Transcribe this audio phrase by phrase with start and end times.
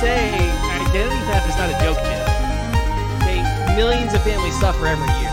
[0.00, 0.32] say
[0.88, 2.22] identity theft is not a joke, Jim.
[3.20, 3.42] Okay,
[3.76, 5.28] millions of families suffer every year.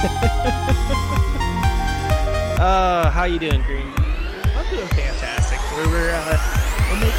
[2.58, 3.92] uh, how you doing, Green?
[4.56, 5.58] I'm doing fantastic.
[5.76, 6.38] We were uh,
[6.90, 7.12] we're making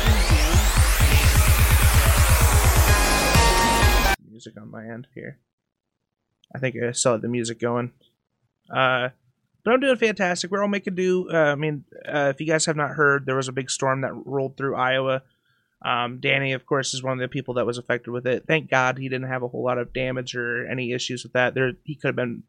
[4.17, 5.37] do music on my end here.
[6.55, 7.91] I think I saw the music going.
[8.67, 9.09] Uh,
[9.63, 10.49] but I'm doing fantastic.
[10.49, 11.29] We're all making do.
[11.31, 14.01] Uh, I mean, uh, if you guys have not heard, there was a big storm
[14.01, 15.21] that rolled through Iowa.
[15.83, 18.43] Um, Danny, of course, is one of the people that was affected with it.
[18.47, 21.55] Thank God he didn't have a whole lot of damage or any issues with that.
[21.55, 22.43] There, he could have been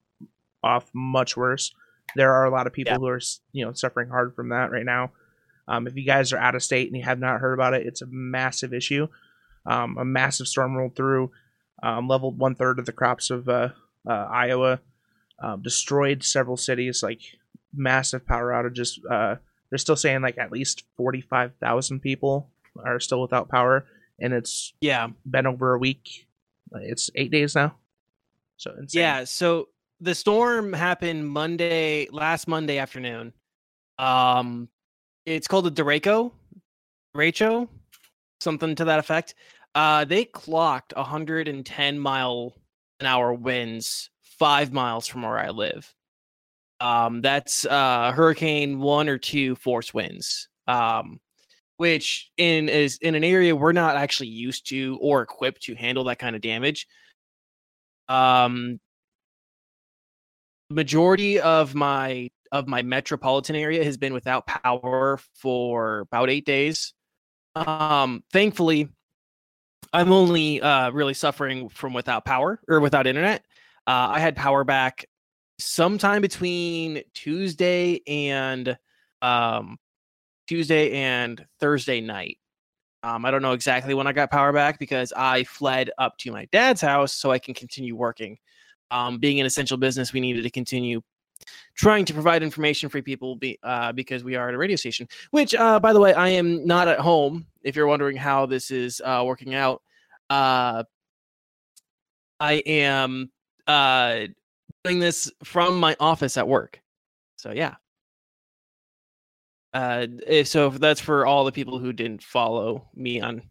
[0.63, 1.73] off much worse.
[2.15, 2.99] There are a lot of people Yeah.
[2.99, 3.21] who are,
[3.53, 5.13] you know, suffering hard from that right now.
[5.67, 7.87] Um, if you guys are out of state and you have not heard about it,
[7.87, 9.09] it's a massive issue.
[9.65, 11.31] Um, a massive storm rolled through,
[11.83, 13.71] um, leveled one third of the crops of uh,
[14.07, 14.81] uh, Iowa,
[15.39, 17.21] um, destroyed several cities, like
[17.75, 18.99] massive power outages.
[19.09, 19.37] Uh,
[19.71, 22.51] they're still saying like at least forty five thousand people
[22.85, 23.87] are still without power,
[24.21, 26.27] and it's Yeah, been over a week.
[26.73, 27.77] It's eight days now.
[28.57, 29.01] So insane.
[29.01, 29.25] yeah.
[29.25, 29.69] So
[30.01, 33.33] the storm happened Monday, last Monday afternoon.
[33.99, 34.69] Um,
[35.27, 36.33] it's called a Derecho,
[37.15, 37.69] Derecho,
[38.41, 39.35] something to that effect.
[39.75, 42.55] Uh, they clocked 110 mile
[43.01, 45.95] an hour winds five miles from where I live.
[46.81, 50.49] Um, that's uh, hurricane one or two force winds.
[50.67, 51.21] Um,
[51.83, 56.05] which in is in an area we're not actually used to or equipped to handle
[56.05, 56.87] that kind of damage.
[58.09, 58.79] Um,
[60.71, 66.95] majority of my of my metropolitan area has been without power for about eight days.
[67.57, 68.89] Um, thankfully,
[69.93, 73.45] I'm only uh, really suffering from without power or without internet.
[73.89, 75.05] Uh, I had power back
[75.59, 78.79] sometime between Tuesday and
[79.21, 79.79] um,
[80.53, 82.37] Tuesday and Thursday night.
[83.03, 86.31] Um, I don't know exactly when I got power back because I fled up to
[86.31, 88.37] my dad's house so I can continue working.
[88.91, 91.01] Um, being an essential business, we needed to continue
[91.75, 95.09] trying to provide information for people be, uh, because we are at a radio station.
[95.31, 97.47] Which, uh, by the way, I am not at home.
[97.63, 99.81] If you're wondering how this is uh, working out,
[100.29, 100.85] uh,
[102.41, 103.31] I am
[103.67, 104.27] uh,
[104.85, 106.79] doing this from my office at work.
[107.37, 107.77] So yeah.
[109.75, 113.43] Uh, eh, so that's for all the people who didn't follow me on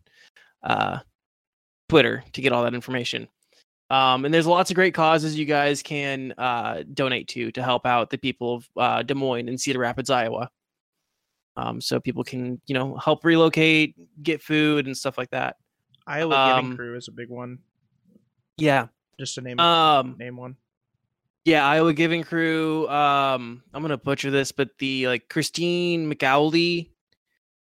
[0.63, 0.99] uh,
[1.89, 3.27] Twitter to get all that information.
[3.89, 7.85] Um, and there's lots of great causes you guys can uh, donate to to help
[7.85, 10.49] out the people of uh, Des Moines and Cedar Rapids, Iowa.
[11.57, 15.57] Um, so people can, you know, help relocate, get food and stuff like that.
[16.07, 17.59] Iowa um, Giving Crew is a big one.
[18.57, 18.87] Yeah.
[19.19, 20.55] Just to name Um, name one.
[21.43, 22.87] Yeah, Iowa Giving Crew.
[22.87, 26.89] Um, I'm gonna butcher this, but the like Christine McAuley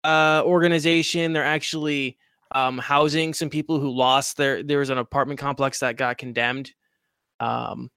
[0.05, 2.19] uh organization, they're actually
[2.55, 6.73] um housing some people who lost their there was an apartment complex that got condemned.
[7.41, 7.91] Um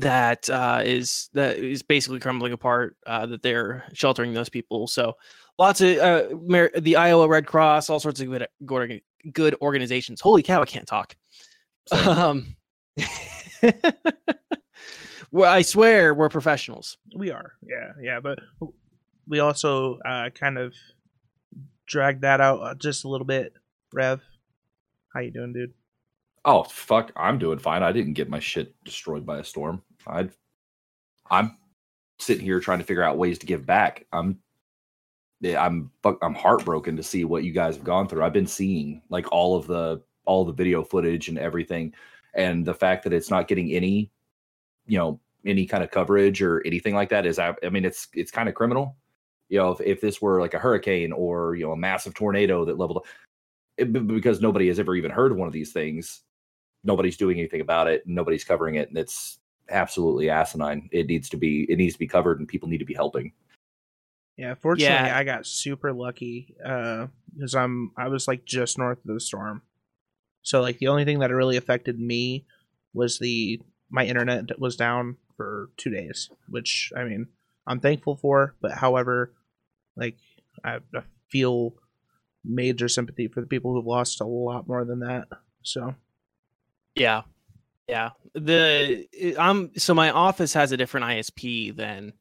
[0.00, 4.86] that uh is that is basically crumbling apart, uh that they're sheltering those people.
[4.86, 5.14] So
[5.58, 9.00] lots of uh Mer- the Iowa Red Cross, all sorts of good good,
[9.32, 10.20] good organizations.
[10.20, 11.16] Holy cow, I can't talk.
[11.92, 12.56] Um
[15.30, 16.96] well, I swear we're professionals.
[17.14, 18.38] We are, yeah, yeah, but
[19.26, 20.74] we also uh, kind of
[21.86, 23.54] dragged that out uh, just a little bit.
[23.92, 24.20] Rev,
[25.12, 25.72] how you doing, dude?
[26.44, 27.82] Oh fuck, I'm doing fine.
[27.82, 29.82] I didn't get my shit destroyed by a storm.
[30.06, 30.28] I
[31.30, 31.56] I'm
[32.18, 34.06] sitting here trying to figure out ways to give back.
[34.12, 34.38] I'm
[35.44, 35.90] I'm
[36.22, 38.22] I'm heartbroken to see what you guys have gone through.
[38.22, 41.94] I've been seeing like all of the all the video footage and everything
[42.34, 44.10] and the fact that it's not getting any
[44.86, 48.08] you know any kind of coverage or anything like that is I, I mean it's
[48.14, 48.96] it's kind of criminal.
[49.48, 52.64] You know, if, if this were like a hurricane or you know a massive tornado
[52.64, 53.06] that leveled
[53.78, 56.22] it, because nobody has ever even heard of one of these things
[56.82, 59.38] nobody's doing anything about it nobody's covering it and it's
[59.70, 62.84] absolutely asinine it needs to be it needs to be covered and people need to
[62.84, 63.32] be helping
[64.36, 65.18] Yeah, fortunately, Yeah.
[65.18, 69.60] I got super lucky uh, because I'm I was like just north of the storm,
[70.50, 72.44] so like the only thing that really affected me
[72.92, 77.28] was the my internet was down for two days, which I mean
[77.68, 78.56] I'm thankful for.
[78.60, 79.32] But however,
[79.94, 80.16] like
[80.64, 81.74] I, I feel
[82.44, 85.28] major sympathy for the people who've lost a lot more than that.
[85.62, 85.94] So
[86.96, 87.22] Yeah.
[87.86, 88.10] Yeah.
[88.34, 89.06] The
[89.38, 92.12] I'm so my office has a different ISP than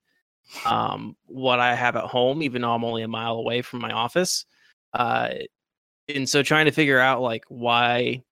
[0.67, 3.91] um what I have at home, even though I'm only a mile away from my
[3.91, 4.45] office.
[4.93, 5.29] Uh
[6.09, 8.23] and so trying to figure out like why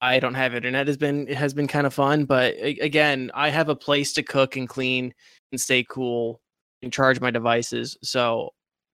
[0.00, 2.24] I don't have internet has been has been kind of fun.
[2.24, 5.14] But again, I have a place to cook and clean
[5.52, 6.40] and stay cool
[6.82, 7.96] and charge my devices.
[8.02, 8.50] So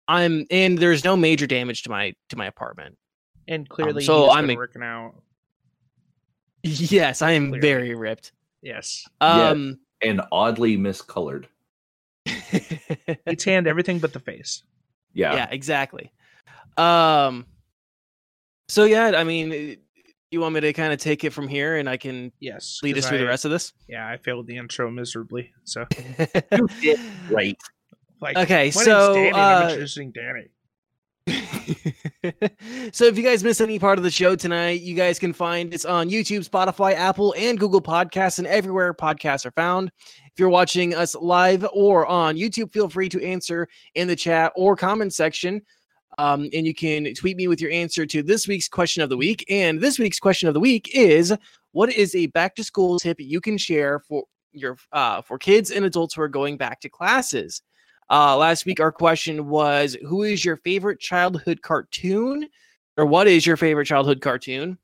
[0.07, 2.97] I'm and there's no major damage to my to my apartment.
[3.47, 5.15] And clearly, so I'm been working out.
[6.63, 7.61] Yes, I am Clearly.
[7.61, 8.33] very ripped.
[8.63, 9.51] Yes, Yeah.
[9.51, 11.47] Um And oddly miscolored.
[12.27, 14.63] he tanned everything but the face.
[15.15, 15.35] Yeah.
[15.35, 16.13] yeah, exactly.
[16.77, 17.47] Um
[18.69, 19.75] so yeah, I mean eh,
[20.31, 22.99] you want me to kind of take it from here and I can Yes, lead
[22.99, 23.73] us through the rest of this?
[23.89, 25.53] Yeah, I failed the intro miserably.
[25.65, 25.87] So,
[26.53, 27.59] You did great.
[28.21, 30.49] like, Okay, so, Danny, uh, I'm introducing Danny.
[32.93, 35.75] so if you guys miss any part of the show tonight, you guys can find
[35.75, 39.91] it's on YouTube, Spotify, Apple, and Google Podcasts, and everywhere podcasts are found.
[40.27, 44.53] If you're watching us live or on YouTube, feel free to answer in the chat
[44.57, 45.63] or comment section.
[46.19, 49.17] Um, and you can tweet me with your answer to this week's question of the
[49.17, 49.45] week.
[49.49, 51.33] And this week's question of the week is:
[51.73, 55.71] What is a back to school tip you can share for your uh, for kids
[55.71, 57.63] and adults who are going back to classes?
[58.11, 62.49] Uh, last week, our question was Who is your favorite childhood cartoon?
[62.97, 64.77] Or what is your favorite childhood cartoon?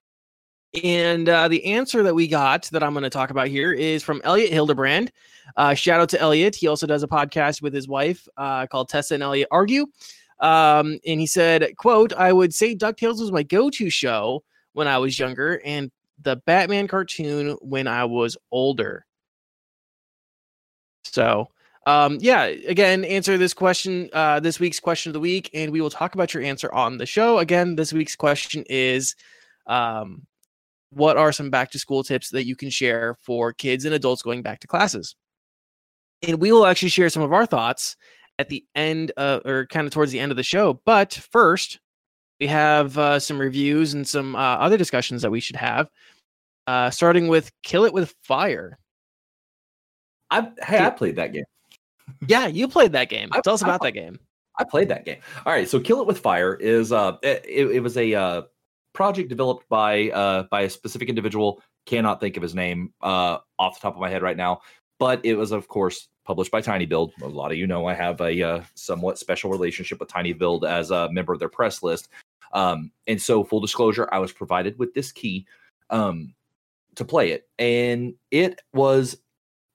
[0.82, 4.02] And uh, the answer that we got that I'm going to talk about here is
[4.02, 5.12] from Elliot Hildebrand.
[5.56, 6.54] Uh, shout out to Elliot.
[6.54, 9.86] He also does a podcast with his wife uh, called Tessa and Elliot Argue.
[10.44, 14.44] Um, and he said, quote, I would say DuckTales was my go-to show
[14.75, 19.06] when I was younger and the Batman cartoon when I was older.
[21.05, 21.49] So
[21.87, 25.81] um, yeah, again, answer this question, uh, this week's question of the week, and we
[25.81, 27.38] will talk about your answer on the show.
[27.38, 29.17] Again, this week's question is
[29.67, 30.26] um,
[30.91, 34.20] what are some back to school tips that you can share for kids and adults
[34.20, 35.17] going back to classes?
[36.23, 37.96] And we will actually share some of our thoughts
[38.38, 40.81] at the end, uh, or kind of towards the end of the show.
[40.84, 41.81] But first,
[42.40, 45.88] we have uh, some reviews and some uh, other discussions that we should have,
[46.66, 48.78] uh, starting with Kill It With Fire.
[50.31, 51.44] I hey, I played that game.
[52.26, 53.28] Yeah, you played that game.
[53.32, 54.19] I- Tell us I- about that game.
[54.56, 55.19] I played that game.
[55.44, 58.42] All right, so Kill It with Fire is uh it, it was a uh
[58.92, 61.60] project developed by uh by a specific individual.
[61.86, 64.60] Cannot think of his name uh off the top of my head right now,
[64.98, 67.12] but it was of course published by tinyBuild.
[67.23, 70.91] A lot of you know I have a uh, somewhat special relationship with tinyBuild as
[70.91, 72.09] a member of their press list.
[72.53, 75.47] Um and so full disclosure, I was provided with this key
[75.91, 76.35] um
[76.94, 79.17] to play it and it was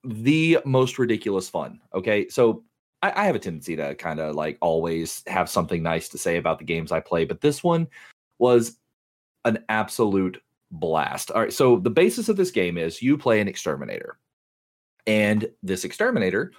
[0.04, 1.80] the most ridiculous fun.
[1.94, 2.28] Okay?
[2.28, 2.64] So
[3.02, 6.36] I, I have a tendency to kind of like always have something nice to say
[6.36, 7.88] about the games I play, but this one
[8.38, 8.76] was
[9.44, 11.30] an absolute blast.
[11.30, 14.18] All right, so the basis of this game is you play an exterminator,
[15.06, 16.52] and this exterminator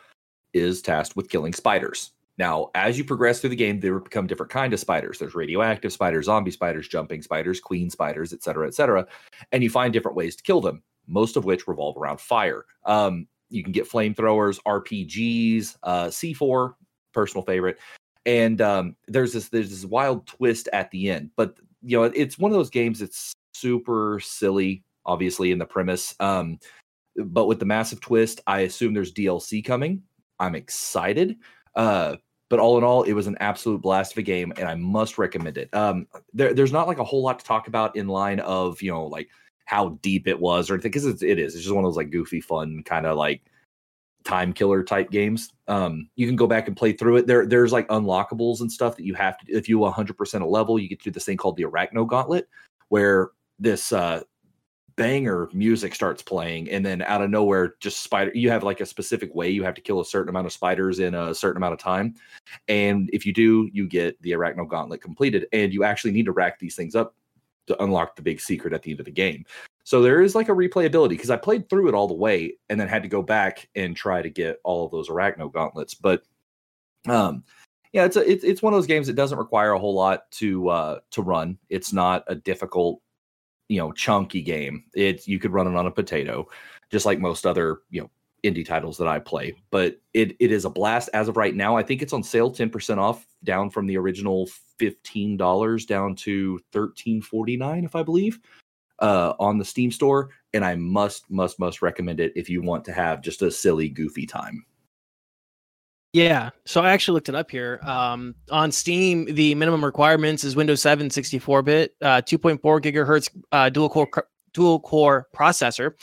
[0.54, 2.12] is tasked with killing spiders.
[2.38, 5.20] Now, as you progress through the game, there become different kind of spiders.
[5.20, 9.06] There's radioactive spiders, zombie spiders, jumping spiders, queen spiders, et cetera, et cetera.
[9.52, 12.66] And you find different ways to kill them, most of which revolve around fire.
[12.86, 16.74] Um, you can get flamethrowers, RPGs, uh, C4,
[17.14, 17.78] personal favorite,
[18.26, 21.32] and um, there's this there's this wild twist at the end.
[21.36, 26.16] But you know, it's one of those games that's super silly, obviously in the premise.
[26.20, 26.60] Um,
[27.16, 30.04] but with the massive twist, I assume there's DLC coming.
[30.40, 31.38] I'm excited.
[31.76, 32.18] Uh,
[32.50, 35.18] but all in all, it was an absolute blast of a game, and I must
[35.18, 35.74] recommend it.
[35.74, 38.92] Um, there, there's not like a whole lot to talk about in line of you
[38.92, 39.30] know like
[39.66, 41.56] how deep it was or anything because it is.
[41.56, 43.42] It's just one of those like goofy, fun kind of like
[44.26, 45.54] time killer type games.
[45.68, 47.28] Um, you can go back and play through it.
[47.28, 49.46] There, there's like unlockables and stuff that you have to.
[49.52, 52.50] If you 100% a level, you get to do this thing called the Arachno Gauntlet,
[52.90, 54.24] where this uh,
[55.02, 58.32] banger music starts playing, and then out of nowhere, just spider.
[58.36, 61.00] You have like a specific way you have to kill a certain amount of spiders
[61.00, 62.16] in a certain amount of time,
[62.68, 66.32] and if you do, you get the Arachno Gauntlet completed, and you actually need to
[66.32, 67.16] rack these things up
[67.68, 69.46] to unlock the big secret at the end of the game.
[69.84, 72.80] So there is like a replayability because I played through it all the way and
[72.80, 75.94] then had to go back and try to get all of those arachno gauntlets.
[75.94, 76.24] But
[77.08, 77.44] um
[77.94, 80.30] yeah, it's a it's it's one of those games that doesn't require a whole lot
[80.32, 81.58] to uh to run.
[81.70, 83.02] It's not a difficult,
[83.72, 84.84] you know, chunky game.
[84.94, 86.46] It's you could run it on a potato,
[86.92, 88.12] just like most other, you know,
[88.44, 89.56] indie titles that I play.
[89.70, 91.78] But it it is a blast as of right now.
[91.78, 97.86] I think it's on sale 10% off down from the original $15 down to 13.49
[97.86, 98.42] if I believe
[99.00, 102.84] uh, on the Steam store, and I must, must, must recommend it if you want
[102.86, 104.66] to have just a silly, goofy time.
[106.14, 106.50] Yeah.
[106.66, 107.80] So I actually looked it up here.
[107.84, 113.70] Um, on Steam, the minimum requirements is Windows 7 64 bit, uh, 2.4 gigahertz uh,
[113.70, 114.10] dual core
[114.54, 115.94] dual core processor,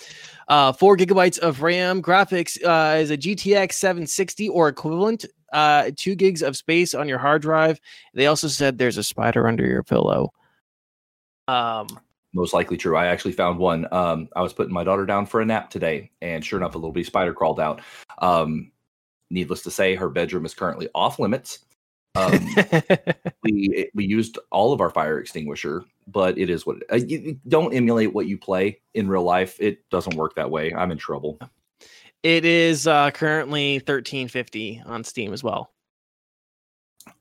[0.48, 2.02] uh, four gigabytes of RAM.
[2.02, 5.26] Graphics uh, is a GTX 760 or equivalent.
[5.52, 7.80] Uh, two gigs of space on your hard drive.
[8.14, 10.32] They also said there's a spider under your pillow.
[11.48, 11.86] Um,
[12.32, 12.96] Most likely true.
[12.96, 13.86] I actually found one.
[13.92, 16.78] Um, I was putting my daughter down for a nap today, and sure enough, a
[16.78, 17.80] little bitty spider crawled out.
[18.18, 18.70] Um,
[19.30, 21.60] needless to say, her bedroom is currently off limits.
[22.14, 22.48] Um,
[23.42, 27.38] we we used all of our fire extinguisher, but it is what it, uh, you,
[27.46, 29.56] don't emulate what you play in real life.
[29.60, 30.72] It doesn't work that way.
[30.72, 31.38] I'm in trouble.
[32.22, 35.70] it is uh, currently thirteen fifty on Steam as well.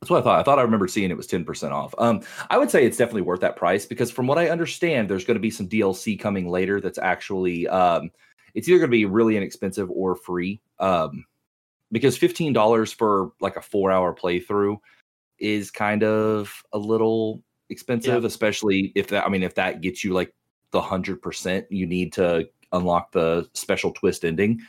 [0.01, 0.39] That's what I thought.
[0.39, 1.95] I thought I remembered seeing it was 10% off.
[1.97, 5.23] Um, I would say it's definitely worth that price because from what I understand, there's
[5.25, 8.11] going to be some DLC coming later that's actually um,
[8.53, 10.61] it's either going to be really inexpensive or free.
[10.79, 11.25] Um,
[11.91, 14.77] because $15 for like a four hour playthrough
[15.39, 20.13] is kind of a little expensive, especially if that I mean if that gets you
[20.13, 20.33] like
[20.71, 24.61] the hundred percent you need to unlock the special twist ending.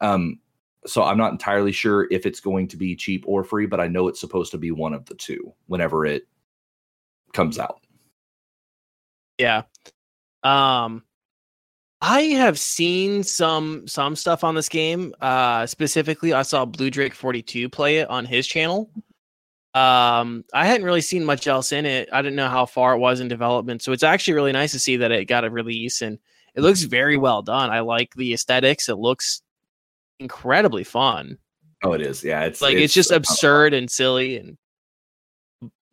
[0.00, 0.38] Um,
[0.86, 3.88] so I'm not entirely sure if it's going to be cheap or free, but I
[3.88, 6.26] know it's supposed to be one of the two whenever it
[7.32, 7.80] comes out.
[9.38, 9.62] Yeah.
[10.42, 11.02] Um
[12.06, 15.14] I have seen some some stuff on this game.
[15.22, 18.90] Uh specifically I saw Blue Drake 42 play it on his channel.
[19.72, 22.10] Um I hadn't really seen much else in it.
[22.12, 23.80] I didn't know how far it was in development.
[23.80, 26.18] So it's actually really nice to see that it got a release and
[26.54, 27.70] it looks very well done.
[27.70, 28.90] I like the aesthetics.
[28.90, 29.40] It looks
[30.20, 31.38] incredibly fun.
[31.82, 32.22] Oh, it is.
[32.22, 34.58] Yeah, it's Like it's, just absurd and silly and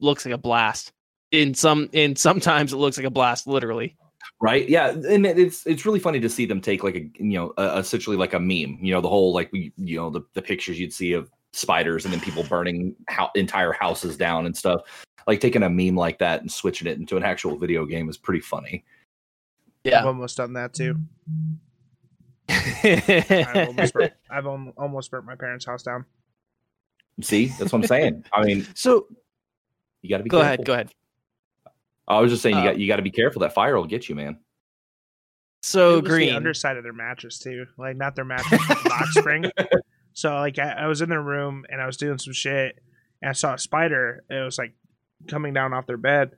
[0.01, 0.91] looks like a blast.
[1.31, 3.95] In some in sometimes it looks like a blast literally.
[4.39, 4.67] Right.
[4.67, 7.77] Yeah, and it's it's really funny to see them take like a you know uh,
[7.77, 8.77] essentially like a meme.
[8.81, 12.05] You know, the whole like we you know the the pictures you'd see of spiders
[12.05, 14.81] and then people burning ho- entire houses down and stuff.
[15.27, 18.17] Like taking a meme like that and switching it into an actual video game is
[18.17, 18.83] pretty funny.
[19.83, 20.95] Yeah i've almost done that too.
[22.49, 26.05] I've almost, burnt, I've almost burnt my parents' house down.
[27.21, 28.25] See, that's what I'm saying.
[28.33, 29.07] I mean, so
[30.01, 30.29] you got to be.
[30.29, 30.53] go careful.
[30.53, 30.93] ahead, go ahead.
[32.07, 33.41] I was just saying you Uh, got you got to be careful.
[33.41, 34.39] That fire will get you, man.
[35.63, 36.29] So it was green.
[36.29, 39.51] the underside of their mattress too, like not their mattress, but the box spring.
[40.13, 42.77] So like I, I was in their room and I was doing some shit,
[43.21, 44.23] and I saw a spider.
[44.29, 44.73] It was like
[45.29, 46.31] coming down off their bed.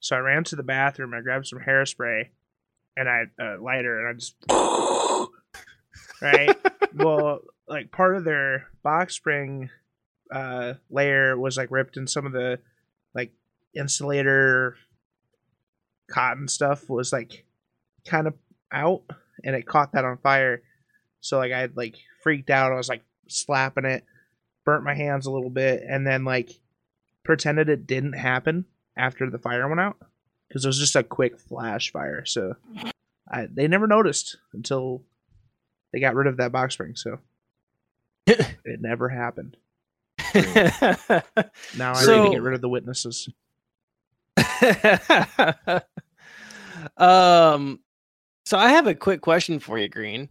[0.00, 1.12] So I ran to the bathroom.
[1.12, 2.28] I grabbed some hairspray,
[2.96, 4.34] and I uh, lighter, and I just
[6.22, 6.56] right.
[6.94, 9.68] well, like part of their box spring
[10.32, 12.60] uh, layer was like ripped, and some of the
[13.14, 13.32] like
[13.76, 14.76] insulator
[16.10, 17.44] cotton stuff was like
[18.06, 18.34] kind of
[18.72, 19.02] out
[19.44, 20.62] and it caught that on fire.
[21.20, 22.72] So like I had like freaked out.
[22.72, 24.04] I was like slapping it,
[24.64, 26.50] burnt my hands a little bit, and then like
[27.24, 28.64] pretended it didn't happen
[28.96, 29.96] after the fire went out
[30.48, 32.24] because it was just a quick flash fire.
[32.24, 32.54] So
[33.30, 35.02] I, they never noticed until
[35.92, 36.96] they got rid of that box spring.
[36.96, 37.18] So
[38.26, 39.56] it never happened.
[41.76, 43.28] Now I need to get rid of the witnesses.
[46.96, 47.80] um
[48.48, 50.30] so I have a quick question for you, Green.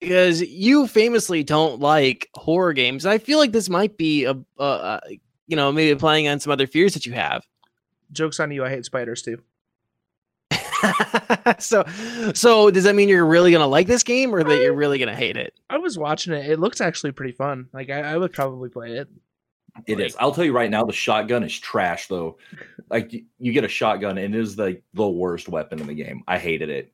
[0.00, 3.06] Because you famously don't like horror games.
[3.06, 4.98] I feel like this might be a, uh,
[5.46, 7.46] you know, maybe playing on some other fears that you have.
[8.10, 8.64] Jokes on you.
[8.64, 9.38] I hate spiders too.
[11.60, 11.84] so,
[12.34, 15.14] so does that mean you're really gonna like this game, or that you're really gonna
[15.14, 15.54] hate it?
[15.70, 16.50] I was watching it.
[16.50, 17.68] It looks actually pretty fun.
[17.72, 19.08] Like I, I would probably play it.
[19.86, 20.16] It is.
[20.20, 22.38] I'll tell you right now, the shotgun is trash though.
[22.90, 25.94] Like you, you get a shotgun and it is the the worst weapon in the
[25.94, 26.22] game.
[26.28, 26.92] I hated it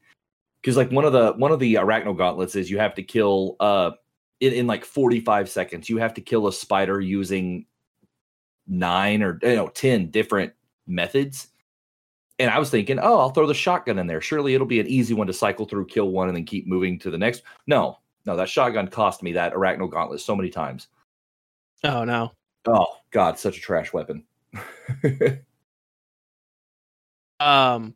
[0.61, 3.57] because like one of the one of the arachno gauntlets is you have to kill
[3.61, 3.93] uh
[4.41, 7.67] in, in like 45 seconds you have to kill a spider using
[8.67, 10.53] nine or you know 10 different
[10.87, 11.49] methods
[12.39, 14.87] and i was thinking oh i'll throw the shotgun in there surely it'll be an
[14.87, 17.99] easy one to cycle through kill one and then keep moving to the next no
[18.27, 20.89] no that shotgun cost me that arachno gauntlet so many times
[21.85, 22.33] Oh no.
[22.69, 24.25] Oh god such a trash weapon
[27.41, 27.95] Um.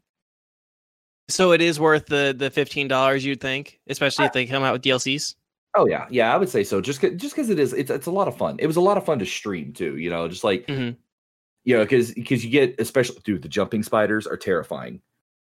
[1.29, 4.73] So it is worth the the fifteen dollars, you'd think, especially if they come out
[4.73, 5.35] with DLCs.
[5.77, 6.81] Oh yeah, yeah, I would say so.
[6.81, 8.57] Just just because it is, it's it's a lot of fun.
[8.59, 9.97] It was a lot of fun to stream too.
[9.97, 10.97] You know, just like Mhm.
[11.65, 15.01] you know, because because you get especially dude, the jumping spiders are terrifying.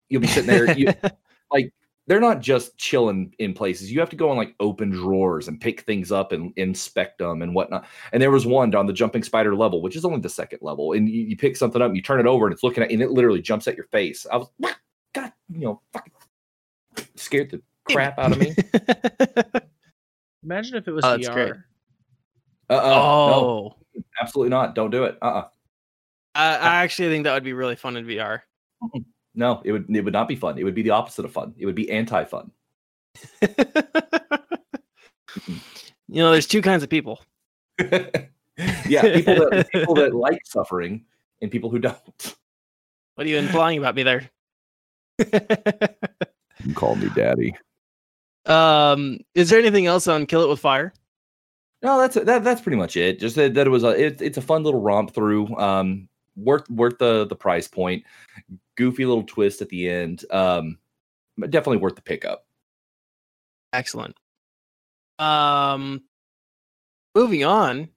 [0.10, 0.94] You'll be sitting there, you,
[1.52, 1.74] like
[2.10, 3.92] they're not just chilling in places.
[3.92, 7.44] You have to go in like open drawers and pick things up and inspect them
[7.44, 7.86] and whatnot.
[8.12, 10.94] And there was one on the jumping spider level, which is only the second level,
[10.94, 12.90] and you, you pick something up, and you turn it over, and it's looking at,
[12.90, 14.26] and it literally jumps at your face.
[14.32, 14.50] I was,
[15.14, 16.14] God, you know, fucking
[17.16, 18.56] scared the crap out of me.
[20.44, 21.34] Imagine if it was Oh, VR.
[21.34, 21.54] great.
[22.72, 23.76] Uh, uh no, oh,
[24.20, 24.74] absolutely not.
[24.74, 25.16] Don't do it.
[25.22, 25.48] Uh, uh
[26.34, 28.42] I, I actually think that would be really fun in VR.
[29.36, 30.58] No, it would it would not be fun.
[30.58, 31.54] It would be the opposite of fun.
[31.58, 32.52] It would be anti-fun.
[33.42, 33.52] you
[36.08, 37.22] know, there's two kinds of people.
[37.80, 41.06] yeah, people that people that like suffering
[41.42, 42.36] and people who don't.
[43.16, 44.30] What are you implying about me there?
[46.64, 47.56] You call me daddy.
[48.46, 50.94] um, is there anything else on Kill It with Fire?
[51.82, 52.44] No, that's that.
[52.44, 53.20] That's pretty much it.
[53.20, 55.56] Just that, that it was a it, it's a fun little romp through.
[55.58, 56.10] Um,
[56.40, 58.04] worth worth the the price point.
[58.78, 60.26] Goofy little twist at the end.
[60.32, 60.78] Um,
[61.38, 62.46] but definitely worth the pickup.
[63.74, 64.16] Excellent.
[65.20, 66.04] Um,
[67.16, 67.90] moving on.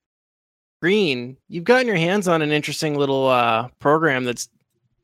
[0.81, 4.49] Green, you've gotten your hands on an interesting little uh program that's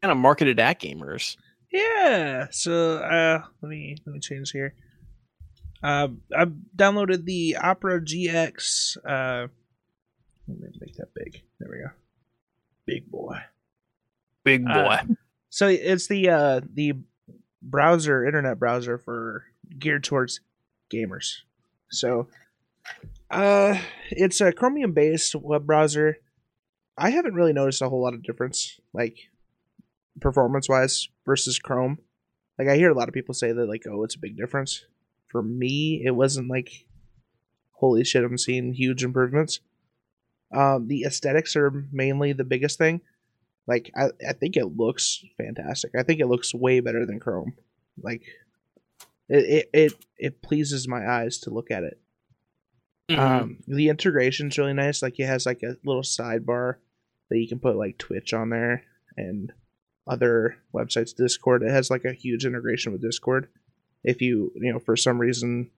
[0.02, 1.36] kind of marketed at gamers.
[1.72, 2.46] Yeah.
[2.50, 4.74] So uh, let me let me change here.
[5.82, 8.96] Uh, I've downloaded the Opera GX.
[8.98, 9.48] Uh,
[10.48, 11.42] let me make that big.
[11.60, 11.90] There we go.
[12.88, 13.36] Big boy.
[14.44, 14.72] Big boy.
[14.72, 15.04] Uh,
[15.50, 16.94] So it's the uh the
[17.60, 19.44] browser, internet browser for
[19.78, 20.40] geared towards
[20.90, 21.42] gamers.
[21.90, 22.28] So
[23.30, 23.78] uh
[24.10, 26.16] it's a Chromium based web browser.
[26.96, 29.28] I haven't really noticed a whole lot of difference, like
[30.20, 31.98] performance wise versus Chrome.
[32.58, 34.86] Like I hear a lot of people say that like, oh, it's a big difference.
[35.26, 36.86] For me, it wasn't like
[37.72, 39.60] holy shit, I'm seeing huge improvements.
[40.52, 43.02] Um, the aesthetics are mainly the biggest thing
[43.68, 45.92] like I, I think it looks fantastic.
[45.96, 47.52] I think it looks way better than Chrome.
[48.02, 48.22] Like
[49.28, 52.00] it it it, it pleases my eyes to look at it.
[53.10, 53.18] Mhm.
[53.18, 55.02] Um the integration's really nice.
[55.02, 56.76] Like it has like a little sidebar
[57.28, 58.84] that you can put like Twitch on there
[59.18, 59.52] and
[60.08, 61.62] other websites, Discord.
[61.62, 63.48] It has like a huge integration with Discord.
[64.02, 65.70] If you, you know, for some reason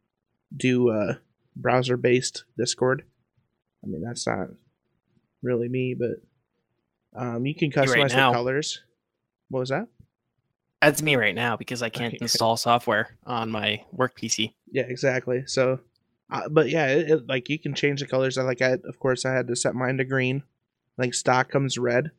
[0.56, 1.14] do uh
[1.56, 3.02] browser based Discord.
[3.82, 4.48] I mean that's not
[5.42, 6.20] really me, but
[7.14, 8.30] um, you can right customize now.
[8.30, 8.82] the colors.
[9.48, 9.88] What was that?
[10.82, 12.18] That's me right now because I can't Okay.
[12.22, 14.54] install software on my work PC.
[14.70, 15.44] Yeah, exactly.
[15.46, 15.80] So,
[16.30, 18.38] uh, but yeah, it, it, like you can change the colors.
[18.38, 20.42] I like I of course I had to set mine to green.
[20.96, 22.10] Like stock comes red.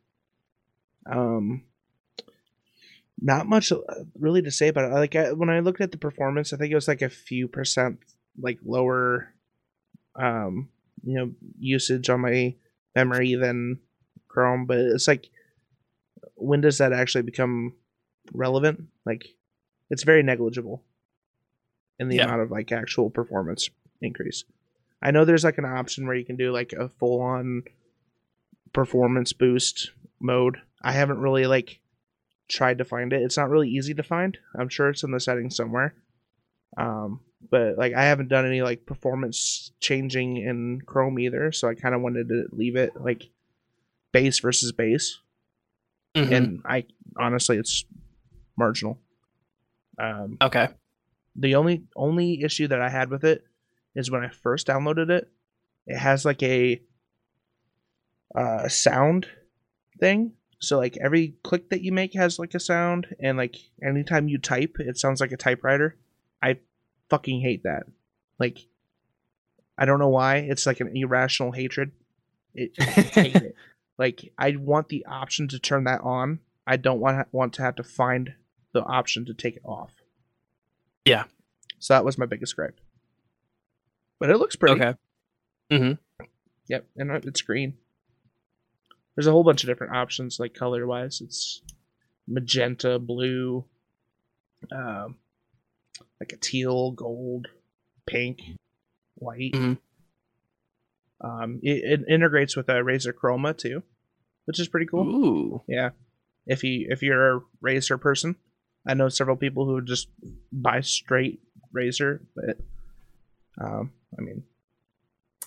[1.05, 1.64] Um,
[3.22, 3.77] not much uh,
[4.20, 4.94] really to say about it.
[4.94, 7.48] Like I, when I looked at the performance, I think it was like a few
[7.48, 8.00] percent
[8.40, 9.33] like lower,
[10.16, 10.70] um,
[11.03, 12.55] you know, usage on my
[12.96, 13.79] memory than
[14.27, 14.66] Chrome.
[14.66, 15.29] But it's like,
[16.35, 17.74] when does that actually become
[18.33, 18.87] relevant?
[19.05, 19.27] Like,
[19.90, 20.83] it's very negligible
[22.00, 22.25] in the Yeah.
[22.25, 23.70] amount of like actual performance
[24.01, 24.44] increase.
[25.01, 27.64] I know there's like an option where you can do like a full on
[28.74, 30.57] performance boost mode.
[30.81, 31.79] I haven't really like
[32.48, 33.22] tried to find it.
[33.22, 34.37] It's not really easy to find.
[34.57, 35.94] I'm sure it's in the settings somewhere.
[36.77, 41.75] Um, but like I haven't done any like performance changing in Chrome either, so I
[41.75, 43.30] kind of wanted to leave it like
[44.12, 45.20] base versus base.
[46.16, 46.32] Mhm.
[46.32, 46.86] And I
[47.18, 47.86] honestly, it's
[48.58, 49.00] marginal.
[49.98, 50.70] Um, okay.
[51.36, 53.44] the only only issue that I had with it
[53.96, 55.30] is when I first downloaded it,
[55.86, 56.82] it has like a
[58.36, 59.27] uh, sound
[60.00, 60.34] thing.
[60.60, 64.38] So like every click that you make has like a sound, and like anytime you
[64.38, 65.98] type, it sounds like a typewriter.
[66.42, 66.60] I
[67.12, 67.84] fucking hate that.
[68.40, 68.66] Like,
[69.78, 70.38] I don't know why.
[70.38, 71.92] It's like an irrational hatred.
[72.56, 73.56] It, it.
[73.98, 76.40] Like I want the option to turn that on.
[76.66, 78.34] I don't want want to have to find
[78.74, 79.92] the option to take it off.
[81.06, 81.26] Yeah.
[81.80, 82.80] So that was my biggest gripe.
[84.20, 84.82] But it looks pretty.
[84.82, 84.98] Okay.
[85.72, 86.26] Mm-hmm.
[86.68, 87.76] Yep, and it's green.
[89.16, 91.22] There's a whole bunch of different options, like color wise.
[91.22, 91.62] It's
[92.28, 93.66] magenta, blue,
[94.72, 95.16] um,
[96.22, 97.48] like a teal, gold,
[98.05, 98.42] pink,
[99.16, 99.53] white.
[99.53, 99.79] Mhm.
[101.20, 103.81] Um, it, it integrates with a Razer Chroma too,
[104.46, 105.07] which is pretty cool.
[105.07, 105.62] Ooh.
[105.68, 105.90] Yeah,
[106.46, 108.36] if you if you're a Razer person,
[108.88, 110.10] I know several people who just
[110.51, 111.42] buy straight
[111.75, 112.57] Razer, but
[113.60, 114.44] um, I mean,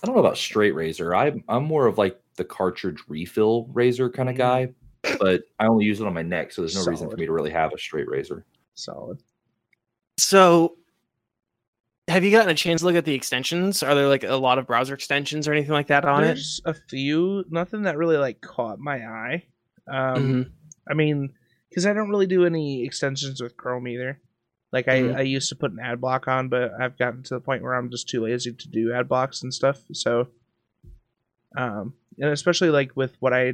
[0.03, 1.15] I don't know about straight razor.
[1.15, 4.39] I'm I'm more of like the cartridge refill razor kind of Mhm.
[4.39, 4.73] guy,
[5.19, 7.31] but I only use it on my neck, so there's no reason for me to
[7.31, 8.45] really have a straight razor.
[8.73, 9.21] solid.
[10.17, 10.77] So,
[12.07, 13.83] have you gotten a chance to look at the extensions?
[13.83, 16.27] Are there like a lot of browser extensions or anything like that on it?
[16.27, 19.43] There's a few, nothing that really like caught my eye.
[19.87, 20.51] Um, Mhm.
[20.89, 21.33] I mean,
[21.69, 24.21] because I don't really do any extensions with Chrome either.
[24.71, 25.15] Like I, Mhm.
[25.17, 27.73] I used to put an ad block on, but I've gotten to the point where
[27.73, 29.81] I'm just too lazy to do ad blocks and stuff.
[29.93, 30.27] So,
[31.57, 33.53] um, and especially like with what I,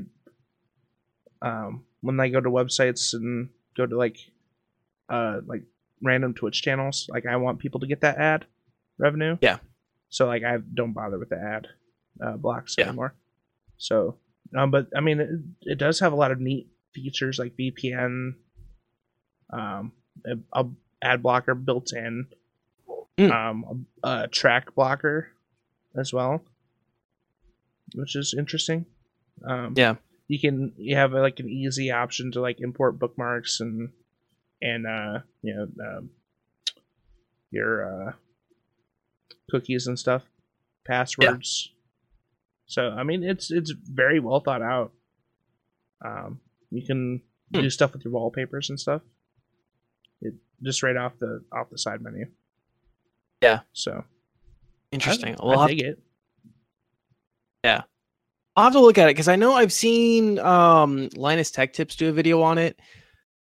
[1.42, 4.18] um, when I go to websites and go to like,
[5.10, 5.64] uh, like
[6.02, 8.46] random Twitch channels, like I want people to get that ad
[8.98, 9.38] revenue.
[9.42, 9.58] Yeah.
[10.10, 11.68] So like I don't bother with the ad
[12.24, 12.88] uh, blocks Yeah.
[12.88, 13.14] anymore.
[13.78, 14.18] So,
[14.58, 15.30] um, but I mean, it,
[15.62, 18.34] it does have a lot of neat features like VPN,
[19.52, 19.92] um,
[20.26, 20.66] a, a
[21.02, 22.28] ad blocker built in,
[23.18, 23.32] Mm.
[23.32, 25.28] um, a, a track blocker
[25.96, 26.42] as well,
[27.96, 28.86] which is interesting.
[29.46, 29.96] Um, Yeah.
[30.28, 33.90] you can you have like an easy option to like import bookmarks and
[34.62, 36.10] and uh, you know um,
[37.52, 38.12] your uh,
[39.50, 40.24] cookies and stuff,
[40.86, 41.72] passwords.
[42.66, 44.92] So I mean, it's it's very well thought out.
[46.04, 47.22] Um, you can
[47.54, 47.60] Hmm.
[47.64, 49.02] do stuff with your wallpapers and stuff.
[50.22, 52.28] It just right off the off the side menu.
[53.42, 53.60] Yeah.
[53.74, 54.06] So
[54.94, 55.36] Interesting.
[55.38, 56.00] I, We'll I dig it.
[57.66, 57.82] Yeah.
[58.56, 61.96] I'll have to look at it because I know I've seen um, Linus Tech Tips
[61.98, 62.80] do a video on it.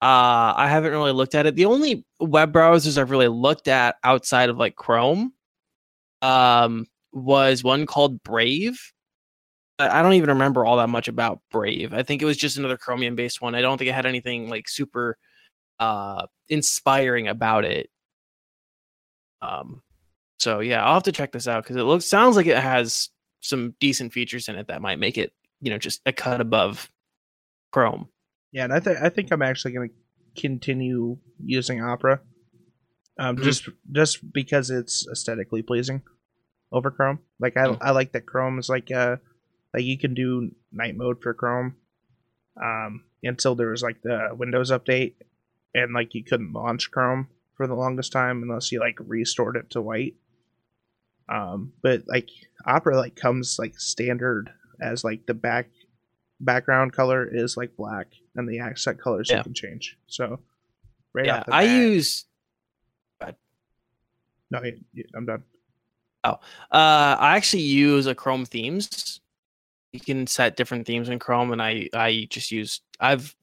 [0.03, 1.57] Uh, I haven't really looked at it.
[1.57, 5.35] The only web browsers I've really looked at outside of like Chrome
[6.23, 8.81] um, was one called Brave.
[9.79, 11.95] I don't even remember all that much about Brave.
[11.95, 13.55] I think it was just another Chromium based one.
[13.55, 15.17] I don't think it had anything like super
[15.79, 17.91] uh, inspiring about it.
[19.43, 19.83] Um,
[20.39, 23.09] so yeah, I'll have to check this out because it looks sounds like it has
[23.41, 26.91] some decent features in it that might make it, you know, just a cut above
[27.73, 28.09] Chrome.
[28.53, 32.21] Yeah, and I think I think I'm actually going to continue using Opera,
[33.19, 33.43] um, Mhm.
[33.43, 36.03] just just because it's aesthetically pleasing
[36.73, 37.21] over Chrome.
[37.39, 37.79] Like I Mm.
[37.81, 39.17] I like that Chrome is like uh
[39.75, 41.77] like you can do night mode for Chrome,
[42.61, 45.15] um, until there was like the Windows update,
[45.75, 49.71] and like you couldn't launch Chrome for the longest time unless you like restored it
[49.71, 50.17] to white.
[51.29, 52.29] Um, but like
[52.67, 55.69] Opera like comes like standard as like the back
[56.41, 59.39] background color is like black and the accent colors Yeah.
[59.39, 59.99] you can change.
[60.07, 60.41] So
[61.13, 62.25] right yeah, I bat- use
[64.53, 64.61] no,
[65.15, 65.45] I'm done.
[66.25, 66.33] Oh,
[66.73, 69.21] uh I actually use a Chrome themes.
[69.93, 73.35] You can set different themes in Chrome and I I just use I've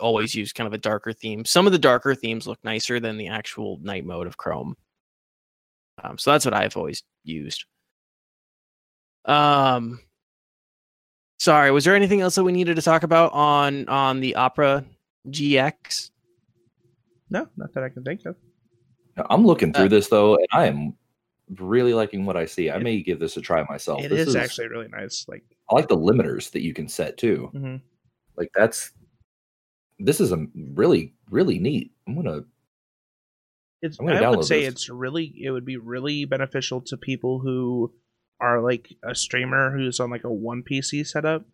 [0.00, 1.44] always used kind of a darker theme.
[1.44, 4.76] Some of the darker themes look nicer than the actual night mode of Chrome.
[6.02, 7.64] Um, so that's what I've always used.
[9.24, 10.00] Um
[11.38, 14.84] sorry, was there anything else that we needed to talk about on on the Opera
[15.28, 16.10] GX?
[17.30, 18.36] No, not that I can think of.
[19.30, 20.94] I'm looking through Uh, this though, and I am
[21.56, 22.70] really liking what I see.
[22.70, 24.02] I It- may give this a try myself.
[24.04, 25.26] It this is actually really nice.
[25.28, 27.50] Like, I like the limiters that you can set too.
[27.54, 27.80] mhm.
[28.36, 28.92] Like that's
[29.98, 31.92] this is a really really neat.
[32.06, 32.44] I'm gonna
[33.82, 34.72] it's I'm gonna I would download say this.
[34.74, 37.92] it's really it would be really beneficial to people who
[38.40, 41.44] are like a streamer who's on like a one PC setup.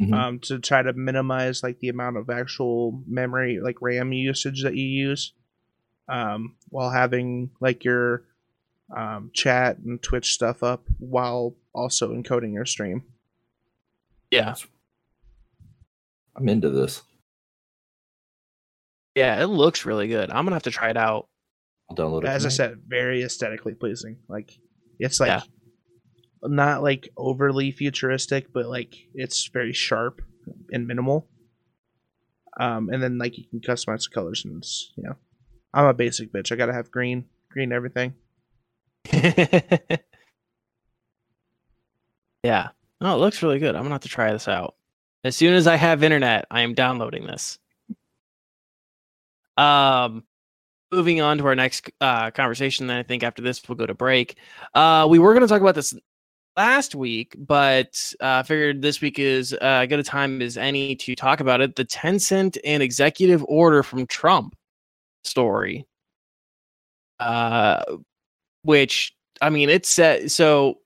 [0.00, 0.14] Mhm.
[0.14, 4.76] Um, to try to minimize like the amount of actual memory, like RAM usage that
[4.76, 5.32] you use,
[6.08, 8.22] um, while having like your
[8.96, 13.02] um, chat and Twitch stuff up while also encoding your stream.
[14.30, 14.54] Yeah.
[16.36, 17.02] I'm into this.
[19.14, 20.30] Yeah, it looks really good.
[20.30, 21.28] I'm gonna have to try it out.
[21.90, 22.28] I'll download it.
[22.28, 24.18] As I said, very aesthetically pleasing.
[24.28, 24.56] Like
[25.00, 25.40] it's like Yeah.
[26.42, 30.22] Not like overly futuristic, but like it's very sharp
[30.72, 31.28] and minimal.
[32.58, 35.16] Um, and then like you can customize the colors and it's, you know,
[35.72, 36.50] I'm a basic bitch.
[36.50, 38.14] I gotta have green, green everything.
[39.12, 39.98] yeah.
[43.00, 43.76] No, it looks really good.
[43.76, 44.74] I'm gonna have to try this out.
[45.24, 47.58] As soon as I have internet, I am downloading this.
[49.56, 50.24] Um
[50.90, 53.94] moving on to our next uh conversation, then I think after this we'll go to
[53.94, 54.36] break.
[54.74, 55.94] Uh we were gonna talk about this
[56.58, 61.14] last week, but uh figured this week is uh, good a time as any to
[61.14, 61.76] talk about it.
[61.76, 64.56] The Tencent and executive order from Trump
[65.22, 65.86] story.
[67.20, 67.82] Uh
[68.62, 70.80] which I mean it's set so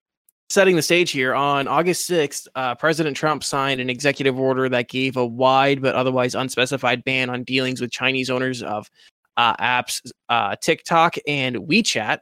[0.51, 4.91] setting the stage here on August 6th, uh, President Trump signed an executive order that
[4.91, 8.91] gave a wide but otherwise unspecified ban on dealings with Chinese owners of
[9.39, 12.19] uh, apps uh, TikTok and WeChat.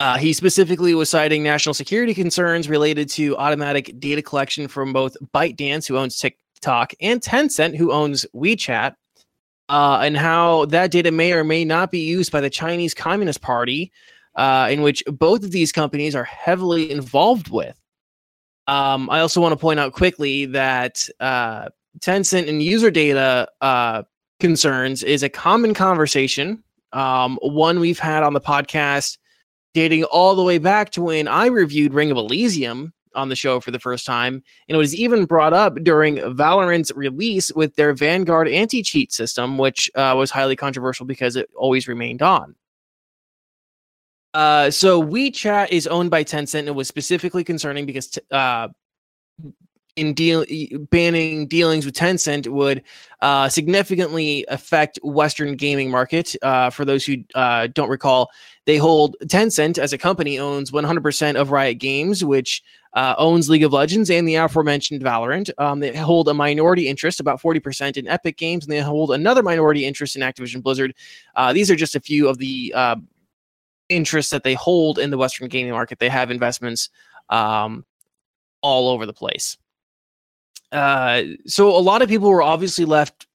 [0.00, 5.14] Uh, he specifically was citing national security concerns related to automatic data collection from both
[5.34, 8.94] ByteDance, who owns TikTok, and Tencent, who owns WeChat,
[9.68, 13.42] uh, and how that data may or may not be used by the Chinese Communist
[13.42, 13.92] Party
[14.36, 17.78] uh, in which both of these companies are heavily involved with.
[18.66, 24.04] Um, I also want to point out quickly that uh, Tencent and user data uh,
[24.38, 29.18] concerns is a common conversation, um, one we've had on the podcast
[29.74, 33.60] dating all the way back to when I reviewed Ring of Elysium on the show
[33.60, 34.34] for the first time.
[34.68, 39.58] And it was even brought up during Valorant's release with their Vanguard anti cheat system,
[39.58, 42.54] which uh, was highly controversial because it always remained on.
[44.32, 46.60] Uh, so WeChat is owned by Tencent.
[46.60, 48.68] And it was specifically concerning because t- uh,
[49.96, 50.44] in deal
[50.90, 52.82] banning dealings with Tencent would
[53.20, 56.36] uh, significantly affect Western gaming market.
[56.42, 58.30] Uh, for those who uh, don't recall,
[58.66, 62.62] they hold Tencent as a company owns 100% of Riot Games, which
[62.94, 65.50] uh, owns League of Legends and the aforementioned Valorant.
[65.58, 69.42] Um, they hold a minority interest, about 40% in Epic Games, and they hold another
[69.42, 70.94] minority interest in Activision Blizzard.
[71.36, 72.96] Uh, these are just a few of the uh,
[73.88, 75.98] interests that they hold in the Western gaming market.
[75.98, 76.90] They have investments
[77.28, 77.84] um,
[78.62, 79.56] all over the place.
[80.72, 83.26] Uh, so a lot of people were obviously left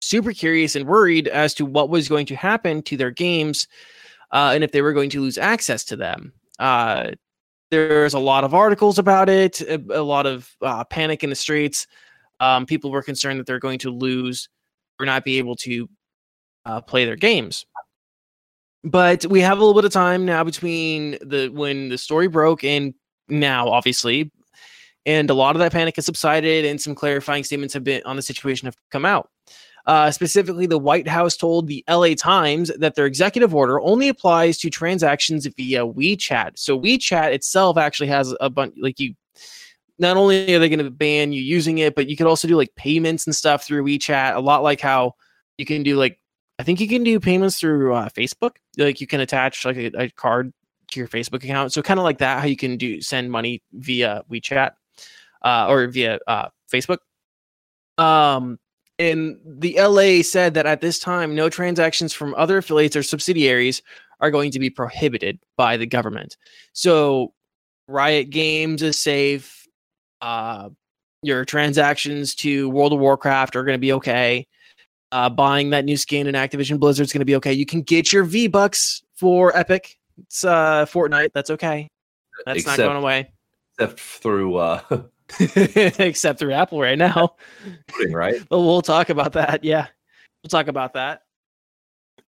[0.00, 3.66] super curious and worried as to what was going to happen to their games
[4.32, 6.32] uh, and if they were going to lose access to them.
[6.58, 7.12] Uh,
[7.70, 11.36] there's a lot of articles about it, a, a lot of uh, panic in the
[11.36, 11.86] streets.
[12.40, 14.48] Um, people were concerned that they're going to lose
[15.00, 15.88] or not be able to
[16.66, 17.64] uh, play their games.
[18.82, 22.64] But we have a little bit of time now between the when the story broke
[22.64, 22.92] and
[23.28, 24.30] now, obviously,
[25.06, 28.16] and a lot of that panic has subsided, and some clarifying statements have been on
[28.16, 29.30] the situation have come out.
[29.86, 34.56] Uh, specifically, the White House told the LA Times that their executive order only applies
[34.58, 36.52] to transactions via WeChat.
[36.54, 39.14] So WeChat itself actually has a bunch, like you.
[39.96, 42.56] Not only are they going to ban you using it, but you could also do
[42.56, 44.34] like payments and stuff through WeChat.
[44.34, 45.14] A lot like how
[45.56, 46.18] you can do like
[46.58, 48.56] I think you can do payments through uh, Facebook.
[48.76, 50.52] Like you can attach like a, a card
[50.90, 51.72] to your Facebook account.
[51.72, 54.72] So kind of like that, how you can do send money via WeChat
[55.44, 56.98] uh, or via uh, Facebook.
[57.98, 58.58] Um,
[58.98, 63.82] and the LA said that at this time, no transactions from other affiliates or subsidiaries
[64.20, 66.36] are going to be prohibited by the government.
[66.72, 67.32] So
[67.88, 69.66] Riot Games is safe.
[70.20, 70.70] Uh,
[71.22, 74.46] your transactions to World of Warcraft are going to be okay.
[75.10, 77.52] Uh, buying that new skin in Activision Blizzard is going to be okay.
[77.52, 79.96] You can get your V Bucks for Epic.
[80.18, 81.30] It's uh, Fortnite.
[81.34, 81.88] That's okay.
[82.46, 83.32] That's except, not going away.
[83.78, 84.80] Except through uh,
[85.56, 87.34] except through Apple right now.
[88.10, 88.42] Right.
[88.48, 89.64] but we'll talk about that.
[89.64, 89.86] Yeah.
[90.42, 91.22] We'll talk about that.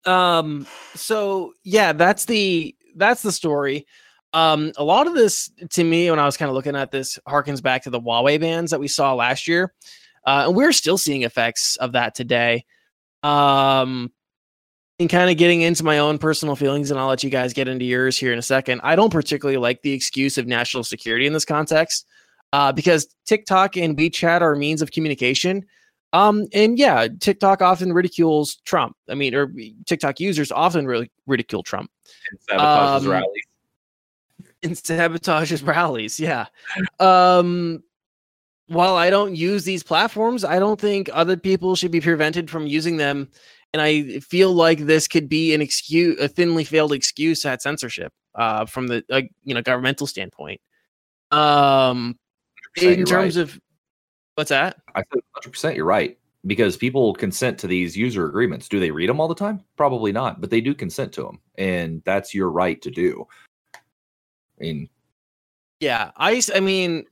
[0.05, 3.85] Um so yeah, that's the that's the story.
[4.33, 7.19] Um a lot of this to me when I was kind of looking at this
[7.27, 9.73] harkens back to the Huawei bans that we saw last year.
[10.25, 12.65] Uh, and we're still seeing effects of that today.
[13.23, 14.11] Um
[14.97, 17.67] and kind of getting into my own personal feelings, and I'll let you guys get
[17.67, 18.79] into yours here in a second.
[18.81, 22.05] I don't particularly like the excuse of national security in this context
[22.53, 25.65] uh, because TikTok and WeChat are means of communication.
[26.13, 28.95] Um, and yeah, TikTok often ridicules Trump.
[29.09, 29.51] I mean, or
[29.85, 31.91] TikTok users often really ridicule Trump.
[32.49, 33.43] And sabotages um, rallies.
[34.63, 36.45] And sabotages rallies, yeah.
[36.99, 37.83] Um,
[38.67, 42.65] while I don't use these platforms, I don't think other people should be prevented from
[42.65, 43.29] using them.
[43.73, 48.13] And I feel like this could be an excuse, a thinly veiled excuse at censorship
[48.35, 50.61] uh, from the uh, you know governmental standpoint.
[51.31, 52.17] Um,
[52.81, 53.43] in terms right.
[53.43, 53.59] of
[54.35, 54.77] what's that?
[54.95, 55.51] I said 100.
[55.51, 58.69] percent You're right because people consent to these user agreements.
[58.69, 59.63] Do they read them all the time?
[59.77, 63.25] Probably not, but they do consent to them, and that's your right to do.
[63.75, 63.79] I
[64.59, 64.89] mean,
[65.79, 67.05] yeah, I I mean,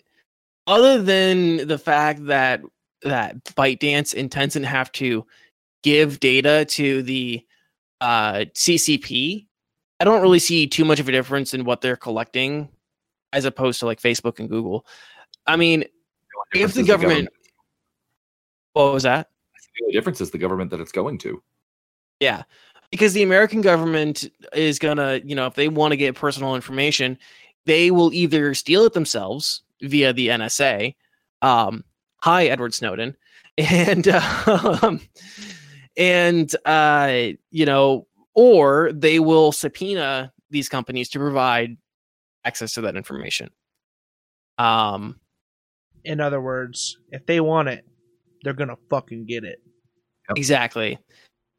[0.68, 2.62] other than the fact that
[3.02, 5.26] that ByteDance and Tencent have to
[5.84, 7.46] give data to the
[8.02, 9.46] uh, CCP,
[10.00, 12.70] I don't really see too much of a difference in what they're collecting
[13.34, 14.86] as opposed to like Facebook and Google.
[15.48, 15.86] I mean,
[16.54, 17.30] if the government, the government,
[18.74, 19.30] what was that?
[19.88, 21.42] The difference is the government that it's going to.
[22.20, 22.44] Yeah,
[22.92, 27.18] because the American government is gonna, you know, if they want to get personal information,
[27.66, 30.96] they will either steal it themselves via the NSA.
[31.42, 31.84] Um,
[32.22, 33.16] hi, Edward Snowden,
[33.58, 35.02] and um,
[35.98, 41.78] and uh, you know, or they will subpoena these companies to provide
[42.46, 43.50] access to that information.
[44.58, 45.20] Um,
[46.06, 47.86] in other words, if they want it,
[48.44, 49.62] they're gonna fucking get it.
[50.30, 50.38] Yep.
[50.38, 50.98] Exactly.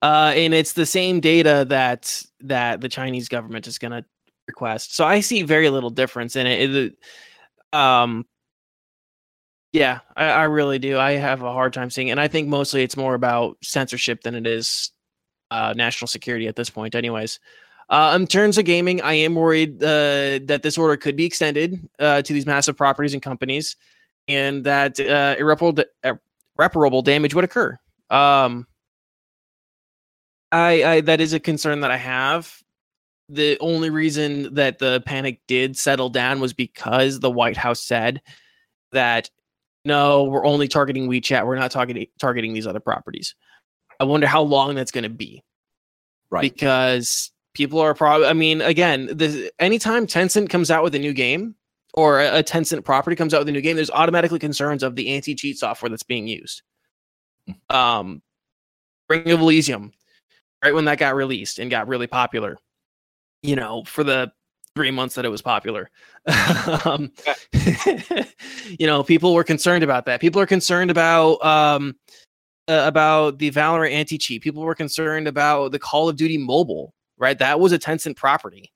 [0.03, 4.05] Uh, and it's the same data that that the Chinese government is gonna
[4.47, 4.95] request.
[4.95, 6.75] So I see very little difference in it.
[6.75, 8.27] it um,
[9.73, 10.99] yeah, I, I, really do.
[10.99, 12.13] I have a hard time seeing, it.
[12.13, 14.93] and I think mostly it's more about censorship than it is
[15.51, 16.95] uh, national security at this point.
[16.95, 17.41] Anyways,
[17.89, 21.89] uh, in terms of gaming, I am worried uh, that this order could be extended
[21.99, 23.77] uh, to these massive properties and companies
[24.29, 25.85] and that uh, irreparable
[26.59, 27.79] irreparable damage would occur.
[28.11, 28.67] Um,
[30.53, 32.63] I, I that is a concern that I have.
[33.29, 38.21] The only reason that the panic did settle down was because the White House said
[38.93, 39.31] that
[39.85, 41.47] no, we're only targeting WeChat.
[41.47, 43.35] We're not targeting targeting these other properties.
[44.01, 45.43] I wonder how long that's going to be.
[46.31, 46.43] Right.
[46.43, 48.27] Because people are probably.
[48.27, 51.55] I mean, again, the, anytime Tencent comes out with a new game,
[51.95, 55.15] or a Tencent property comes out with a new game, there's automatically concerns of the
[55.15, 56.63] anti-cheat software that's being used.
[57.47, 57.77] Hmm.
[57.77, 58.23] Um,
[59.09, 59.93] Ring of Elysium,
[60.63, 62.59] right when that got released and got really popular,
[63.43, 64.33] you know, for the
[64.75, 65.89] three months that it was popular,
[66.85, 67.13] um,
[68.67, 70.21] you know, people were concerned about that.
[70.21, 71.95] People are concerned about um,
[72.67, 74.43] uh, about the Valorant anti-cheat.
[74.43, 77.39] People were concerned about the Call of Duty mobile, right?
[77.39, 78.73] That was a Tencent property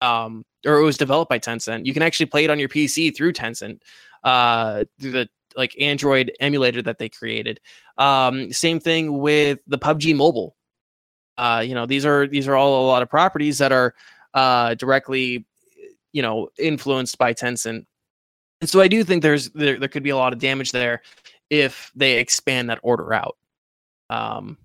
[0.00, 1.86] um, or it was developed by Tencent.
[1.86, 3.80] You can actually play it on your PC through Tencent.
[4.24, 7.60] uh, through the like Android emulator that they created.
[7.98, 10.56] Um, same thing with the PUBG Mobile.
[11.36, 13.94] Uh, you know, these are these are all a lot of properties that are
[14.34, 15.46] uh, directly,
[16.12, 17.86] you know, influenced by Tencent.
[18.60, 21.02] And so I do think there's there, there could be a lot of damage there
[21.48, 23.36] if they expand that order out.
[24.10, 24.58] Um,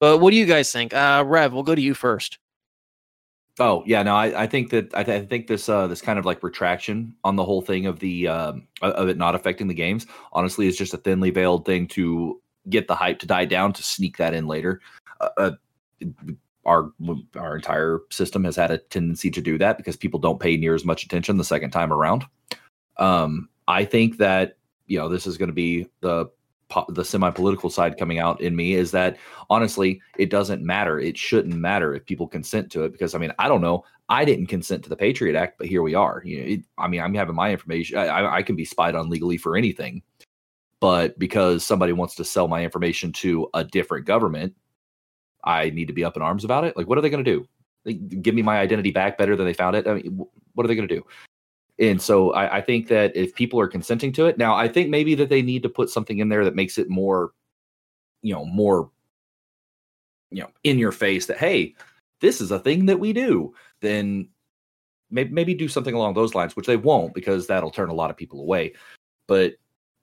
[0.00, 0.94] but what do you guys think?
[0.94, 2.38] Uh, Rev, we'll go to you first.
[3.60, 6.18] Oh yeah, no, I, I think that I, th- I think this uh, this kind
[6.18, 9.74] of like retraction on the whole thing of the um, of it not affecting the
[9.74, 13.72] games honestly is just a thinly veiled thing to get the hype to die down
[13.72, 14.80] to sneak that in later.
[15.20, 15.50] Uh, uh,
[16.66, 16.90] our
[17.36, 20.74] our entire system has had a tendency to do that because people don't pay near
[20.74, 22.24] as much attention the second time around.
[22.96, 26.26] Um, I think that you know this is going to be the
[26.88, 29.16] the semi political side coming out in me is that
[29.50, 30.98] honestly, it doesn't matter.
[30.98, 33.84] It shouldn't matter if people consent to it because I mean, I don't know.
[34.08, 36.22] I didn't consent to the Patriot Act, but here we are.
[36.24, 37.96] You know, it, I mean, I'm having my information.
[37.98, 40.02] I, I can be spied on legally for anything,
[40.80, 44.54] but because somebody wants to sell my information to a different government,
[45.42, 46.76] I need to be up in arms about it.
[46.76, 47.46] Like, what are they going to
[47.84, 48.20] do?
[48.20, 49.86] Give me my identity back better than they found it.
[49.86, 51.04] I mean, what are they going to do?
[51.78, 54.90] And so I, I, think that if people are consenting to it, now I think
[54.90, 57.32] maybe that they need to put something in there that makes it more,
[58.22, 58.90] you know, more,
[60.30, 61.74] you know, in your face that hey,
[62.20, 63.54] this is a thing that we do.
[63.80, 64.28] Then
[65.10, 68.10] maybe maybe do something along those lines, which they won't because that'll turn a lot
[68.10, 68.72] of people away.
[69.26, 69.54] But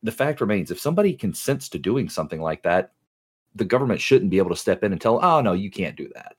[0.04, 2.92] the fact remains, if somebody consents to doing something like that,
[3.56, 6.10] the government shouldn't be able to step in and tell, oh no, you can't do
[6.16, 6.36] that.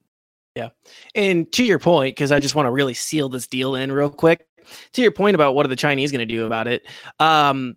[0.55, 0.71] Yeah.
[1.15, 4.11] And to your point, because I just want to really seal this deal in real
[4.11, 4.47] quick
[4.93, 6.87] to your point about what are the Chinese going to do about it,
[7.19, 7.77] um,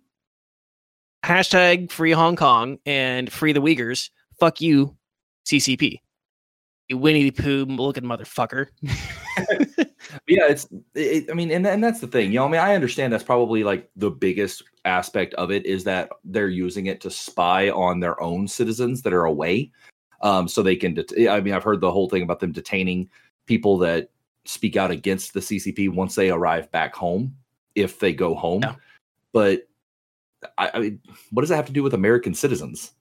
[1.24, 4.10] hashtag free Hong Kong and free the Uyghurs.
[4.38, 4.96] Fuck you,
[5.46, 6.00] CCP.
[6.88, 8.68] You Winnie the Pooh looking motherfucker.
[10.28, 10.68] yeah, it's.
[10.94, 12.32] It, I mean, and and that's the thing.
[12.32, 15.82] You know, I mean, I understand that's probably like the biggest aspect of it is
[15.84, 19.72] that they're using it to spy on their own citizens that are away,
[20.20, 20.94] um, so they can.
[20.94, 23.08] Det- I mean, I've heard the whole thing about them detaining
[23.46, 24.10] people that
[24.46, 27.36] speak out against the CCP once they arrive back home,
[27.74, 28.62] if they go home.
[28.62, 28.74] Yeah.
[29.32, 29.68] But
[30.58, 32.92] I, I, mean, what does that have to do with American citizens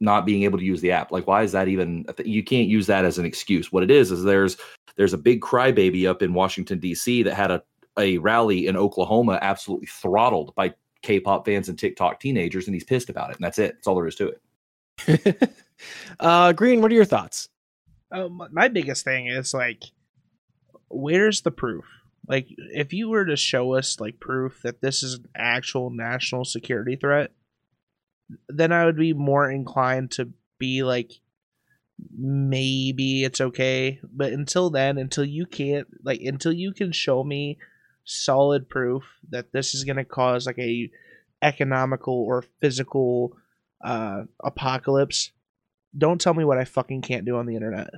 [0.00, 1.12] not being able to use the app?
[1.12, 2.04] Like, why is that even?
[2.24, 3.72] You can't use that as an excuse.
[3.72, 4.56] What it is is there's
[4.96, 7.22] there's a big crybaby up in Washington D.C.
[7.22, 7.62] that had a
[7.98, 13.08] a rally in Oklahoma absolutely throttled by K-pop fans and TikTok teenagers, and he's pissed
[13.08, 13.36] about it.
[13.36, 13.74] And that's it.
[13.74, 15.52] That's all there is to it.
[16.20, 17.48] uh, Green, what are your thoughts?
[18.10, 19.84] Uh, my biggest thing is like
[20.94, 21.84] where's the proof?
[22.26, 26.44] Like, if you were to show us like proof that this is an actual national
[26.44, 27.32] security threat,
[28.48, 31.12] then I would be more inclined to be like,
[32.16, 34.00] maybe it's okay.
[34.02, 37.58] But until then, until you can't like, until you can show me
[38.04, 40.90] solid proof that this is going to cause like a
[41.42, 43.36] economical or physical
[43.84, 45.30] uh, apocalypse,
[45.96, 47.90] don't tell me what I fucking can't do on the internet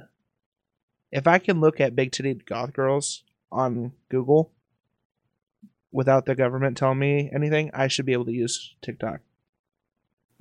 [1.11, 4.53] if I can look at big titted goth girls on Google
[5.93, 9.21] without the government telling me anything, I should be able to use TikTok.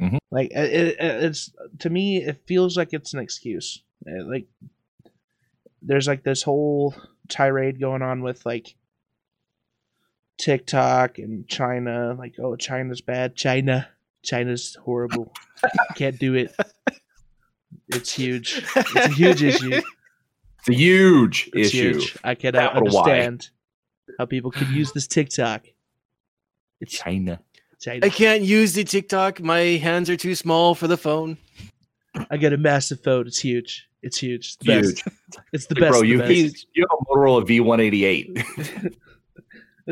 [0.02, 0.18] Mm-hmm.
[0.32, 3.82] Like it, it, it's to me, it feels like it's an excuse.
[4.06, 4.48] It, like
[5.82, 6.94] there's like this whole
[7.30, 8.76] tirade going on with like
[10.38, 12.16] TikTok and China.
[12.18, 13.36] Like, oh, China's bad.
[13.36, 13.88] China,
[14.24, 15.32] China's horrible.
[15.96, 16.56] Can't do it.
[17.90, 18.64] It's huge.
[18.76, 19.80] It's a huge issue.
[20.68, 21.94] It's a huge it's issue.
[21.94, 22.18] Huge.
[22.24, 23.50] I cannot Capital understand
[24.08, 24.14] y.
[24.18, 25.66] how people can use this TikTok.
[26.82, 27.40] It's China.
[27.80, 28.06] China.
[28.06, 29.40] I can't use the TikTok.
[29.42, 31.38] My hands are too small for the phone.
[32.32, 33.28] I got a massive phone.
[33.28, 33.88] It's huge.
[34.02, 34.56] It's huge.
[34.60, 35.04] It's the huge.
[35.04, 35.18] Best.
[35.54, 35.92] It's the hey, best.
[35.92, 36.66] Bro, you, best.
[36.74, 38.96] you have a Motorola V188.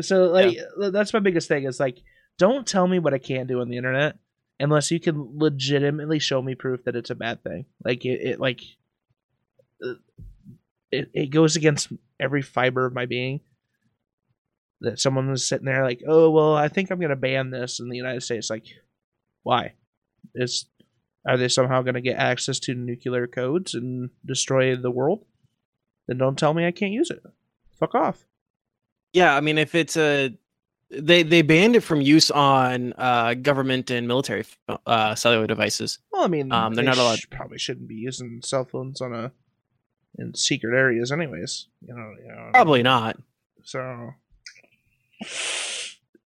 [0.00, 0.90] so, like, yeah.
[0.90, 1.98] that's my biggest thing is like,
[2.38, 4.16] don't tell me what I can't do on the internet
[4.58, 7.66] unless you can legitimately show me proof that it's a bad thing.
[7.84, 8.60] Like, it, it like,
[9.84, 9.94] uh,
[10.94, 13.40] it, it goes against every fiber of my being
[14.80, 17.88] that someone was sitting there like, oh well, I think I'm gonna ban this in
[17.88, 18.50] the United States.
[18.50, 18.66] Like,
[19.42, 19.74] why?
[20.34, 20.66] Is
[21.26, 25.24] are they somehow gonna get access to nuclear codes and destroy the world?
[26.06, 27.22] Then don't tell me I can't use it.
[27.78, 28.26] Fuck off.
[29.12, 30.34] Yeah, I mean, if it's a
[30.90, 34.44] they they banned it from use on uh, government and military
[34.86, 35.98] uh, cellular devices.
[36.12, 37.18] Well, I mean, um, they're they not allowed.
[37.18, 39.32] Sh- probably shouldn't be using cell phones on a
[40.18, 41.66] in secret areas, anyways.
[41.86, 43.16] You know, you know probably not.
[43.62, 44.12] So,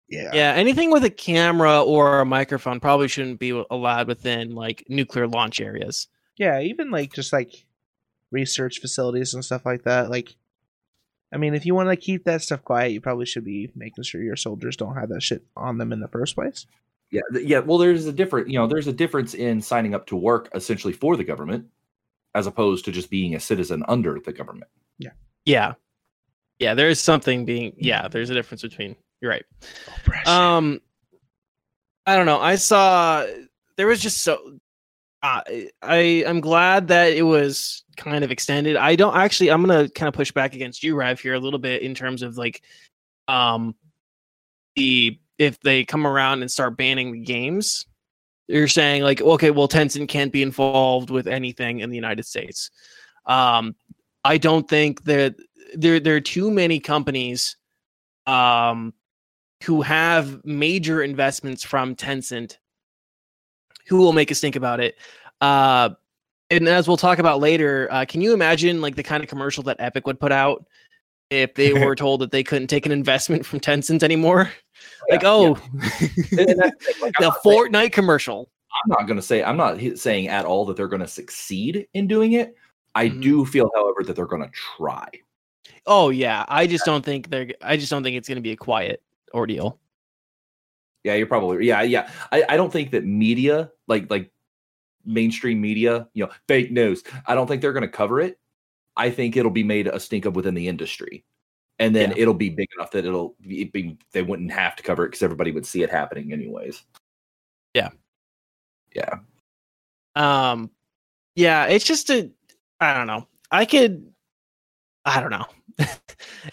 [0.09, 0.53] yeah, yeah.
[0.55, 5.61] Anything with a camera or a microphone probably shouldn't be allowed within like nuclear launch
[5.61, 6.09] areas.
[6.37, 7.65] Yeah, even like just like
[8.31, 10.11] research facilities and stuff like that.
[10.11, 10.35] Like,
[11.33, 14.05] I mean, if you want to keep that stuff quiet, you probably should be making
[14.05, 16.67] sure your soldiers don't have that shit on them in the first place.
[17.11, 17.61] Yeah, yeah.
[17.61, 20.93] Well, there's a different, you know, there's a difference in signing up to work essentially
[20.93, 21.67] for the government,
[22.37, 24.71] as opposed to just being a citizen under the government.
[24.99, 25.11] Yeah.
[25.47, 25.73] Yeah,
[26.59, 26.75] Yeah.
[26.75, 29.45] there is something being yeah, there's a difference between you're right.
[30.01, 30.29] Oppression.
[30.29, 30.81] Um
[32.05, 32.41] I don't know.
[32.41, 33.27] I saw
[33.77, 34.59] there was just so
[35.23, 35.41] uh,
[35.83, 38.77] I I'm glad that it was kind of extended.
[38.77, 41.41] I don't actually I'm going to kind of push back against you Rev here a
[41.41, 42.63] little bit in terms of like
[43.29, 43.75] um
[44.77, 47.87] the if they come around and start banning the games
[48.49, 52.71] you're saying like okay well Tencent can't be involved with anything in the United States.
[53.27, 53.75] Um
[54.25, 55.37] I don't think that
[55.75, 57.57] there there are too many companies
[58.27, 58.95] um
[59.65, 62.59] who have major investments from Tencent
[63.89, 64.97] who will make us think about it.
[65.41, 65.91] Uh
[66.51, 69.65] and as we'll talk about later, uh, can you imagine like the kind of commercial
[69.65, 70.65] that Epic would put out
[71.31, 74.53] if they were told that they couldn't take an investment from Tencent anymore?
[75.11, 76.57] Like, Yeah, oh, that's the thing,
[77.03, 78.51] like, the not saying- Fortnite commercial.
[78.85, 81.87] I'm not going to say I'm not saying at all that they're going to succeed
[81.95, 82.55] in doing it.
[82.95, 83.23] I Mhm.
[83.23, 85.09] do feel, however, that they're going to try.
[85.87, 87.49] Oh yeah, I just don't think they're.
[87.63, 89.79] I just don't think it's going to be a quiet ordeal.
[91.05, 92.11] Yeah, you're probably yeah, yeah.
[92.33, 94.31] I, I don't think that media, like like
[95.05, 97.05] mainstream media, you know, fake news.
[97.27, 98.39] I don't think they're going to cover it.
[98.97, 101.25] I think it'll be made a stink up within the industry,
[101.79, 102.17] and then Yeah.
[102.19, 105.23] it'll be big enough that it'll be, be they wouldn't have to cover it because
[105.23, 106.83] everybody would see it happening anyways.
[107.75, 107.91] Yeah.
[108.95, 109.19] yeah.
[110.15, 110.71] Um,
[111.35, 112.31] yeah, it's just a.
[112.81, 113.27] I don't know.
[113.51, 114.11] I could.
[115.05, 115.47] I don't know.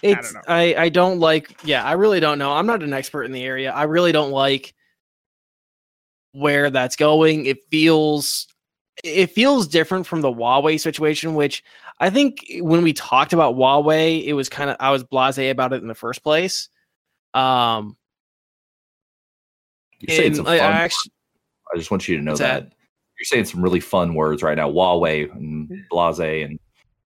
[0.02, 0.42] it's know.
[0.48, 1.64] I I don't like.
[1.64, 2.52] Yeah, I really don't know.
[2.52, 3.72] I'm not an expert in the area.
[3.72, 4.74] I really don't like
[6.34, 7.46] where that's going.
[7.46, 8.48] It feels
[9.04, 11.64] it feels different from the Huawei situation, which
[12.00, 15.74] I think when we talked about Huawei, it was kind of I was blasé about
[15.74, 16.70] it in the first place.
[17.34, 17.98] Um,
[20.00, 20.72] You're saying and some I, I fun.
[20.72, 21.12] actually
[21.74, 22.70] I just want you to know that.
[22.70, 22.74] that?
[23.18, 24.70] you're saying some really fun words right now.
[24.70, 26.60] Huawei and Blase and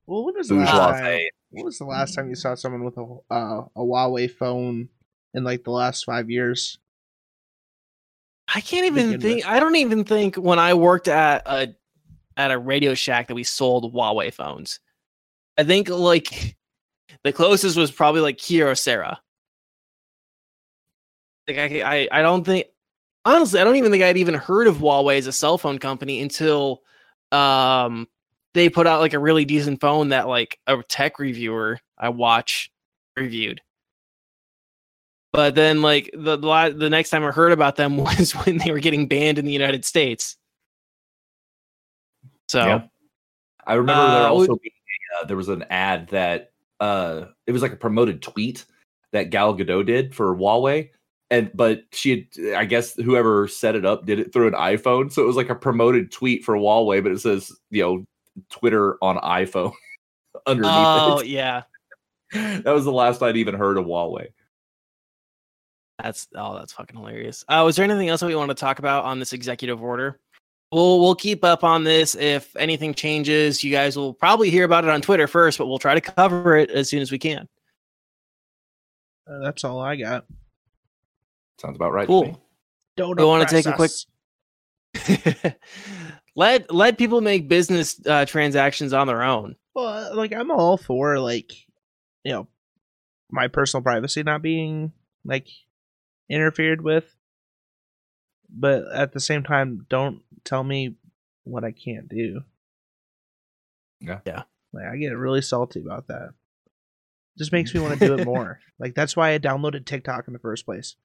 [0.06, 1.20] well, when was the last time?
[1.50, 4.90] When was the last time you saw someone with a uh, a Huawei phone
[5.34, 6.80] in like the last five years?
[8.54, 9.44] I can't even think.
[9.44, 9.46] with.
[9.46, 11.76] I don't even think when I worked at a
[12.38, 14.80] at a Radio Shack that we sold Huawei phones.
[15.58, 16.56] I think like
[17.24, 19.18] the closest was probably like Kyocera.
[21.48, 22.68] Like I, I, I don't think
[23.26, 26.22] honestly, I don't even think I'd even heard of Huawei as a cell phone company
[26.22, 26.82] until
[27.32, 28.08] um
[28.54, 32.72] they put out like a really decent phone that like a tech reviewer I watch
[33.16, 33.62] reviewed.
[35.34, 38.72] But then, like the the, the next time I heard about them was when they
[38.72, 40.38] were getting banned in the United States.
[42.48, 42.88] So Yeah.
[43.66, 44.72] I remember there Uh, also being
[45.20, 48.66] a, uh, there was an ad that uh it was like a promoted tweet
[49.12, 50.90] that Gal Gadot did for Huawei.
[51.30, 55.12] And but she had I guess whoever set it up did it through an iPhone.
[55.12, 58.06] So it was like a promoted tweet for Huawei, but it says, you know,
[58.50, 59.74] Twitter on iPhone
[60.48, 61.28] underneath oh it.
[61.28, 61.64] yeah,
[62.32, 64.28] That was the last I'd even heard of Huawei.
[66.02, 67.44] that's oh that's fucking hilarious.
[67.50, 70.20] Uh, was there anything else that we want to talk about on this executive order?
[70.72, 72.16] We'll we'll keep up on this.
[72.16, 75.80] If anything changes, you guys will probably hear about it on Twitter first, but we'll
[75.80, 77.48] try to cover it as soon as we can.
[79.30, 80.26] Uh, that's all I got.
[81.60, 82.08] Sounds about right.
[82.08, 82.24] to me.
[82.28, 82.42] Cool.
[82.98, 83.92] Don't We wanna oppress take a quick-
[86.36, 89.56] let let people make business uh, transactions on their own.
[89.74, 91.52] Well, like I'm all for like,
[92.24, 92.48] you know,
[93.32, 94.92] my personal privacy not being
[95.24, 95.48] like
[96.30, 97.16] interfered with,
[98.50, 100.96] but at the same time, don't tell me
[101.44, 102.42] what I can't do.
[104.02, 104.20] Yeah.
[104.26, 104.44] Yeah.
[104.74, 106.30] Like I get really salty about that.
[107.38, 108.60] Just makes me want to do it more.
[108.80, 110.96] Like that's why I downloaded TikTok in the first place.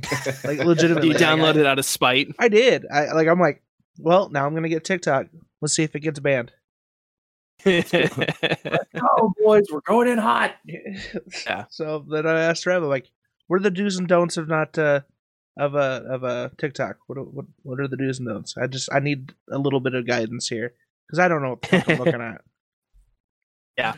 [0.44, 2.28] Like legitimately, You like, I- it out of spite.
[2.38, 2.86] I did.
[2.92, 3.26] I like.
[3.26, 3.60] I'm like,
[3.98, 5.26] well, now I'm gonna get TikTok.
[5.60, 6.52] Let's see if it gets banned.
[7.66, 10.54] oh boys, we're going in hot.
[10.64, 11.64] Yeah.
[11.70, 13.10] So then I asked Rev, like,
[13.48, 15.00] what are the do's and don'ts of not uh,
[15.56, 16.96] of a of a TikTok?
[17.06, 18.56] What are- what what are the do's and don'ts?
[18.56, 20.74] I just I need a little bit of guidance here
[21.06, 22.40] because I don't know what the fuck I'm looking at.
[23.76, 23.94] Yeah.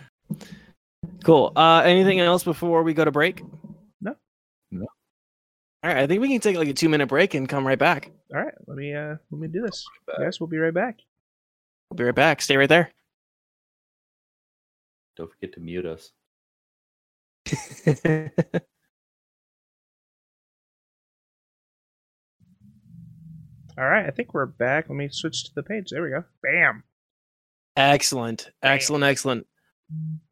[1.22, 1.52] Cool.
[1.54, 3.42] Uh, anything else before we go to break?
[4.00, 4.16] No.
[4.70, 4.86] No.
[5.84, 5.98] All right.
[5.98, 8.10] I think we can take like a two minute break and come right back.
[8.34, 9.84] All right, let me uh let me do this.
[10.18, 10.98] Guys, we'll be right back.
[11.90, 12.40] We'll be right back.
[12.40, 12.90] Stay right there.
[15.18, 16.10] Don't forget to mute us.
[23.78, 24.88] All right, I think we're back.
[24.88, 25.90] Let me switch to the page.
[25.90, 26.24] There we go.
[26.42, 26.82] Bam.
[27.76, 28.50] excellent.
[28.62, 29.04] Excellent.
[29.04, 29.46] Excellent.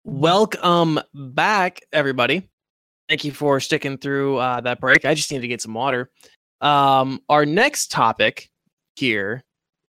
[0.02, 2.48] Welcome back, everybody.
[3.06, 5.04] Thank you for sticking through uh, that break.
[5.04, 6.10] I just need to get some water.
[6.62, 8.48] Um, our next topic
[8.96, 9.44] here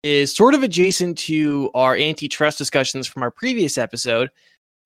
[0.05, 4.30] is sort of adjacent to our antitrust discussions from our previous episode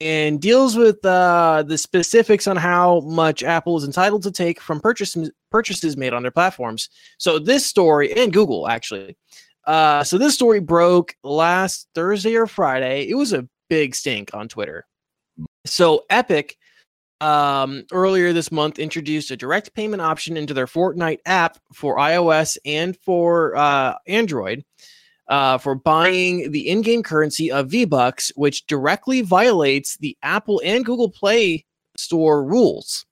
[0.04, 4.78] and deals with uh, the specifics on how much Apple is entitled to take from
[4.78, 6.90] purchases purchases made on their platforms.
[7.18, 9.16] So this story and Google actually.
[9.66, 13.08] Uh, so this story broke last Thursday or Friday.
[13.08, 14.84] It was a big stink on Twitter.
[15.64, 16.58] So Epic
[17.22, 22.58] um, earlier this month introduced a direct payment option into their Fortnite app for iOS
[22.66, 24.64] and for uh, Android
[25.28, 31.10] uh, for buying the in-game currency of V-Bucks, which directly violates the Apple and Google
[31.10, 31.64] Play
[31.96, 33.06] Store rules.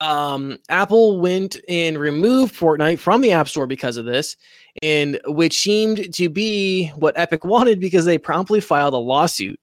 [0.00, 4.36] Um, Apple went and removed Fortnite from the App Store because of this,
[4.82, 9.60] and which seemed to be what Epic wanted because they promptly filed a lawsuit.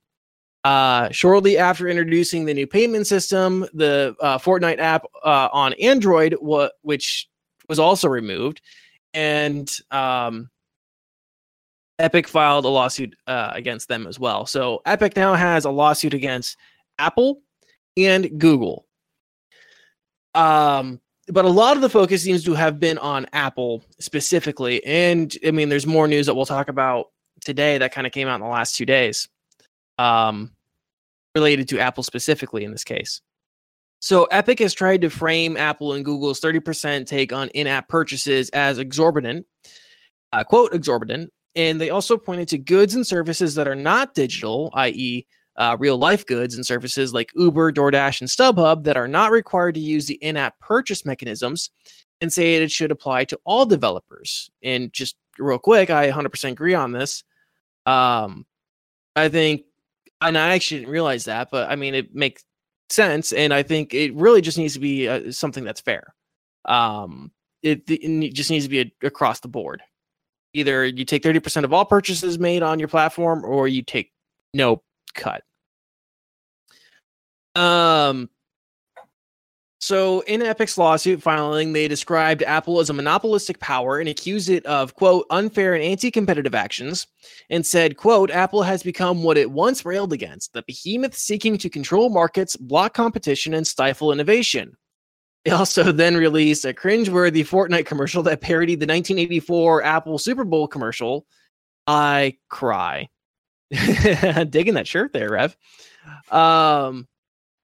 [0.64, 6.36] Uh, shortly after introducing the new payment system, the uh, Fortnite app uh, on Android,
[6.42, 7.30] wa- which
[7.70, 8.62] was also removed,
[9.14, 10.50] and um,
[12.00, 14.46] Epic filed a lawsuit uh, against them as well.
[14.46, 16.58] So Epic now has a lawsuit against
[17.00, 17.42] Apple
[17.96, 18.86] and Google.
[20.36, 24.84] Um, but a lot of the focus seems to have been on Apple specifically.
[24.86, 27.08] And I mean, there's more news that we'll talk about
[27.42, 29.28] today that kind of came out in the last two days
[29.98, 30.52] um,
[31.36, 33.22] related to Apple specifically in this case.
[34.00, 38.50] So Epic has tried to frame Apple and Google's 30% take on in app purchases
[38.52, 39.48] as exorbitant,
[40.32, 44.70] uh, quote, exorbitant, and they also pointed to goods and services that are not digital,
[44.76, 45.26] i.e.,
[45.58, 49.74] uh, real life goods and services like Uber, DoorDash, and StubHub that are not required
[49.74, 51.72] to use the in app purchase mechanisms
[52.22, 54.52] and say it should apply to all developers.
[54.62, 57.24] And just real quick, I 100% agree on this.
[57.88, 58.46] Um,
[59.16, 59.64] I think,
[60.22, 62.46] and I actually didn't realize that, but I mean, it makes
[62.92, 63.34] sense.
[63.34, 66.14] And I think it really just needs to be uh, something that's fair.
[66.66, 67.32] Um,
[67.64, 69.82] it, it just needs to be a, across the board
[70.58, 74.12] either you take 30% of all purchases made on your platform or you take
[74.54, 74.82] no
[75.14, 75.44] cut.
[77.56, 78.30] Um
[79.80, 84.66] so in Epic's lawsuit filing, they described Apple as a monopolistic power and accused it
[84.66, 87.08] of quote unfair and anti-competitive actions
[87.50, 91.70] and said, quote, Apple has become what it once railed against, the behemoth seeking to
[91.70, 94.76] control markets, block competition, and stifle innovation.
[95.48, 100.68] They also then released a cringeworthy Fortnite commercial that parodied the 1984 Apple Super Bowl
[100.68, 101.26] commercial.
[101.88, 103.08] I cry.
[103.72, 105.56] Digging that shirt there, Rev.
[106.30, 107.08] Um,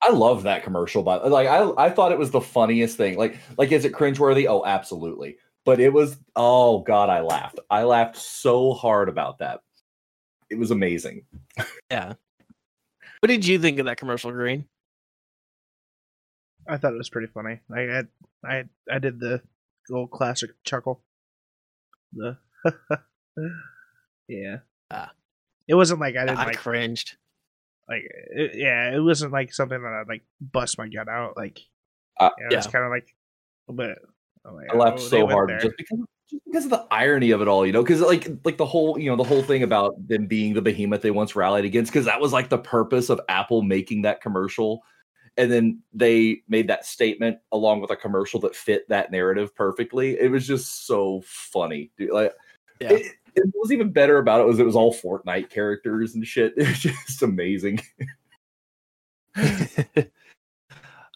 [0.01, 3.17] I love that commercial, but like I, I thought it was the funniest thing.
[3.17, 4.47] Like, like is it cringeworthy?
[4.47, 5.37] Oh, absolutely.
[5.65, 6.17] But it was.
[6.37, 7.59] Oh God, I laughed.
[7.69, 9.59] I laughed so hard about that.
[10.49, 11.25] It was amazing.
[11.91, 12.13] Yeah.
[13.19, 14.67] What did you think of that commercial, Green?
[16.67, 17.59] I thought it was pretty funny.
[17.75, 18.03] I I
[18.45, 19.41] I, I did the
[19.91, 21.03] old classic chuckle.
[22.13, 22.37] The
[24.27, 24.57] yeah.
[24.91, 25.11] Ah.
[25.67, 27.17] It wasn't like I didn't I like cringed.
[27.89, 28.95] like it, yeah.
[28.95, 31.35] It wasn't like something that I'd like bust my gut out.
[31.37, 31.59] Like
[32.19, 32.71] Uh, you know, it's yeah.
[32.71, 33.15] kind of like
[33.69, 33.97] a bit.
[34.45, 35.59] I'm I laughed oh, so hard there.
[35.59, 35.99] just because
[36.29, 38.97] just because of the irony of it all, you know, because like like the whole
[38.99, 42.05] you know the whole thing about them being the behemoth they once rallied against, because
[42.05, 44.81] that was like the purpose of Apple making that commercial,
[45.37, 50.19] and then they made that statement along with a commercial that fit that narrative perfectly.
[50.19, 52.11] It was just so funny, dude.
[52.11, 52.33] Like,
[52.79, 52.93] Yeah.
[52.93, 53.05] it,
[53.35, 56.53] it was even better about it was it was all Fortnite characters and shit.
[56.57, 57.81] It was just amazing.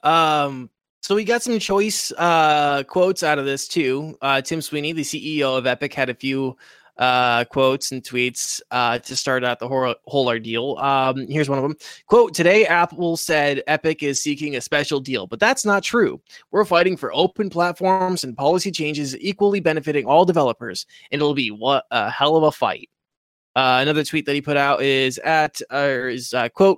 [0.03, 0.69] um
[1.01, 5.03] so we got some choice uh quotes out of this too uh tim sweeney the
[5.03, 6.57] ceo of epic had a few
[6.99, 10.77] uh quotes and tweets uh to start out the whole, whole ordeal.
[10.77, 11.75] Um here's one of them
[12.07, 16.21] quote today apple said epic is seeking a special deal but that's not true.
[16.51, 21.51] We're fighting for open platforms and policy changes equally benefiting all developers and it'll be
[21.51, 22.89] what a hell of a fight.
[23.57, 26.77] Uh, another tweet that he put out is at uh, is uh, quote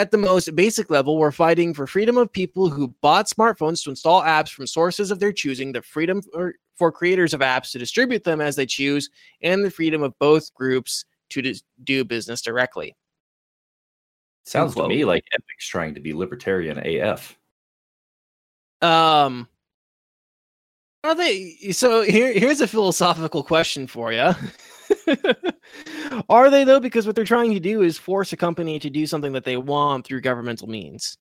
[0.00, 3.90] at the most basic level, we're fighting for freedom of people who bought smartphones to
[3.90, 7.78] install apps from sources of their choosing, the freedom for, for creators of apps to
[7.78, 9.08] distribute them as they choose,
[9.42, 12.96] and the freedom of both groups to dis- do business directly.
[14.44, 17.38] Sounds to me like Epic's trying to be libertarian AF.
[18.82, 19.48] Um,
[21.04, 21.70] are they?
[21.70, 24.32] So here, here's a philosophical question for you.
[26.28, 26.80] are they though?
[26.80, 29.56] Because what they're trying to do is force a company to do something that they
[29.56, 31.16] want through governmental means.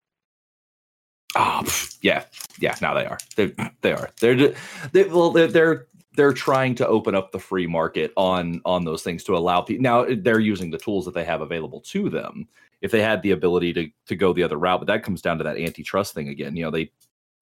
[1.35, 1.63] Oh,
[2.01, 2.25] yeah,
[2.59, 2.75] yeah.
[2.81, 3.17] Now they are.
[3.35, 4.09] They they are.
[4.19, 4.53] They're
[4.91, 9.03] they well they're, they're they're trying to open up the free market on on those
[9.03, 12.09] things to allow people now eh, they're using the tools that they have available to
[12.09, 12.47] them
[12.81, 15.37] if they had the ability to to go the other route but that comes down
[15.37, 16.91] to that antitrust thing again you know they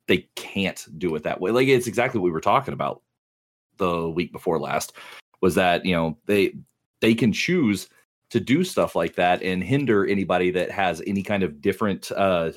[0.08, 3.02] they can't do it that way like it's exactly what we were talking about
[3.78, 4.94] the week before last
[5.42, 6.54] was that you know they
[7.02, 7.90] they can choose
[8.30, 12.52] to do stuff like that and hinder anybody that has any kind of different uh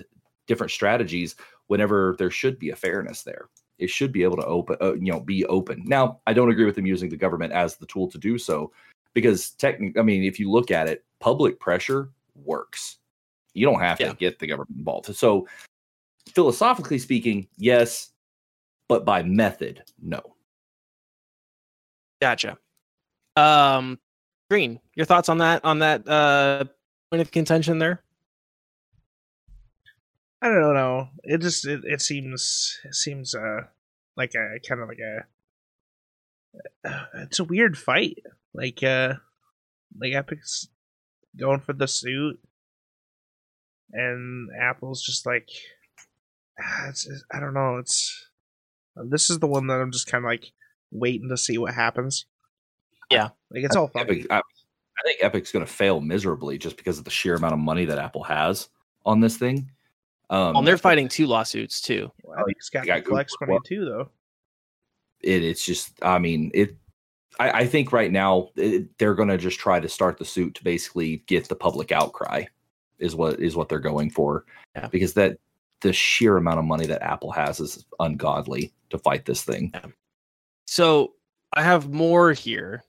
[0.46, 1.34] different strategies
[1.66, 3.48] whenever there should be a fairness there.
[3.78, 5.82] It should be able to open uh, you know be open.
[5.84, 8.70] Now i don't agree with them using the government as the tool to do so
[9.14, 12.98] because technically i mean if you look at it public pressure works.
[13.54, 14.08] You don't have Yeah.
[14.10, 15.14] to get the government involved.
[15.14, 15.46] So
[16.34, 18.10] philosophically speaking yes
[18.88, 20.20] but by method no.
[22.20, 22.58] Gotcha.
[23.36, 23.98] Um,
[24.50, 26.64] Green, your thoughts on that on that uh
[27.10, 28.02] point of contention there?
[30.42, 31.08] I don't know.
[31.22, 33.62] It just it, it seems it seems uh
[34.16, 35.24] like a kind of like a
[37.22, 38.18] it's a weird fight.
[38.52, 39.14] Like uh
[39.98, 40.68] like Epic's
[41.36, 42.38] going for the suit
[43.92, 45.48] and Apple's just like
[46.60, 48.28] ah, it's, it's- I don't know, it's
[49.08, 50.52] this is the one that I'm just kind of like
[50.92, 52.26] waiting to see what happens.
[53.10, 53.28] Yeah.
[53.50, 54.02] Like it's all fun.
[54.02, 57.52] Epic, I, I think Epic's going to fail miserably just because of the sheer amount
[57.54, 58.68] of money that Apple has
[59.04, 59.70] on this thing.
[60.30, 62.10] Um, Well, they're fighting two lawsuits too.
[62.22, 63.60] Well, Epic's got, you got flex Google as money well.
[63.60, 64.08] too though.
[65.22, 66.76] it, it's just, I mean, it.
[67.40, 70.54] I, I think right now it, they're going to just try to start the suit
[70.54, 72.44] to basically get the public outcry,
[73.00, 74.44] is what is what they're going for,
[74.76, 74.86] Yeah.
[74.86, 75.38] because that
[75.80, 79.74] the sheer amount of money that Apple has is ungodly to fight this thing.
[80.66, 81.14] So
[81.52, 82.84] I have more here, and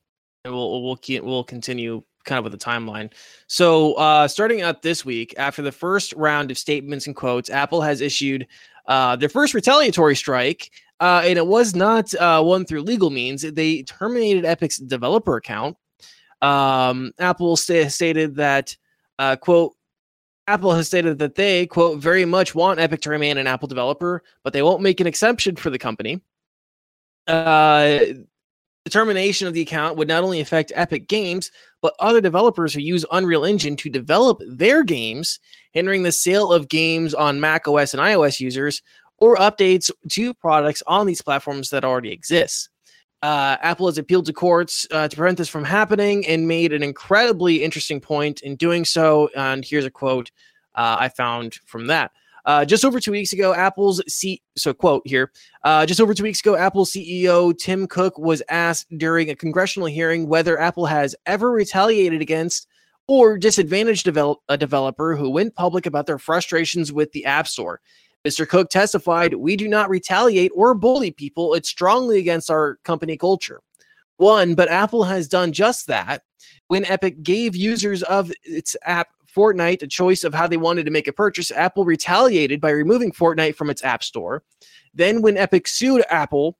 [0.51, 3.11] we'll we'll we'll continue kind of with the timeline.
[3.47, 7.81] So uh, starting out this week, after the first round of statements and quotes, Apple
[7.81, 8.47] has issued
[8.87, 13.41] uh, their first retaliatory strike, uh, and it was not uh, one through legal means.
[13.41, 15.77] They terminated Epic's developer account.
[16.41, 18.75] Um, Apple sta- stated that
[19.19, 19.73] uh, quote.
[20.47, 24.21] Apple has stated that they, quote, very much want Epic to remain an Apple developer,
[24.43, 26.21] but they won't make an exception for the company
[27.27, 27.99] uh,
[28.85, 32.79] the termination of the account would not only affect Epic Games, but other developers who
[32.79, 35.39] use Unreal Engine to develop their games,
[35.71, 38.83] hindering the sale of games on Mac OS and iOS users
[39.17, 42.69] or updates to products on these platforms that already exist.
[43.23, 46.83] Uh, Apple has appealed to courts uh, to prevent this from happening and made an
[46.83, 49.29] incredibly interesting point in doing so.
[49.35, 50.29] And here's a quote
[50.75, 52.11] uh, I found from that.
[52.45, 55.31] Uh, just over two weeks ago, Apple's C so quote here.
[55.63, 59.87] Uh, just over two weeks ago, Apple CEO Tim Cook was asked during a congressional
[59.87, 62.67] hearing whether Apple has ever retaliated against
[63.07, 67.81] or disadvantaged develop- a developer who went public about their frustrations with the App Store.
[68.25, 68.47] Mr.
[68.47, 71.53] Cook testified, We do not retaliate or bully people.
[71.53, 73.61] It's strongly against our company culture.
[74.17, 76.23] One, but Apple has done just that.
[76.67, 80.91] When Epic gave users of its app Fortnite a choice of how they wanted to
[80.91, 84.43] make a purchase, Apple retaliated by removing Fortnite from its App Store.
[84.93, 86.57] Then, when Epic sued Apple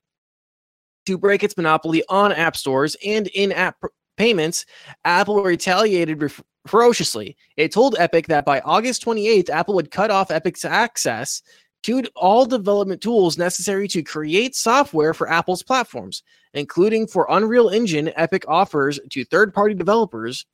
[1.06, 3.76] to break its monopoly on app stores and in app
[4.16, 4.66] payments,
[5.04, 6.32] Apple retaliated
[6.66, 7.36] ferociously.
[7.56, 11.42] It told Epic that by August 28th, Apple would cut off Epic's access
[11.84, 16.24] to all development tools necessary to create software for Apple's platforms,
[16.54, 20.46] including for Unreal Engine, Epic offers to third party developers,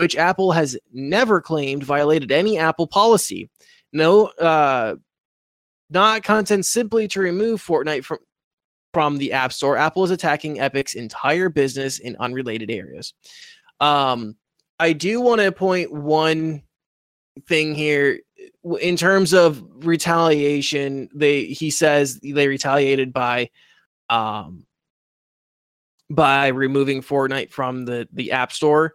[0.00, 3.50] which Apple has never claimed violated any Apple policy.
[3.92, 4.96] No, uh,
[5.90, 8.18] not content simply to remove Fortnite from
[8.94, 9.76] from the App Store.
[9.76, 13.12] Apple is attacking Epic's entire business in unrelated areas.
[13.78, 14.36] Um,
[14.78, 16.62] I do want to point one
[17.46, 18.20] thing here
[18.80, 21.10] in terms of retaliation.
[21.14, 23.50] They he says they retaliated by
[24.08, 24.64] um
[26.08, 28.94] by removing Fortnite from the the App Store.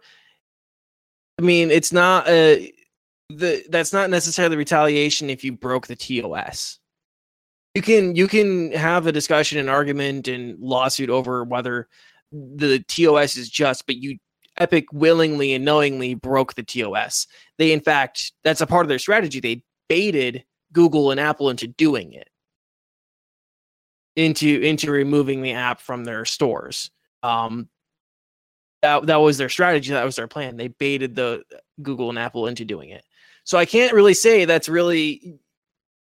[1.38, 2.72] I mean, it's not a
[3.28, 6.78] the that's not necessarily retaliation if you broke the TOS.
[7.74, 11.88] You can you can have a discussion and argument and lawsuit over whether
[12.32, 14.18] the TOS is just, but you
[14.58, 17.26] Epic willingly and knowingly broke the TOS.
[17.58, 19.40] They in fact that's a part of their strategy.
[19.40, 22.28] They baited Google and Apple into doing it.
[24.14, 26.90] Into into removing the app from their stores.
[27.22, 27.68] Um
[28.86, 30.56] that, that was their strategy, that was their plan.
[30.56, 31.42] They baited the
[31.82, 33.04] Google and Apple into doing it.
[33.44, 35.38] So I can't really say that's really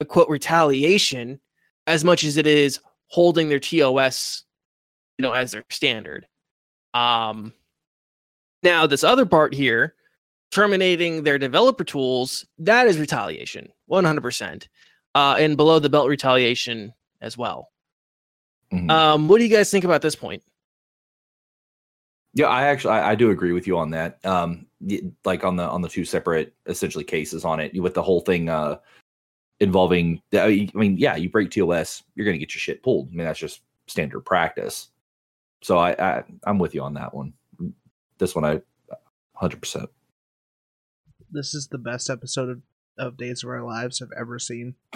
[0.01, 1.41] a quote retaliation
[1.87, 4.45] as much as it is holding their TOS,
[5.19, 6.27] you know, as their standard.
[6.93, 7.53] Um,
[8.63, 9.95] now this other part here,
[10.51, 14.69] terminating their developer tools, that is retaliation, one hundred percent,
[15.15, 17.71] uh, and below the belt retaliation as well.
[18.73, 18.91] Mhm.
[18.91, 20.43] Um, what do you guys think about this point?
[22.37, 24.23] Yeah, I actually I, I do agree with you on that.
[24.25, 24.67] Um,
[25.25, 28.51] like on the on the two separate essentially cases on it with the whole thing
[28.51, 28.77] uh
[29.59, 30.21] involving.
[30.35, 33.09] I mean, yeah, you break TOS, you're gonna get your shit pulled.
[33.09, 34.91] I mean, that's just standard practice.
[35.63, 37.33] So I, I I'm with you on that one.
[38.19, 38.61] This one I,
[39.35, 39.89] hundred percent.
[41.31, 42.61] This is the best episode of,
[42.99, 44.75] of Days of Our Lives I've ever seen.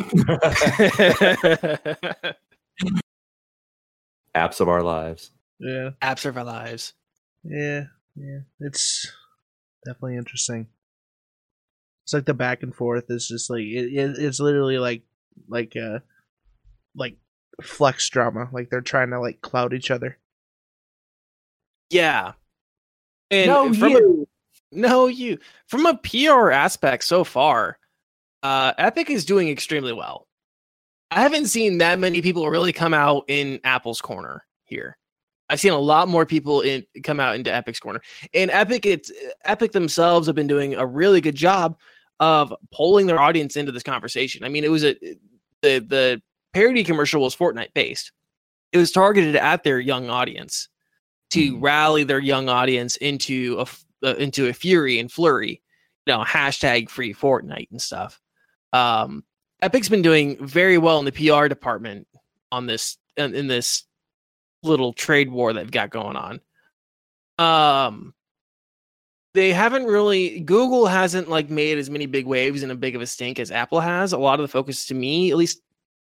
[4.36, 5.30] Apps of our lives.
[5.58, 5.90] Yeah.
[6.02, 6.92] Apps of our lives.
[7.44, 7.84] Yeah,
[8.16, 9.10] yeah, it's
[9.84, 10.68] definitely interesting.
[12.04, 15.02] It's like the back and forth is just like it, it, it's literally like
[15.48, 16.00] like uh
[16.94, 17.16] like
[17.62, 18.48] flex drama.
[18.52, 20.18] Like they're trying to like cloud each other.
[21.90, 22.32] Yeah.
[23.30, 24.26] And No, from you.
[24.72, 25.38] A, no, you.
[25.66, 27.78] From a PR aspect so far,
[28.42, 30.26] uh, Epic is doing extremely well.
[31.10, 34.96] I haven't seen that many people really come out in Apple's corner here.
[35.50, 38.00] I've seen a lot more people in come out into Epic's corner.
[38.32, 39.10] And Epic, it's
[39.44, 41.76] Epic themselves have been doing a really good job
[42.20, 44.44] of pulling their audience into this conversation.
[44.44, 44.94] I mean, it was a
[45.62, 46.22] the the
[46.54, 48.12] parody commercial was Fortnite based.
[48.72, 50.68] It was targeted at their young audience
[51.30, 51.62] to Mhm.
[51.62, 53.66] rally their young audience into a
[54.06, 55.60] uh, into a fury and flurry,
[56.06, 58.20] you know, hashtag free Fortnite and stuff.
[58.72, 59.24] Um,
[59.62, 62.06] Epic's been doing very well in the PR department
[62.52, 63.84] on this in, in this
[64.62, 66.40] little trade war they've got going on.
[67.38, 68.14] Um,
[69.32, 73.02] they haven't really Google hasn't like made as many big waves and a big of
[73.02, 74.12] a stink as Apple has.
[74.12, 75.62] A lot of the focus to me, at least,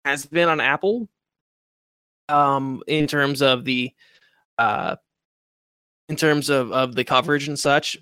[0.04, 1.08] has been on Apple.
[2.30, 3.90] Um, in terms of the
[4.58, 4.96] uh
[6.08, 7.96] in terms of of the coverage and such.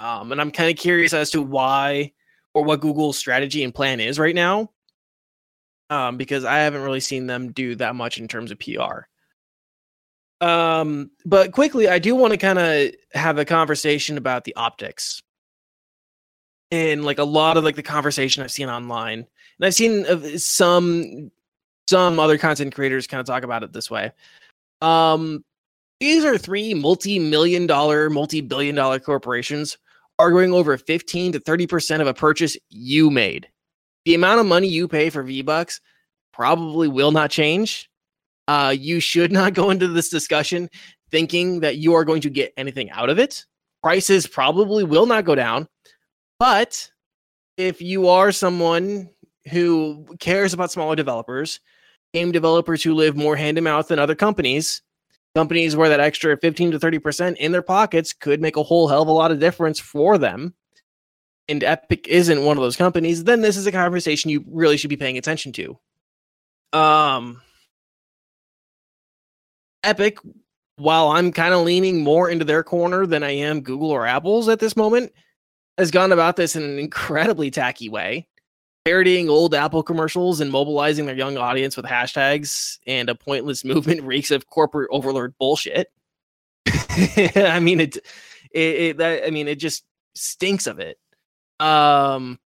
[0.00, 2.12] Um, and I'm kind of curious as to why
[2.54, 4.70] or what Google's strategy and plan is right now.
[5.90, 9.06] Um, because I haven't really seen them do that much in terms of PR.
[10.42, 15.22] Um, but quickly, I do want to kind of have a conversation about the optics.
[16.72, 20.40] And like a lot of like the conversation I've seen online, and I've seen of
[20.40, 21.30] some
[21.88, 24.10] some other content creators kind of talk about it this way.
[24.80, 25.44] Um,
[26.00, 29.78] these are three multi-million dollar, multi-billion dollar corporations
[30.18, 33.48] arguing over 15 to 30% of a purchase you made.
[34.04, 35.80] The amount of money you pay for V-Bucks
[36.32, 37.90] probably will not change.
[38.52, 40.68] Uh, you should not go into this discussion
[41.10, 43.46] thinking that you are going to get anything out of it.
[43.82, 45.66] Prices probably will not go down.
[46.38, 46.90] But
[47.56, 49.08] if you are someone
[49.50, 51.60] who cares about smaller developers,
[52.12, 54.82] game developers who live more hand to mouth than other companies,
[55.34, 59.00] companies where that extra 15 to 30% in their pockets could make a whole hell
[59.00, 60.52] of a lot of difference for them.
[61.48, 64.90] And Epic isn't one of those companies, then this is a conversation you really should
[64.90, 65.78] be paying attention to.
[66.74, 67.40] Um
[69.84, 70.18] Epic,
[70.76, 74.48] while I'm kind of leaning more into their corner than I am Google or Apple's
[74.48, 75.12] at this moment,
[75.78, 78.28] has gone about this in an incredibly tacky way
[78.84, 84.02] parodying old Apple commercials and mobilizing their young audience with hashtags and a pointless movement
[84.02, 85.88] reeks of corporate overlord bullshit.
[87.36, 87.96] I mean it,
[88.52, 90.98] it, it that I mean it just stinks of it.
[91.60, 92.38] Um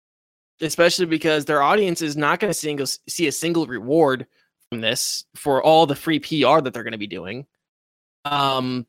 [0.62, 4.26] especially because their audience is not going to see a single reward
[4.70, 7.46] from this for all the free PR that they're going to be doing.
[8.26, 8.86] Um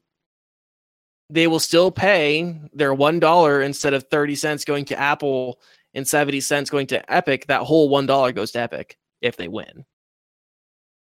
[1.29, 5.61] they will still pay their $1 instead of 30 cents going to Apple
[5.93, 9.85] and 70 cents going to Epic, that whole $1 goes to Epic if they win.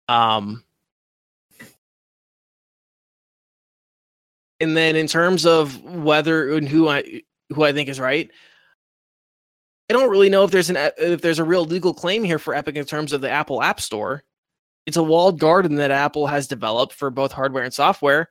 [0.08, 0.64] Um
[4.62, 8.30] and then in terms of whether and who I who I think is right,
[9.90, 12.54] I don't really know if there's an if there's a real legal claim here for
[12.54, 14.24] Epic in terms of the Apple App Store.
[14.86, 18.30] It's a walled garden that Apple has developed for both hardware and software.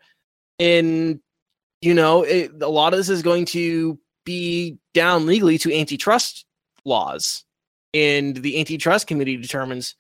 [0.59, 1.21] And
[1.81, 6.45] you know, it, a lot of this is going to be down legally to antitrust
[6.85, 7.45] laws.
[7.95, 9.95] And the antitrust committee determines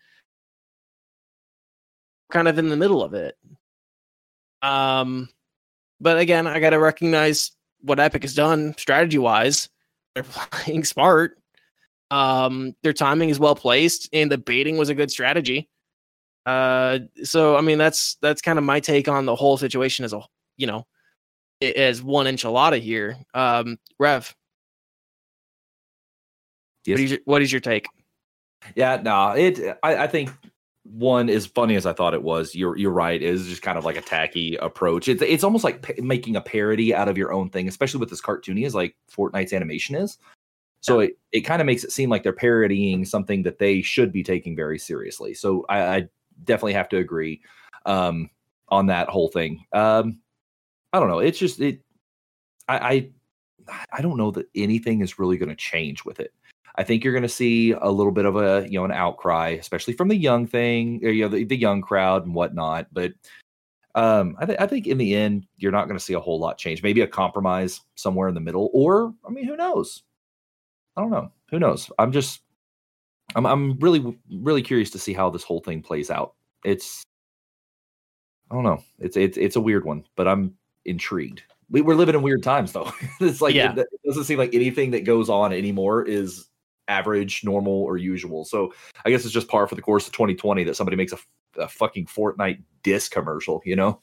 [2.30, 3.36] kind of in the middle of it.
[4.62, 5.28] Um
[6.03, 9.68] but again i gotta recognize what epic has done strategy wise
[10.14, 10.22] they're
[10.53, 11.38] playing smart.
[12.11, 15.68] Um their timing is well placed and the baiting was a good strategy
[16.47, 20.12] uh so i mean that's that's kind of my take on the whole situation as
[20.12, 20.20] a
[20.57, 20.86] you know
[21.61, 24.34] as one enchilada here um rev
[26.86, 26.95] Yes.
[26.95, 27.86] what is your, what is your take
[28.74, 29.78] Yeah, no, it.
[29.82, 30.30] I, I think
[30.84, 32.55] one as funny as I thought it was.
[32.55, 33.20] You're you're right.
[33.20, 35.09] It is just kind of like a tacky approach.
[35.09, 38.11] It's it's almost like pa- making a parody out of your own thing, especially with
[38.11, 40.18] this cartoony as like Fortnite's animation is.
[40.82, 44.12] So it, it kind of makes it seem like they're parodying something that they should
[44.12, 45.34] be taking very seriously.
[45.34, 46.09] So I, I
[46.45, 47.41] definitely have to agree
[47.86, 48.30] um,
[48.68, 49.64] on that whole thing.
[49.72, 50.20] Um,
[50.93, 51.20] I don't know.
[51.20, 51.80] It's just it.
[52.68, 53.11] I
[53.68, 56.32] I, I don't know that anything is really going to change with it.
[56.76, 59.51] I think you're going to see a little bit of a you know an outcry,
[59.51, 62.86] especially from the young thing, or, you know, the, the young crowd and whatnot.
[62.93, 63.12] But
[63.95, 66.38] um, I, th- I think in the end, you're not going to see a whole
[66.38, 66.82] lot change.
[66.82, 70.03] Maybe a compromise somewhere in the middle, or I mean, who knows?
[70.97, 71.32] I don't know.
[71.51, 71.91] Who knows?
[71.99, 72.43] I'm just,
[73.35, 76.35] I'm, I'm really, really curious to see how this whole thing plays out.
[76.64, 77.03] It's,
[78.51, 78.83] I don't know.
[78.99, 80.55] It's, it's, it's a weird one, but I'm
[80.85, 81.43] intrigued.
[81.70, 82.91] We, we're living in weird times, though.
[83.20, 83.72] it's like Yeah.
[83.72, 86.49] it, it doesn't seem like anything that goes on anymore is
[86.89, 88.45] average, normal, or usual.
[88.45, 88.74] So
[89.05, 91.14] I guess it's just par for the course of 2020 that somebody makes
[91.57, 93.62] a fucking Fortnite diss commercial.
[93.64, 94.01] You know?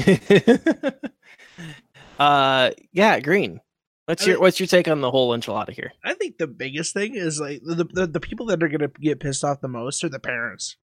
[2.18, 3.60] uh, yeah, Green.
[4.06, 5.92] What's I your what's your take on the whole enchilada here?
[6.04, 9.20] I think the biggest thing is like the, the the people that are gonna get
[9.20, 10.76] pissed off the most are the parents.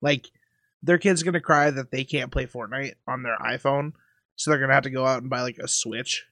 [0.00, 0.28] Like
[0.82, 3.92] their kid's gonna cry that they can't play Fortnite on their iPhone,
[4.36, 6.24] so they're gonna have to go out and buy like a Switch,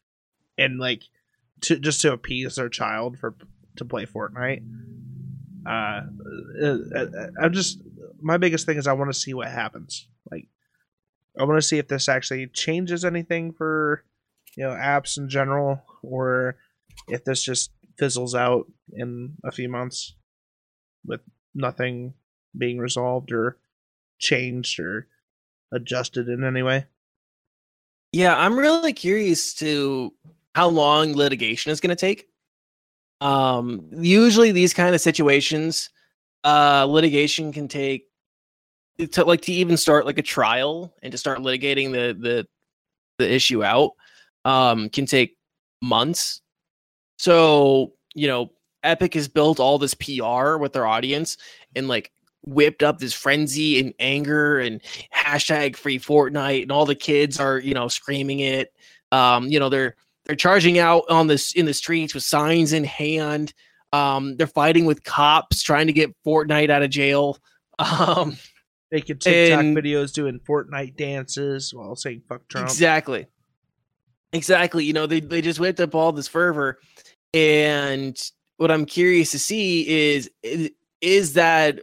[0.57, 1.03] and like
[1.63, 3.35] to just to appease their child for
[3.75, 4.63] to play Fortnite.
[5.67, 6.03] Uh,
[6.63, 7.81] uh, uh, I'm just
[8.21, 10.07] my biggest thing is I want to see what happens.
[10.31, 10.47] Like
[11.37, 14.05] I want to see if this actually changes anything for
[14.57, 16.57] you know apps in general, or
[17.09, 20.15] if this just fizzles out in a few months
[21.05, 21.21] with
[21.55, 22.15] nothing
[22.57, 23.59] being resolved or
[24.19, 25.07] changed or
[25.73, 26.87] adjusted in any way.
[28.13, 30.13] Yeah, I'm really curious to
[30.55, 32.29] how long litigation is going to take.
[33.21, 35.91] Um, usually these kind of situations,
[36.45, 38.07] uh, litigation can take
[39.13, 42.47] to like to even start like a trial and to start litigating the the
[43.19, 43.93] the issue out
[44.47, 45.37] um can take
[45.83, 46.41] months.
[47.19, 48.51] So, you know,
[48.83, 51.37] Epic has built all this PR with their audience
[51.75, 52.13] and like
[52.45, 54.81] whipped up this frenzy and anger and
[55.15, 58.73] hashtag free Fortnite and all the kids are, you know, screaming it.
[59.13, 62.85] Um, you know, they're they're charging out on this in the streets with signs in
[62.85, 63.53] hand.
[63.93, 67.39] Um, they're fighting with cops trying to get Fortnite out of jail.
[67.79, 68.39] Um,
[68.91, 73.27] Making TikTok And- videos doing Fortnite dances while saying "fuck Trump." Exactly.
[74.37, 74.84] Exactly.
[74.84, 76.78] You know, they they just whipped up all this fervor,
[77.32, 78.20] and
[78.59, 80.30] what I'm curious to see is
[81.01, 81.80] is, that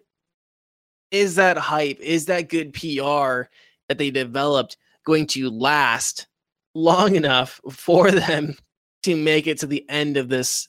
[1.09, 3.49] is that hype, is that good PR
[3.89, 6.27] that they developed going to last
[6.75, 8.55] long enough for them
[9.01, 10.67] to make it to the end of this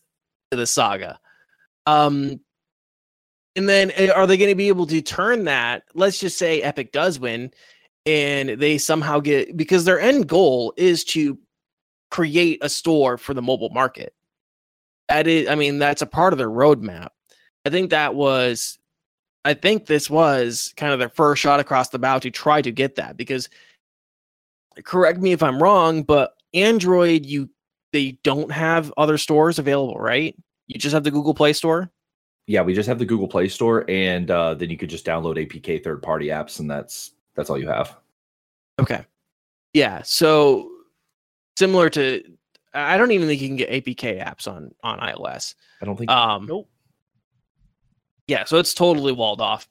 [0.50, 1.20] to the saga?
[1.84, 2.40] Um,
[3.56, 5.82] and then uh, are they going to be able to turn that?
[5.92, 7.52] Let's just say Epic does win
[8.06, 11.38] and they somehow get because their end goal is to
[12.14, 14.14] create a store for the mobile market.
[15.08, 17.08] That is, I mean, that's a part of their roadmap.
[17.66, 18.78] I think that was,
[19.44, 22.70] I think this was kind of their first shot across the bow to try to
[22.70, 23.48] get that because,
[24.84, 27.50] correct me if I'm wrong, but Android, you
[27.92, 30.36] they don't have other stores available, right?
[30.68, 31.90] You just have the Google Play Store.
[32.46, 35.36] Yeah, we just have the Google Play Store, and uh, then you could just download
[35.36, 37.96] APK third party apps, and that's that's all you have.
[38.80, 39.04] Okay.
[39.72, 40.02] Yeah.
[40.02, 40.73] So
[41.56, 42.22] similar to,
[42.72, 45.54] I don't even think you can get APK apps on on iOS.
[45.80, 46.10] I don't think.
[46.10, 46.68] Um, Nope.
[48.26, 48.44] yeah.
[48.44, 49.68] So it's totally walled off.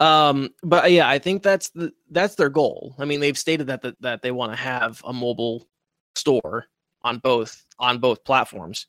[0.00, 2.94] Um, but yeah, I think that's the that's their goal.
[2.98, 5.66] I mean, they've stated that that, that they want to have a mobile
[6.16, 6.66] store
[7.02, 8.86] on both on both platforms,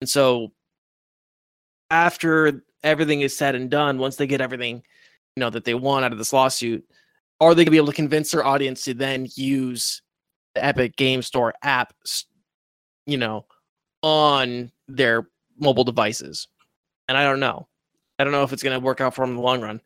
[0.00, 0.52] and so
[1.90, 4.76] after everything is said and done, once they get everything,
[5.36, 6.84] you know, that they want out of this lawsuit,
[7.40, 10.02] are they going to be able to convince their audience to then use
[10.58, 11.92] the Epic Game Store app,
[13.06, 13.46] you know,
[14.02, 15.28] on their
[15.58, 16.48] mobile devices?
[17.08, 17.68] And I don't know.
[18.18, 19.80] I don't know if it's going to work out for them in the long run.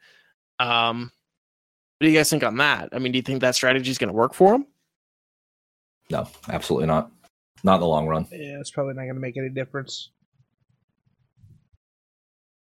[0.58, 1.12] Um,
[1.98, 2.88] what do you guys think on that?
[2.92, 4.66] I mean, do you think that strategy is going to work for them?
[6.10, 7.10] no, absolutely not.
[7.64, 8.26] Not in the long run.
[8.32, 10.10] Yeah, it's probably not going to make any difference.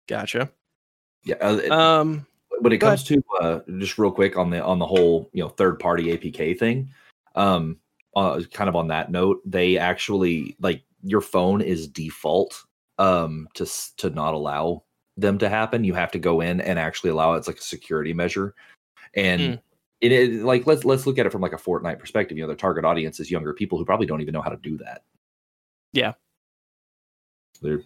[0.08, 0.50] Gotcha.
[1.24, 1.36] Yeah.
[1.36, 2.28] Uh, Um,
[2.60, 5.42] when it go comes to uh, just real quick on the on the whole you
[5.42, 6.90] know third party APK thing,
[7.36, 7.78] um,
[8.16, 12.64] uh, kind of on that note, they actually like your phone is default
[12.98, 13.66] um to
[13.98, 14.84] to not allow
[15.18, 15.84] them to happen.
[15.84, 17.38] You have to go in and actually allow it.
[17.40, 18.56] It's like a security measure,
[19.16, 19.42] and.
[19.42, 19.62] Mm.
[20.02, 22.38] It is like let's let's look at it from like a Fortnite perspective.
[22.38, 24.56] You know, their target audience is younger people who probably don't even know how to
[24.56, 25.02] do that.
[25.92, 26.14] Yeah.
[27.62, 27.84] they're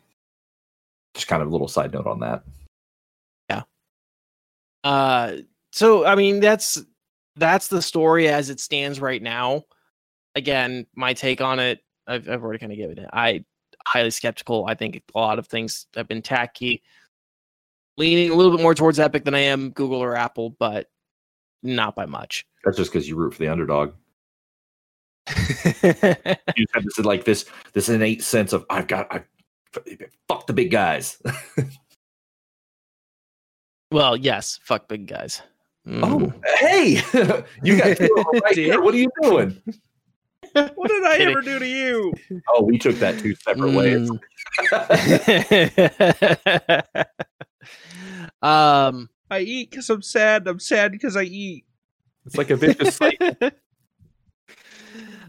[1.14, 2.44] just kind of a little side note on that.
[3.50, 3.64] Yeah.
[4.84, 5.38] Uh,
[5.72, 6.84] so I mean that's
[7.36, 9.64] that's the story as it stands right now.
[10.36, 13.10] Again, my take on it, I've, I've already kind of given it.
[13.14, 13.46] I
[13.86, 14.66] highly skeptical.
[14.68, 16.82] I think a lot of things have been tacky,
[17.98, 20.90] leaning a little bit more towards Epic than I am Google or Apple, but
[21.62, 22.46] not by much.
[22.64, 23.94] That's just because you root for the underdog.
[26.56, 29.24] You have this like this this innate sense of I've got I
[30.28, 31.22] fuck the big guys.
[33.92, 35.42] well, yes, fuck big guys.
[35.88, 36.42] Oh, Mm.
[36.60, 38.82] hey, you got two of them right here.
[38.82, 39.62] What are you doing?
[40.76, 42.14] what did I ever do to you?
[42.50, 44.10] Oh, we took that two separate ways.
[44.62, 46.84] Mm.
[48.42, 50.48] um, I eat because I'm sad.
[50.48, 51.66] I'm sad because I eat.
[52.26, 53.36] It's like a vicious cycle.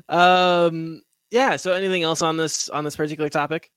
[0.08, 1.56] um, yeah.
[1.56, 3.70] So, anything else on this on this particular topic?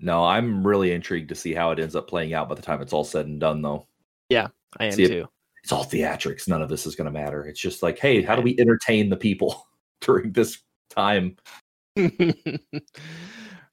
[0.00, 2.80] No, I'm really intrigued to see how it ends up playing out by the time
[2.80, 3.86] it's all said and done, though.
[4.28, 5.26] Yeah, I am See it- too.
[5.64, 6.48] It's all theatrics.
[6.48, 7.44] None of this is going to matter.
[7.44, 9.66] It's just like, hey, how do we entertain the people
[10.00, 11.36] during this time?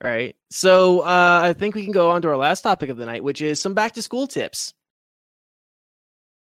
[0.04, 0.36] right.
[0.50, 3.24] So uh, I think we can go on to our last topic of the night,
[3.24, 4.74] which is some back to school tips.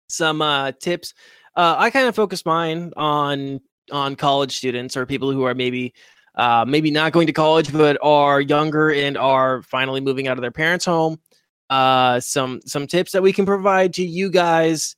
[0.10, 1.14] Some uh, tips.
[1.56, 5.94] Uh, I kind of focus mine on on college students or people who are maybe
[6.36, 10.42] uh, maybe not going to college but are younger and are finally moving out of
[10.42, 11.20] their parents' home.
[11.70, 14.96] Uh, some some tips that we can provide to you guys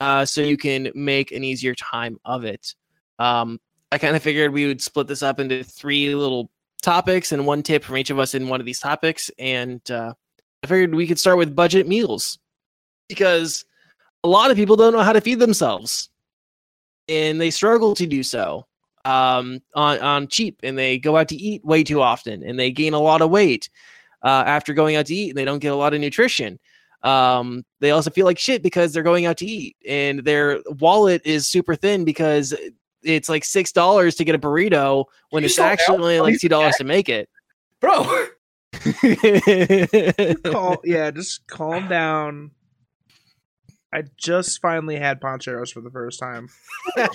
[0.00, 2.74] uh, so you can make an easier time of it.
[3.18, 3.60] Um,
[3.92, 6.50] I kind of figured we would split this up into three little
[6.82, 9.30] topics and one tip from each of us in one of these topics.
[9.38, 10.14] And uh,
[10.62, 12.38] I figured we could start with budget meals
[13.08, 13.64] because
[14.22, 16.10] a lot of people don't know how to feed themselves
[17.08, 18.66] and they struggle to do so
[19.04, 22.70] um, on, on cheap and they go out to eat way too often and they
[22.70, 23.68] gain a lot of weight
[24.22, 26.58] uh, after going out to eat and they don't get a lot of nutrition.
[27.02, 31.22] Um, they also feel like shit because they're going out to eat and their wallet
[31.24, 32.54] is super thin because
[33.02, 36.48] it's like six dollars to get a burrito when You it's actually only like two
[36.48, 37.28] dollars to make it.
[37.80, 38.26] Bro,
[40.44, 42.50] Cal- yeah, just calm down.
[43.92, 46.48] I just finally had Pancheros for the first time.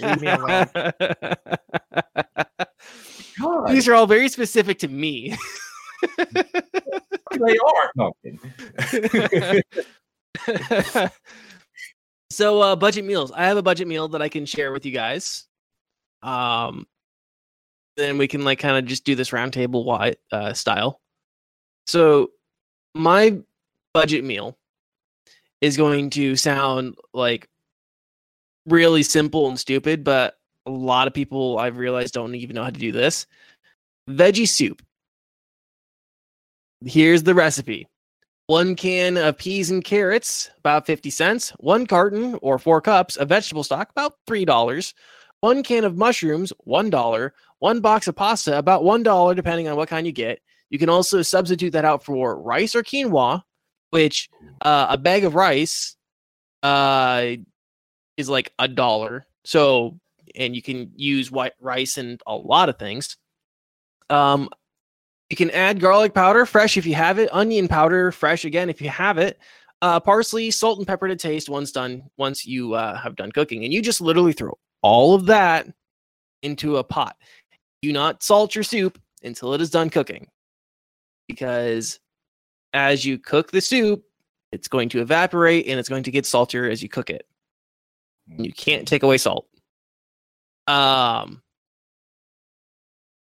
[0.02, 0.68] Leave me alone.
[3.40, 5.38] God, These are all very specific to me.
[6.18, 7.92] they are.
[7.96, 8.14] No,
[12.30, 13.32] so uh budget meals.
[13.32, 15.46] I have a budget meal that I can share with you guys.
[16.26, 16.88] Um
[17.98, 21.00] then we can like kind of just do this roundtable uh style.
[21.88, 22.32] So
[22.94, 23.38] my
[23.94, 24.58] budget meal
[25.62, 27.48] is going to sound like
[28.66, 32.70] really simple and stupid, but a lot of people I've realized don't even know how
[32.70, 33.28] to do this.
[34.10, 34.82] Veggie soup.
[36.84, 37.88] Here's the recipe.
[38.48, 41.50] One can of peas and carrots, about 50 cents.
[41.58, 44.94] One carton or four cups of vegetable stock, about $3.
[45.46, 47.32] One can of mushrooms, $1.
[47.60, 50.40] One box of pasta, about $1, depending on what kind you get.
[50.72, 53.44] You can also substitute that out for rice or quinoa,
[53.92, 54.28] which
[54.62, 55.98] uh, a bag of rice
[56.64, 57.36] uh,
[58.18, 59.28] is like a dollar.
[59.44, 60.00] So,
[60.34, 63.16] and you can use white rice and a lot of things.
[64.10, 64.50] Um,
[65.30, 68.82] you can add garlic powder, fresh if you have it, onion powder, fresh again if
[68.82, 69.38] you have it,
[69.84, 72.02] uh, parsley, salt, and pepper to taste once done.
[72.18, 75.68] Once you uh, have done cooking, and you just literally throw all of that
[76.44, 77.18] into a pot.
[77.82, 80.28] Do not salt your soup until it is done cooking,
[81.28, 82.00] because
[82.72, 84.04] as you cook the soup,
[84.52, 87.26] it's going to evaporate and it's going to get saltier as you cook it.
[88.28, 89.48] You can't take away salt.
[90.68, 91.42] Um,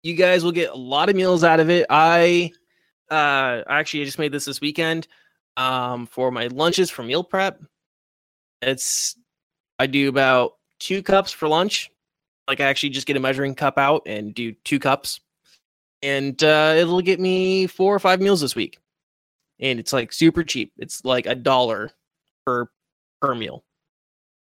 [0.02, 1.84] you guys will get a lot of meals out of it.
[1.90, 2.52] I
[3.10, 5.08] uh actually I just made this this weekend
[5.58, 7.60] um for my lunches for meal prep.
[8.62, 9.14] It's
[9.78, 11.90] I do about 2 cups for lunch.
[12.48, 15.20] Like I actually just get a measuring cup out and do 2 cups.
[16.02, 18.78] And uh it'll get me 4 or 5 meals this week.
[19.60, 20.72] And it's like super cheap.
[20.78, 21.90] It's like a dollar
[22.46, 22.68] per
[23.20, 23.64] per meal.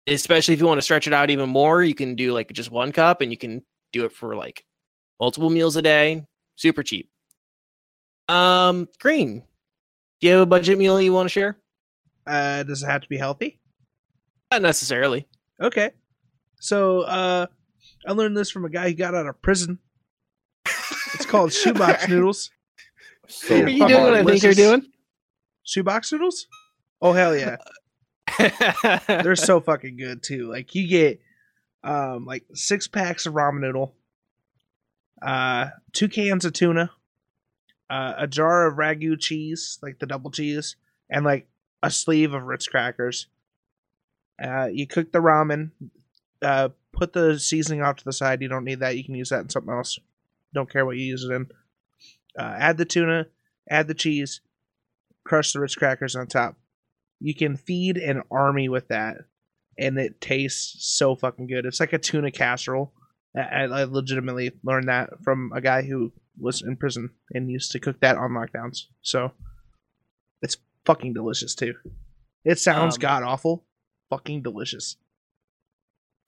[0.07, 2.70] Especially if you want to stretch it out even more, you can do like just
[2.70, 3.62] one cup and you can
[3.93, 4.64] do it for like
[5.20, 6.24] multiple meals a day,
[6.57, 7.11] super cheap.
[8.28, 9.43] Um, Green,
[10.20, 11.59] do you have a budget meal you want to share?
[12.26, 13.59] Uh, does it have to be healthy?
[14.51, 15.26] Not necessarily.
[15.61, 15.91] Okay.
[16.61, 17.47] So, uh,
[18.07, 19.79] I learned this from a guy who got out of prison.
[21.15, 22.51] It's called shoebox noodles.
[23.27, 24.87] So Are Are you doing what I think you're doing?
[25.65, 26.47] Shoebox noodles?
[27.03, 27.57] Oh hell yeah!
[29.07, 30.51] They're so fucking good too.
[30.51, 31.21] Like you get
[31.83, 33.95] um like six packs of ramen noodle,
[35.23, 36.91] uh, two cans of tuna,
[37.89, 40.77] uh, a jar of ragu cheese, like the double cheese,
[41.09, 41.49] and like
[41.83, 43.27] a sleeve of Ritz crackers.
[44.43, 45.71] Uh, you cook the ramen,
[46.43, 48.43] uh, put the seasoning off to the side.
[48.43, 48.97] You don't need that.
[48.97, 49.99] You can use that in something else.
[50.55, 51.47] Don't care what you use it in.
[52.38, 53.26] Uh, add the tuna,
[53.68, 54.41] add the cheese,
[55.24, 56.57] crush the Ritz crackers on top.
[57.20, 59.16] You can feed an army with that,
[59.78, 61.66] and it tastes so fucking good.
[61.66, 62.93] It's like a tuna casserole,
[63.36, 67.78] I, I legitimately learned that from a guy who was in prison and used to
[67.78, 68.86] cook that on lockdowns.
[69.03, 69.32] So
[70.43, 71.74] it's fucking delicious too.
[72.45, 73.64] It sounds Um, god awful,
[74.09, 74.97] fucking delicious.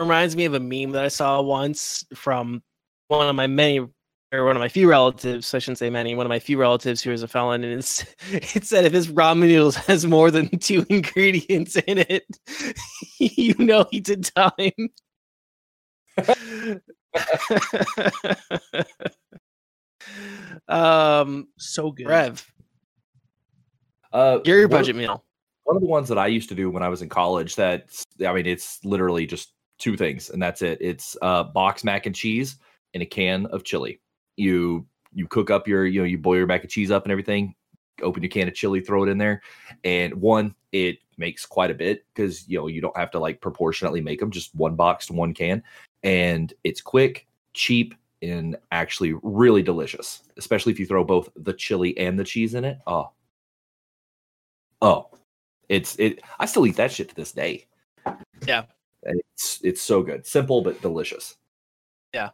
[0.02, 2.62] Reminds me of a meme that I saw once from
[3.08, 3.78] one of my many
[4.32, 5.52] or one of my few relatives.
[5.54, 6.14] I shouldn't say many.
[6.14, 8.04] One of my few relatives who is a felon, and it's
[8.56, 12.24] it said if his ramen noodles has more than two ingredients in it,
[13.18, 14.72] you know he did time.
[20.68, 22.06] um, So good.
[22.06, 22.52] Rev,
[24.12, 25.24] Uh, your of- budget meal.
[25.64, 27.56] one of the ones that I used to do when I was in college.
[27.56, 27.86] That
[28.26, 29.52] I mean, it's literally just
[29.82, 30.78] two things, and that's it.
[30.80, 32.56] It's uh, box mac and cheese
[32.94, 34.00] and a can of chili.
[34.36, 37.12] You you cook up your you know you boil your mac and cheese up and
[37.12, 37.54] everything.
[38.00, 39.42] Open your can of chili, throw it in there,
[39.84, 43.40] and one it makes quite a bit because you know you don't have to like
[43.40, 44.30] proportionately make them.
[44.30, 45.62] Just one box to one can,
[46.04, 50.22] and it's quick, cheap, and actually really delicious.
[50.36, 52.78] Especially if you throw both the chili and the cheese in it.
[52.86, 53.10] Oh,
[54.80, 55.10] oh,
[55.68, 56.20] it's it.
[56.38, 57.66] I still eat that shit to this day.
[58.46, 58.64] Yeah.
[59.02, 61.36] It's it's so good, simple but delicious.
[62.14, 62.30] Yeah.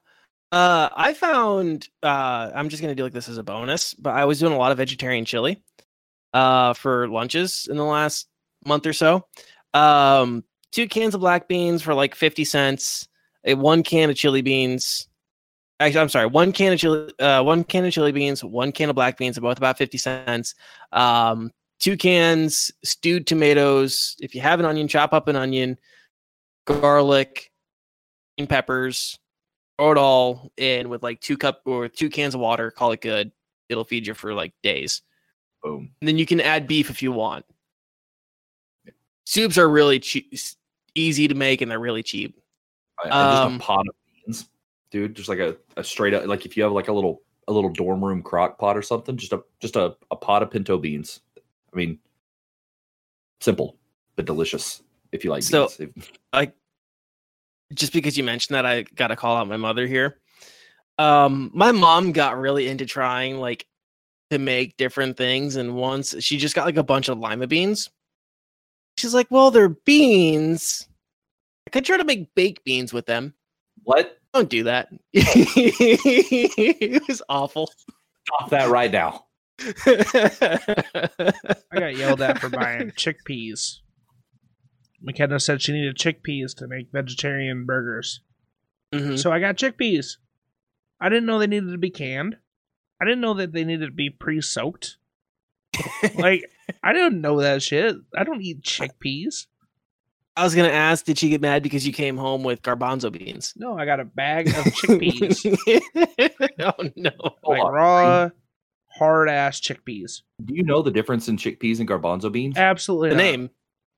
[0.50, 4.24] Uh, I found uh, I'm just gonna do like this as a bonus, but I
[4.24, 5.62] was doing a lot of vegetarian chili,
[6.32, 8.28] uh, for lunches in the last
[8.64, 9.26] month or so.
[9.74, 13.08] Um, two cans of black beans for like fifty cents.
[13.44, 15.08] A one can of chili beans.
[15.80, 18.90] Actually, I'm sorry, one can of chili, uh, one can of chili beans, one can
[18.90, 20.54] of black beans, both about fifty cents.
[20.92, 24.16] Um, two cans stewed tomatoes.
[24.18, 25.78] If you have an onion, chop up an onion,
[26.68, 27.50] garlic,
[28.36, 29.18] green peppers
[29.78, 33.00] throw it all in with like two cup or two cans of water call it
[33.00, 33.30] good
[33.68, 35.02] it'll feed you for like days
[35.62, 35.90] Boom.
[36.00, 37.44] and then you can add beef if you want
[39.24, 40.32] soups are really cheap
[40.94, 42.38] easy to make and they're really cheap
[43.04, 43.94] And just Um, a pot of
[44.24, 44.48] beans,
[44.90, 45.14] dude.
[45.14, 47.70] Just like a, a straight up like if you have like a little a little
[47.70, 51.20] dorm room crock pot or something, just a just a, a pot of pinto beans.
[51.72, 51.98] I mean,
[53.40, 53.76] simple
[54.16, 54.82] but delicious.
[55.12, 56.10] If you like So- beans.
[56.32, 56.52] I
[57.74, 60.18] just because you mentioned that I got to call out my mother here.
[60.98, 63.66] Um my mom got really into trying like
[64.30, 67.90] to make different things and once she just got like a bunch of lima beans.
[68.96, 70.88] She's like, "Well, they're beans.
[71.66, 73.34] I could try to make baked beans with them."
[73.84, 74.18] what?
[74.34, 74.88] Don't do that.
[75.12, 77.70] it was awful.
[78.26, 79.24] Stop that right now.
[79.60, 81.32] I
[81.72, 83.78] got yelled at for buying chickpeas.
[85.02, 88.20] McKenna said she needed chickpeas to make vegetarian burgers.
[88.92, 89.18] Mhm.
[89.18, 90.16] So I got chickpeas.
[91.00, 92.36] I didn't know they needed to be canned.
[93.00, 94.96] I didn't know that they needed to be pre-soaked.
[96.16, 96.50] like
[96.82, 97.96] I didn't know that shit.
[98.16, 99.46] I don't eat chickpeas.
[100.36, 103.52] I was gonna ask, did she get mad because you came home with garbanzo beans?
[103.56, 105.44] No, I got a bag of chickpeas,
[106.60, 107.10] oh no!
[107.42, 108.30] like raw,
[108.86, 110.22] hard ass chickpeas.
[110.44, 112.56] Do you know the difference in chickpeas and garbanzo beans?
[112.56, 113.22] Absolutely, The not.
[113.22, 113.50] name.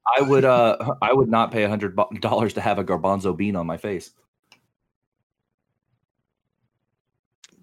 [0.07, 3.57] I would uh I would not pay a hundred dollars to have a garbanzo bean
[3.57, 4.11] on my face.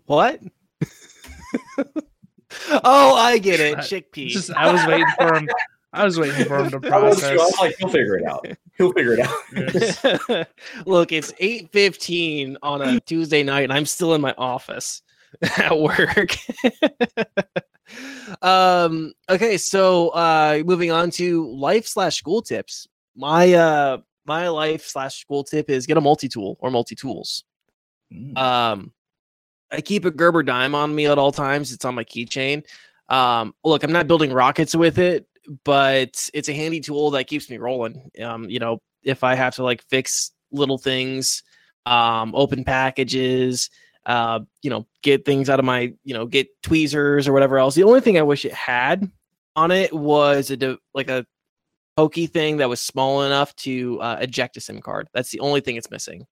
[0.06, 0.40] What?
[2.84, 3.78] oh, I get it.
[3.80, 4.28] Chickpeas.
[4.30, 5.50] Just, I was waiting for him.
[5.92, 7.38] I was waiting for him to I was, I process.
[7.38, 8.48] was like, he'll figure it out.
[8.78, 10.48] He'll figure it out.
[10.86, 15.02] Look, it's eight fifteen on a Tuesday night, and I'm still in my office
[15.58, 16.36] at work.
[18.42, 19.14] um.
[19.30, 22.88] Okay, so uh, moving on to life slash school tips.
[23.16, 27.44] My uh, my life slash school tip is get a multi tool or multi tools.
[28.14, 28.38] Mm.
[28.38, 28.94] Um,
[29.72, 31.72] I keep a Gerber dime on me at all times.
[31.72, 32.64] It's on my keychain.
[33.10, 35.28] Um, look, I'm not building rockets with it,
[35.64, 38.10] but it's a handy tool that keeps me rolling.
[38.22, 41.44] Um, you know, if I have to like fix little things,
[41.86, 43.70] um, open packages,
[44.08, 47.76] uh, you know, get things out of my, you know, get tweezers or whatever else.
[47.76, 49.12] The only thing I wish it had
[49.56, 51.26] on it was a de- like a
[51.98, 55.10] pokey thing that was small enough to uh, eject a SIM card.
[55.14, 56.26] That's the only thing it's missing.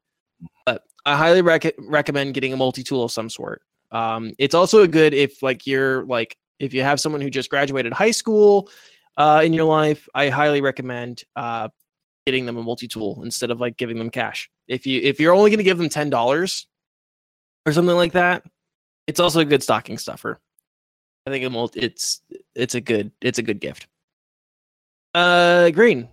[0.66, 3.62] But I highly rec- recommend getting a multi-tool of some sort.
[3.92, 7.50] Um, it's also a good if like you're like if you have someone who just
[7.50, 8.70] graduated high school
[9.18, 10.08] uh, in your life.
[10.16, 11.70] I highly recommend uh,
[12.26, 14.50] getting them a multi-tool instead of like giving them cash.
[14.70, 16.68] If you if you're only going to give them ten dollars
[17.66, 18.44] or something like that,
[19.08, 20.40] it's also a good stocking stuffer.
[21.28, 21.44] I think
[21.76, 22.22] it's
[22.54, 23.88] it's a good it's a good gift.
[25.14, 26.10] Uh, green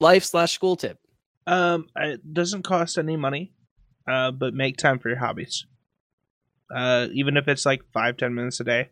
[0.00, 0.98] life slash school tip.
[1.46, 3.52] Um, it doesn't cost any money,
[4.08, 5.66] uh, but make time for your hobbies.
[6.74, 8.90] Uh, even if it's like five ten minutes a day,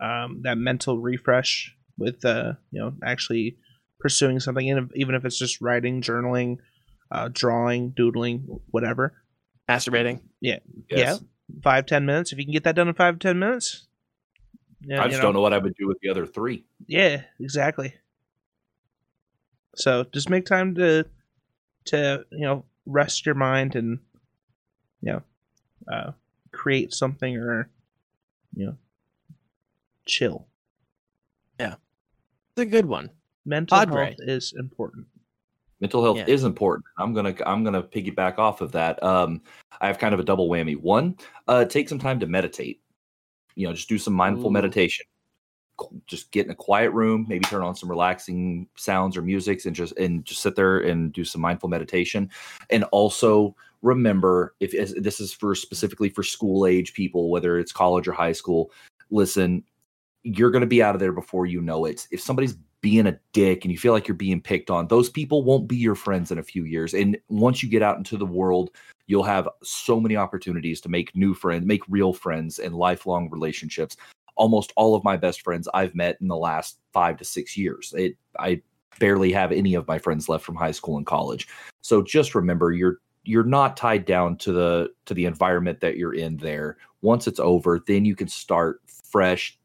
[0.00, 3.56] um, that mental refresh with uh, you know, actually
[3.98, 6.58] pursuing something, and even if it's just writing, journaling,
[7.10, 9.14] uh, drawing, doodling, whatever.
[9.68, 10.20] Masturbating.
[10.40, 10.58] Yeah.
[10.90, 11.22] Yes.
[11.62, 12.32] Five ten minutes.
[12.32, 13.86] If you can get that done in five ten minutes.
[14.80, 15.28] Yeah, I you just know.
[15.28, 16.64] don't know what I would do with the other three.
[16.86, 17.94] Yeah, exactly.
[19.74, 21.04] So just make time to
[21.86, 23.98] to you know rest your mind and
[25.00, 25.22] you know
[25.90, 26.12] uh,
[26.52, 27.68] create something or
[28.54, 28.76] you know
[30.06, 30.46] chill.
[31.60, 31.74] Yeah.
[32.56, 33.10] It's a good one.
[33.44, 34.06] Mental Padre.
[34.06, 35.06] health is important.
[35.80, 36.26] Mental health Yeah.
[36.26, 36.84] is important.
[36.98, 39.02] I'm gonna i'm gonna piggyback off of that.
[39.02, 39.42] Um
[39.80, 40.76] i have kind of a double whammy.
[40.76, 42.80] One uh take some time to meditate.
[43.54, 44.52] You know just do some mindful Ooh.
[44.52, 45.06] meditation.
[46.06, 49.76] Just get in a quiet room maybe turn on some relaxing sounds or musics and
[49.76, 52.30] just and just sit there and do some mindful meditation.
[52.70, 58.08] And also remember if this is for specifically for school age people whether it's college
[58.08, 58.72] or high school
[59.10, 59.62] listen
[60.24, 62.06] you're going to be out of there before you know it.
[62.10, 65.42] If somebody's being a dick and you feel like you're being picked on, those people
[65.42, 66.94] won't be your friends in a few years.
[66.94, 68.70] And once you get out into the world,
[69.06, 73.96] you'll have so many opportunities to make new friends, make real friends and lifelong relationships.
[74.36, 77.92] Almost all of my best friends I've met in the last five to six years.
[77.96, 78.62] It, I
[79.00, 81.48] barely have any of my friends left from high school and college.
[81.82, 86.14] So just remember you're you're not tied down to the to the environment that you're
[86.14, 86.76] in there.
[87.02, 88.80] Once it's over, then you can start
[89.10, 89.58] fresh,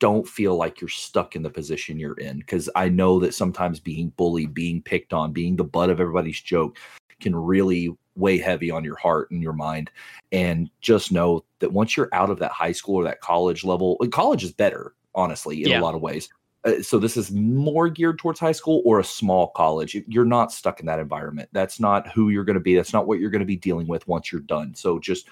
[0.00, 3.80] don't feel like you're stuck in the position you're in because I know that sometimes
[3.80, 6.78] being bullied, being picked on, being the butt of everybody's joke
[7.20, 9.90] can really weigh heavy on your heart and your mind.
[10.30, 13.96] And just know that once you're out of that high school or that college level,
[14.12, 15.80] college is better, honestly, in Yeah.
[15.80, 16.28] a lot of ways.
[16.64, 19.94] Uh, so this is more geared towards high school or a small college.
[19.94, 21.48] You- You're not stuck in that environment.
[21.52, 22.74] That's not who you're going to be.
[22.76, 24.74] That's not what you're going to be dealing with once you're done.
[24.74, 25.28] So just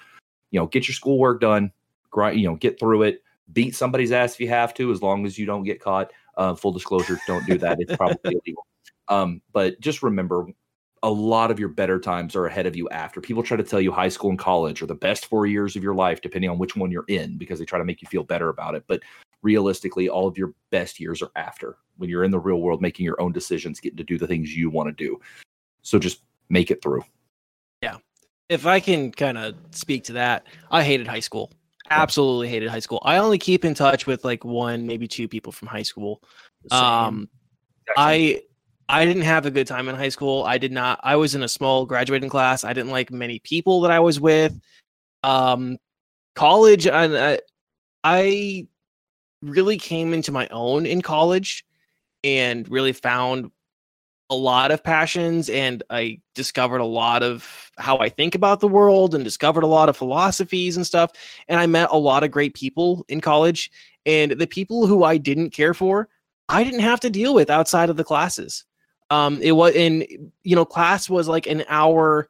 [0.51, 1.71] you know, get your schoolwork done,
[2.09, 3.21] grind, you know, get through it
[3.53, 6.11] beat somebody's ass if you have to, as long as you don't get caught.
[6.35, 7.79] Uh, full disclosure, don't do that.
[7.79, 8.67] It's probably illegal.
[9.07, 10.47] Um, but just remember,
[11.03, 13.21] a lot of your better times are ahead of you after.
[13.21, 15.83] People try to tell you high school and college are the best four years of
[15.83, 18.23] your life, depending on which one you're in, because they try to make you feel
[18.23, 18.83] better about it.
[18.87, 19.01] But
[19.41, 23.05] realistically, all of your best years are after when you're in the real world, making
[23.05, 25.19] your own decisions, getting to do the things you want to do.
[25.81, 27.03] So just make it through.
[27.81, 27.97] Yeah.
[28.49, 31.51] If I can kind of speak to that, I hated high school.
[31.89, 33.01] Absolutely hated high school.
[33.03, 36.21] I only keep in touch with like one, maybe two people from high school.
[36.71, 37.29] Um,
[37.95, 38.41] I
[38.89, 40.43] I didn't have a good time in high school.
[40.43, 40.99] I did not.
[41.03, 42.63] I was in a small graduating class.
[42.63, 44.57] I didn't like many people that I was with.
[45.23, 45.77] Um,
[46.35, 47.39] college, I,
[48.03, 48.67] I
[49.41, 51.65] really came into my own in college,
[52.23, 53.51] and really found
[54.29, 58.67] a lot of passions, and I discovered a lot of how I think about the
[58.67, 61.11] world, and discovered a lot of philosophies and stuff.
[61.47, 63.71] And I met a lot of great people in college,
[64.05, 66.09] and the people who I didn't care for.
[66.49, 68.63] I didn't have to deal with outside of the classes.
[69.09, 72.29] Um, it was in you know class was like an hour.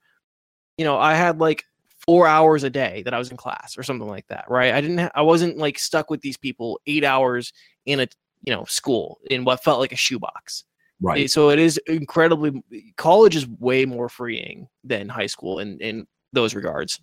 [0.78, 1.66] You know, I had like
[2.06, 4.74] four hours a day that I was in class or something like that, right?
[4.74, 5.00] I didn't.
[5.00, 7.54] Ha- I wasn't like stuck with these people eight hours
[7.86, 8.08] in a
[8.44, 10.64] you know school in what felt like a shoebox.
[11.02, 11.30] Right.
[11.30, 12.64] So it is incredibly.
[12.96, 17.00] College is way more freeing than high school in in those regards,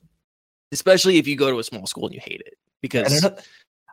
[0.73, 3.43] especially if you go to a small school and you hate it because another,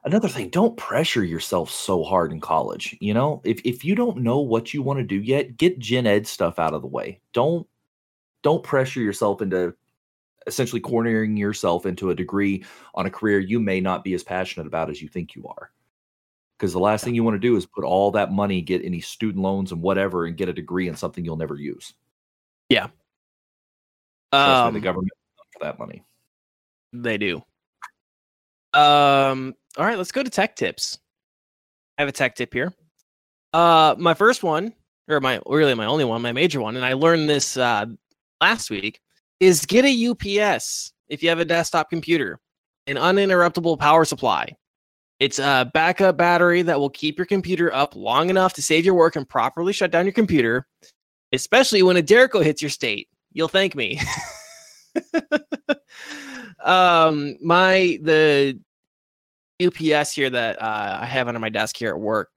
[0.03, 2.97] another thing, don't pressure yourself so hard in college.
[2.99, 6.07] You know, if if you don't know what you want to do yet, get gen
[6.07, 7.21] ed stuff out of the way.
[7.33, 7.67] Don't
[8.43, 9.73] don't pressure yourself into
[10.47, 12.65] essentially cornering yourself into a degree
[12.95, 15.71] on a career you may not be as passionate about as you think you are.
[16.61, 19.01] Because the last thing you want to do is put all that money, get any
[19.01, 21.95] student loans and whatever, and get a degree in something you'll never use.
[24.31, 25.11] Me, um, the government
[25.53, 26.03] for that money.
[26.93, 27.37] They do.
[28.75, 29.55] Um.
[29.75, 30.99] All right, let's go to tech tips.
[31.97, 32.71] I have a tech tip here.
[33.53, 34.71] Uh, my first one,
[35.09, 37.87] or my really my only one, my major one, and I learned this uh
[38.39, 39.01] last week,
[39.39, 42.39] is get a UPS if you have a desktop computer,
[42.85, 44.55] an uninterruptible power supply.
[45.21, 48.95] It's a backup battery that will keep your computer up long enough to save your
[48.95, 50.65] work and properly shut down your computer,
[51.31, 53.07] especially when a derecho hits your state.
[53.31, 54.01] You'll thank me.
[56.63, 58.59] um my the
[59.63, 62.31] UPS here that uh, I have under my desk here at work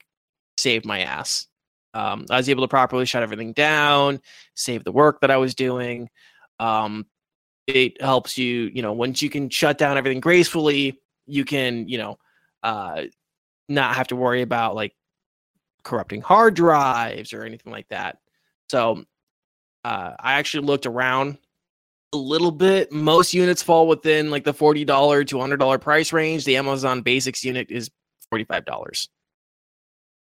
[0.59, 1.47] saved my ass.
[1.95, 4.21] Um, I was able to properly shut everything down,
[4.57, 6.11] save the work that I was doing.
[6.61, 7.07] Um,
[7.67, 11.97] it helps you, you know, once you can shut down everything gracefully, you can, you
[11.97, 12.19] know,
[12.65, 13.03] uh,
[13.69, 14.95] not have to worry about like
[15.85, 18.19] corrupting hard drives or anything like that.
[18.69, 19.05] So
[19.85, 21.39] uh, I actually looked around
[22.13, 22.91] a little bit.
[22.91, 26.45] Most units fall within like the forty dollar to hundred dollar price range.
[26.45, 27.91] The Amazon Basics unit is
[28.31, 29.09] forty five dollars,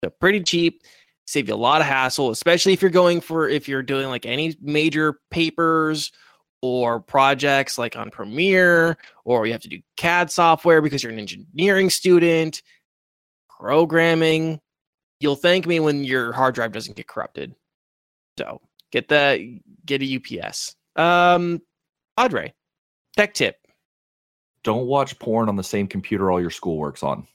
[0.04, 0.82] so pretty cheap.
[1.28, 4.26] Save you a lot of hassle, especially if you're going for if you're doing like
[4.26, 6.12] any major papers
[6.66, 11.20] or projects like on Premiere, or you have to do CAD software because you're an
[11.20, 12.62] engineering student,
[13.50, 14.60] programming,
[15.20, 17.56] you'll thank me when your hard drive doesn't get corrupted.
[18.38, 18.62] So
[18.92, 19.40] get that,
[19.86, 20.76] get a UPS.
[20.96, 21.62] Um,
[22.18, 22.54] Padre,
[23.16, 23.56] tech tip.
[24.64, 27.28] Don't watch porn on the same computer all your schoolwork's on.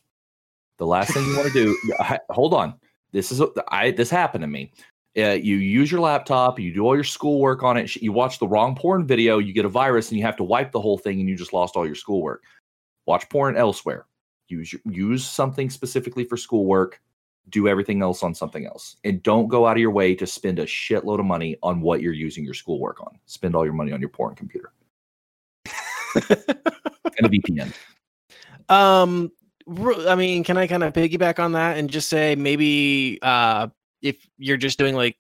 [0.79, 1.77] The last thing you want to do.
[2.01, 2.75] I, hold on.
[3.13, 3.91] This is I.
[3.91, 4.73] This happened to me.
[5.23, 7.95] Uh, you use your laptop, you do all your schoolwork on it.
[7.97, 10.73] You watch the wrong porn video, you get a virus, and you have to wipe
[10.73, 12.43] the whole thing, and you just lost all your schoolwork.
[13.07, 14.07] Watch porn elsewhere.
[14.49, 17.01] Use use something specifically for schoolwork
[17.51, 18.97] do everything else on something else.
[19.05, 22.01] And don't go out of your way to spend a shitload of money on what
[22.01, 23.19] you're using your schoolwork on.
[23.27, 24.73] Spend all your money on your porn computer.
[26.15, 27.73] and a VPN.
[28.69, 29.33] Um,
[30.09, 33.69] I mean, can I kind of piggyback on that and just say maybe uh,
[34.03, 35.17] if you're just doing like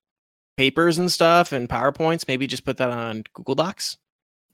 [0.56, 3.96] papers and stuff and PowerPoints, maybe just put that on Google Docs?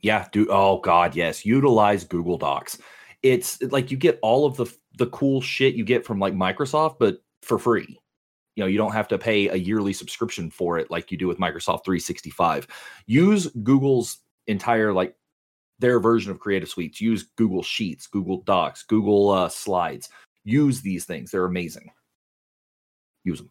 [0.00, 1.44] Yeah, do oh god, yes.
[1.44, 2.78] Utilize Google Docs.
[3.22, 6.96] It's like you get all of the the cool shit you get from like Microsoft,
[6.98, 7.98] but for free.
[8.54, 11.26] You know, you don't have to pay a yearly subscription for it like you do
[11.26, 12.66] with Microsoft 365.
[13.06, 15.14] Use Google's entire like
[15.78, 17.00] their version of Creative Suites.
[17.00, 20.08] Use Google Sheets, Google Docs, Google uh, Slides.
[20.44, 21.90] Use these things; they're amazing.
[23.24, 23.50] Use them.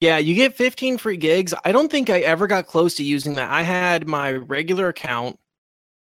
[0.00, 1.52] Yeah, you get 15 free gigs.
[1.64, 3.50] I don't think I ever got close to using that.
[3.50, 5.38] I had my regular account,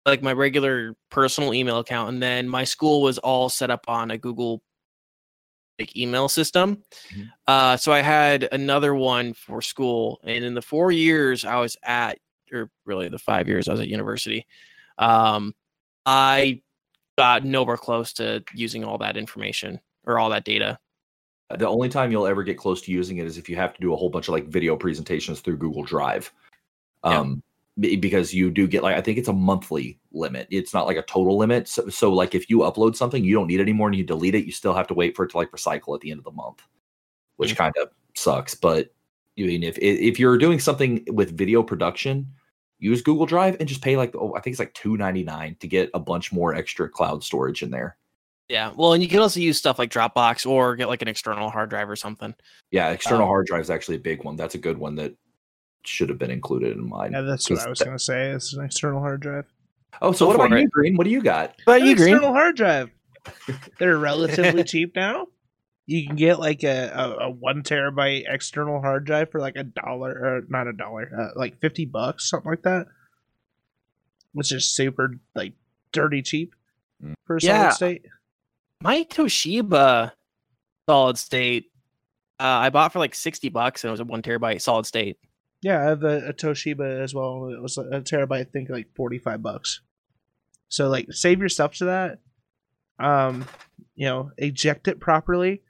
[0.05, 4.11] like my regular personal email account, and then my school was all set up on
[4.11, 4.61] a Google
[5.79, 6.83] like email system.
[7.13, 7.23] Mm-hmm.
[7.47, 11.77] Uh, so I had another one for school, and in the four years I was
[11.85, 12.19] at,
[12.53, 14.47] or really the five years I was at university,
[14.99, 15.55] um,
[16.05, 16.63] I
[17.17, 20.79] got nowhere close to using all that information or all that data.
[21.51, 23.81] The only time you'll ever get close to using it is if you have to
[23.81, 26.32] do a whole bunch of like video presentations through Google Drive.
[27.05, 27.43] Um,
[27.78, 30.48] because you do get like I think it's a monthly limit.
[30.51, 31.68] It's not like a total limit.
[31.68, 34.35] So, so like if you upload something, you don't need it anymore and you delete
[34.35, 36.24] it, you still have to wait for it to like recycle at the end of
[36.24, 36.62] the month,
[37.36, 37.59] which mm-hmm.
[37.59, 38.55] kind of sucks.
[38.55, 38.94] But
[39.36, 42.32] you mean if if you're doing something with video production,
[42.78, 45.56] use Google Drive and just pay like oh, I think it's like two ninety nine
[45.60, 47.98] to get a bunch more extra cloud storage in there.
[48.48, 51.51] Yeah, well, and you can also use stuff like Dropbox or get like an external
[51.51, 52.35] hard drive or something.
[52.70, 54.36] Yeah, external um, hard drive is actually a big one.
[54.36, 55.16] That's a good one that
[55.85, 57.12] should have been included in mine.
[57.12, 58.31] Yeah, that's what I was going to say.
[58.31, 59.47] It's an external hard drive.
[60.01, 60.60] Oh, so what about it.
[60.60, 60.97] you, Green?
[60.97, 61.55] What do you got?
[61.64, 62.14] What about you, Green?
[62.14, 62.90] External hard drive.
[63.78, 65.27] They're relatively cheap now.
[65.86, 69.64] You can get like a, a, a, one terabyte external hard drive for like a
[69.64, 72.86] dollar, or not a dollar, uh, like fifty bucks, something like that.
[74.32, 75.55] Which is super like
[75.93, 76.55] dirty cheap
[77.24, 77.70] for a yeah.
[77.70, 78.06] solid state.
[78.87, 80.13] My Toshiba
[80.89, 81.73] solid state,
[82.39, 85.17] uh, I bought for like sixty bucks, and it was a one terabyte solid state.
[85.61, 87.49] Yeah, I have a, a, Toshiba as well.
[87.49, 89.81] It was a terabyte, I think, like forty five bucks.
[90.69, 92.21] So like, save your stuff to that.
[93.01, 93.47] Um,
[93.97, 95.63] you know, eject it properly,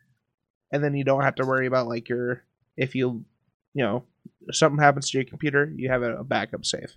[0.71, 2.45] and then you don't have to worry about like your
[2.77, 3.25] if you,
[3.73, 4.05] you know,
[4.53, 6.95] something happens to your computer, you have a, a backup safe.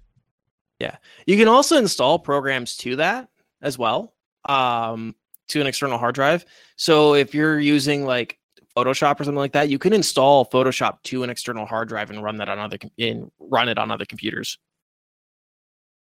[0.79, 3.29] Yeah, you can also install programs to that
[3.61, 4.13] as well.
[4.43, 5.15] Um,
[5.49, 6.45] to an external hard drive.
[6.75, 8.39] So if you're using like
[8.77, 12.23] Photoshop or something like that, you can install Photoshop to an external hard drive and
[12.23, 14.57] run that on other in run it on other computers.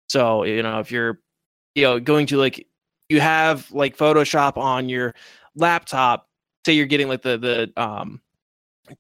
[0.09, 1.21] So you know if you're
[1.75, 2.67] you know going to like
[3.09, 5.15] you have like Photoshop on your
[5.57, 6.29] laptop,
[6.65, 8.21] say you're getting like the the um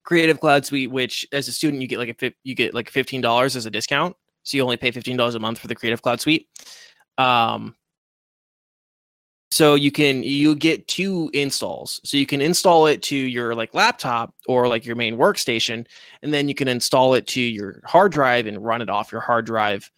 [0.05, 3.21] Creative Cloud Suite, which as a student you get like a you get like fifteen
[3.21, 6.01] dollars as a discount, so you only pay fifteen dollars a month for the Creative
[6.01, 6.49] Cloud Suite.
[7.19, 7.75] Um,
[9.53, 12.01] so you can you get two installs.
[12.05, 15.87] So you can install it to your like laptop or like your main workstation
[16.23, 19.21] and then you can install it to your hard drive and run it off your
[19.21, 19.91] hard drive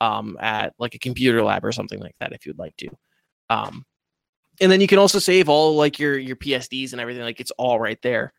[0.00, 2.88] um, at like a computer lab or something like that if you'd like to.
[3.50, 3.84] Um,
[4.60, 7.50] and then you can also save all like your your psds and everything like it's
[7.58, 8.32] all right there.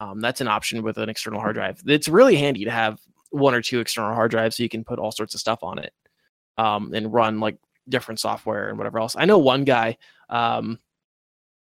[0.00, 1.80] Um, that's an option with an external hard drive.
[1.86, 2.98] It's really handy to have
[3.30, 5.78] one or two external hard drives so you can put all sorts of stuff on
[5.78, 5.92] it
[6.58, 7.58] um, and run like
[7.88, 9.14] different software and whatever else.
[9.16, 9.96] I know one guy
[10.28, 10.78] um,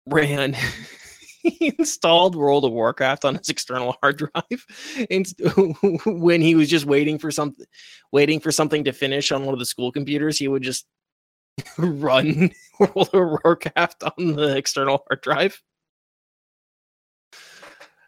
[0.07, 0.55] ran
[1.43, 4.65] he installed World of Warcraft on his external hard drive
[5.09, 5.27] and
[6.05, 7.65] when he was just waiting for something
[8.11, 10.85] waiting for something to finish on one of the school computers, he would just
[11.77, 15.61] run World of Warcraft on the external hard drive.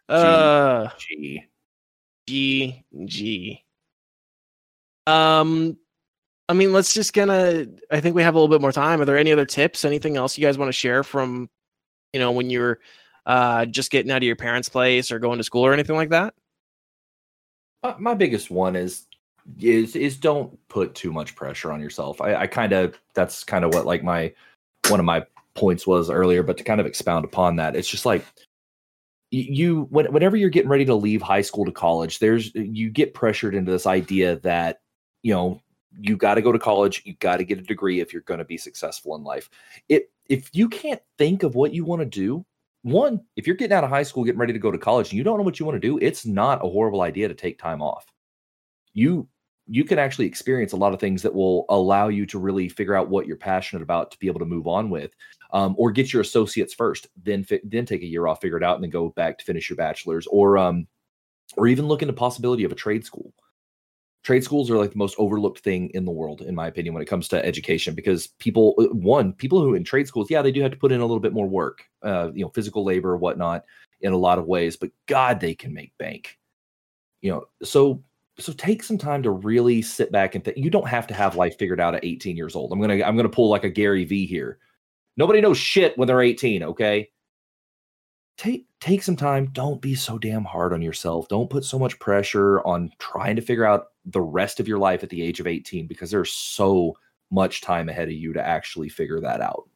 [0.08, 1.44] Uh G
[2.28, 3.64] G G.
[5.06, 5.78] Um
[6.48, 7.66] I mean, let's just gonna.
[7.90, 9.00] I think we have a little bit more time.
[9.00, 9.84] Are there any other tips?
[9.84, 11.48] Anything else you guys want to share from,
[12.12, 12.80] you know, when you're
[13.26, 16.10] uh, just getting out of your parents' place or going to school or anything like
[16.10, 16.34] that?
[17.98, 19.06] My biggest one is
[19.60, 22.20] is is don't put too much pressure on yourself.
[22.20, 24.32] I, I kind of that's kind of what like my
[24.88, 28.06] one of my points was earlier, but to kind of expound upon that, it's just
[28.06, 28.24] like
[29.30, 33.14] you when, whenever you're getting ready to leave high school to college, there's you get
[33.14, 34.80] pressured into this idea that
[35.22, 35.60] you know
[36.00, 38.38] you got to go to college, you got to get a degree if you're going
[38.38, 39.48] to be successful in life.
[39.88, 42.44] It if you can't think of what you want to do,
[42.82, 45.18] one, if you're getting out of high school, getting ready to go to college, and
[45.18, 47.58] you don't know what you want to do, it's not a horrible idea to take
[47.58, 48.06] time off.
[48.92, 49.28] You
[49.66, 52.94] you can actually experience a lot of things that will allow you to really figure
[52.94, 55.12] out what you're passionate about to be able to move on with
[55.52, 58.62] um, or get your associates first then fi- then take a year off figure it
[58.62, 60.86] out and then go back to finish your bachelor's or um,
[61.56, 63.32] or even look into possibility of a trade school
[64.24, 67.02] trade schools are like the most overlooked thing in the world in my opinion when
[67.02, 70.50] it comes to education because people uh, one people who in trade schools yeah they
[70.50, 73.16] do have to put in a little bit more work uh, you know physical labor
[73.16, 73.64] whatnot
[74.00, 76.38] in a lot of ways but god they can make bank.
[77.20, 78.02] You know so
[78.38, 81.36] so take some time to really sit back and think you don't have to have
[81.36, 82.72] life figured out at 18 years old.
[82.72, 84.58] I'm gonna i'm gonna pull like a gary vee here.
[85.16, 87.10] Nobody knows shit when they're 18 okay?
[88.36, 89.50] Take take some time.
[89.52, 91.28] Don't be so damn hard on yourself.
[91.28, 95.02] Don't put so much pressure on trying to figure out the rest of your life
[95.02, 96.96] at the age of 18 because there's so
[97.30, 99.68] much time ahead of you to actually figure that out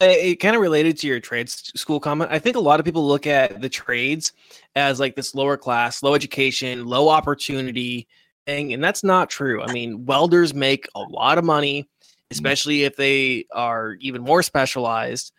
[0.00, 2.30] it, it kind of related to your trade school comment.
[2.30, 4.32] I think a lot of people look at the trades
[4.74, 8.08] as like this lower class, low education, low opportunity
[8.46, 9.62] thing, and that's not true.
[9.62, 11.88] I mean, welders make a lot of money,
[12.30, 15.32] especially if they are even more specialized.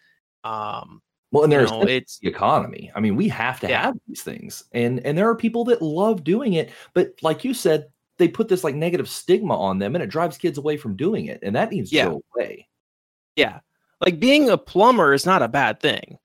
[0.43, 1.01] Um,
[1.35, 3.83] well and you there's know, it's the economy i mean we have to Yeah.
[3.83, 7.53] have these things and and there are people that love doing it but like you
[7.53, 7.87] said
[8.17, 11.25] they put this like negative stigma on them and it drives kids away from doing
[11.25, 12.05] it and that needs to Yeah.
[12.05, 12.67] go away
[13.35, 13.59] yeah,
[13.99, 16.17] like being a plumber is not a bad thing.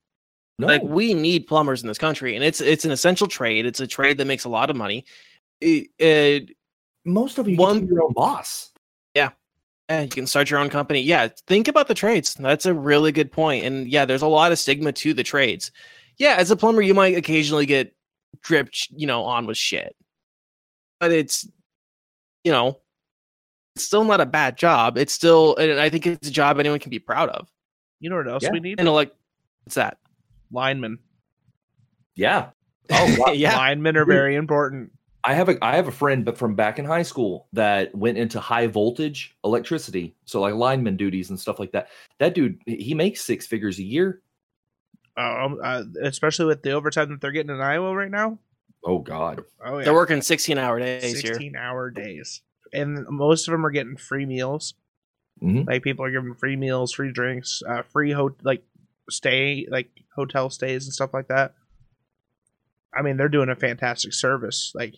[0.60, 3.66] no Like we need plumbers in this country, and it's it's an essential trade.
[3.66, 5.04] It's a trade that makes a lot of money.
[5.60, 6.50] It, it,
[7.04, 8.69] most of you one- one your own boss
[9.90, 11.00] Yeah, you can start your own company.
[11.00, 12.34] Yeah, think about the trades.
[12.34, 13.64] That's a really good point.
[13.64, 15.72] And yeah, there's a lot of stigma to the trades.
[16.16, 17.92] Yeah, as a plumber, you might occasionally get
[18.40, 19.96] dripped, you know, on with shit.
[21.00, 21.48] But it's,
[22.44, 22.78] you know,
[23.74, 24.96] it's still not a bad job.
[24.96, 27.48] It's still, and I think it's a job anyone can be proud of.
[27.98, 28.52] You know what else Yeah.
[28.52, 28.78] we need?
[28.78, 29.12] And like,
[29.64, 29.98] what's that?
[30.52, 30.98] Linemen.
[32.14, 32.50] yeah
[32.92, 33.32] oh wow.
[33.32, 34.92] yeah, Linemen are very important.
[35.24, 38.16] I have a I have a friend, but from back in high school that went
[38.18, 41.88] into high voltage electricity, so like lineman duties and stuff like that.
[42.18, 44.22] That dude, he makes six figures a year.
[45.16, 48.38] Um, uh, especially with the overtime that they're getting in Iowa right now.
[48.84, 51.34] Oh God, Oh yeah, they're working 16 hour days here.
[51.34, 52.40] 16 hour days,
[52.72, 54.72] and most of them are getting free meals.
[55.42, 55.66] Mhm.
[55.66, 58.62] Like people are giving free meals, free drinks, uh, free ho- like
[59.10, 61.54] stay, like hotel stays and stuff like that.
[62.94, 64.72] I mean, they're doing a fantastic service.
[64.74, 64.96] Like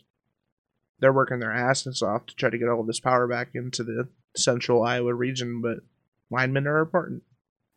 [1.02, 3.84] they're working their asses off to try to get all of this power back into
[3.84, 5.78] the central Iowa region, but
[6.30, 7.22] linemen are important.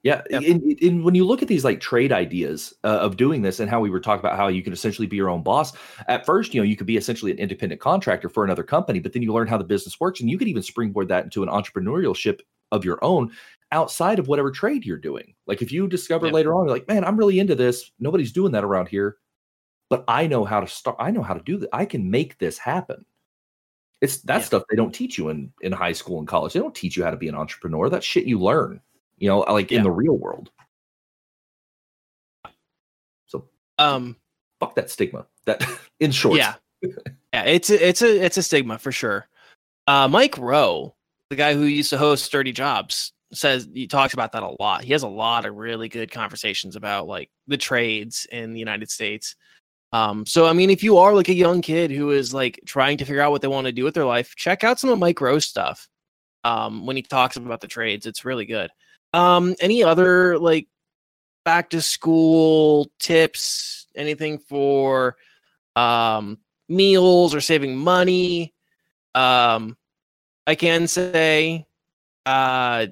[0.03, 0.43] Yeah, Yep.
[0.43, 3.68] and, and when you look at these like trade ideas uh, of doing this, and
[3.69, 5.73] how we were talking about how you can essentially be your own boss.
[6.07, 9.14] At first, you know, you could be essentially an independent contractor for another company, but
[9.14, 11.49] then you learn how the business works, and you could even springboard that into an
[11.49, 12.41] entrepreneurship
[12.72, 13.31] of your own
[13.72, 15.34] outside of whatever trade you're doing.
[15.47, 16.35] Like if you discover Yep.
[16.35, 17.91] later on, you're like, man, I'm really into this.
[17.99, 19.18] Nobody's doing that around here,
[19.89, 20.97] but I know how to start.
[20.99, 21.69] I know how to do that.
[21.73, 23.06] I can make this happen.
[24.02, 24.44] It's that Yeah.
[24.46, 26.54] stuff they don't teach you in in high school and college.
[26.54, 27.90] They don't teach you how to be an entrepreneur.
[27.90, 28.82] That shit you learn
[29.18, 29.78] you know, like Yeah.
[29.78, 30.52] in the real world.
[33.28, 33.48] So
[33.78, 34.18] Um,
[34.60, 35.26] fuck that stigma.
[35.46, 35.62] That
[36.00, 36.56] in short, Yeah.
[36.82, 39.28] yeah, it's a, it's a it's a stigma for sure.
[39.88, 40.96] Uh, Mike Rowe,
[41.30, 44.84] the guy who used to host Dirty Jobs, says he talks about that a lot.
[44.84, 48.90] He has a lot of really good conversations about like the trades in the United
[48.92, 49.36] States.
[49.96, 52.98] Um, so I mean, if you are like a young kid who is like trying
[52.98, 55.00] to figure out what they want to do with their life, check out some of
[55.00, 55.88] Mike Rowe's stuff.
[56.44, 58.70] Um, when he talks about the trades, it's really good.
[59.14, 60.68] Um, any other like
[61.46, 63.88] back to school tips?
[63.96, 65.16] Anything for
[65.78, 68.54] um meals or saving money.
[69.14, 69.78] Um,
[70.46, 71.68] I can say,
[72.26, 72.88] uh,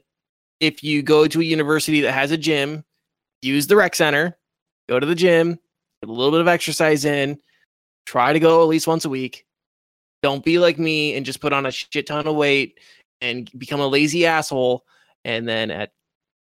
[0.61, 2.85] if you go to a university that has a gym,
[3.41, 4.37] use the rec center,
[4.87, 5.59] go to the gym,
[6.03, 7.39] get a little bit of exercise in,
[8.05, 9.45] try to go at least once a week.
[10.21, 12.79] Don't be like me and just put on a shit ton of weight
[13.21, 14.85] and become a lazy asshole.
[15.25, 15.91] And then at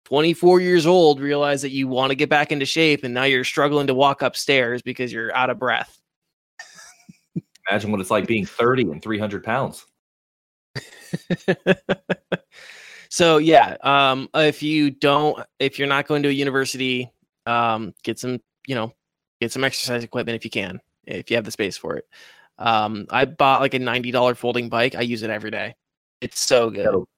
[0.05, 3.43] 24 years old, realize that you want to get back into shape and now you're
[3.43, 5.99] struggling to walk upstairs because you're out of breath.
[7.69, 9.85] imagine what it's like being 30 and 300 pounds.
[13.09, 17.11] so yeah, um, if you don't, if you're not going to a university,
[17.45, 18.93] um, get some, you know,
[19.41, 22.07] get some exercise equipment if you can, if you have the space for it.
[22.57, 24.95] Um, I bought like a ninety dollar folding bike.
[24.95, 25.75] I use it every day.
[26.21, 26.85] It's so good.
[26.85, 27.09] Kettle,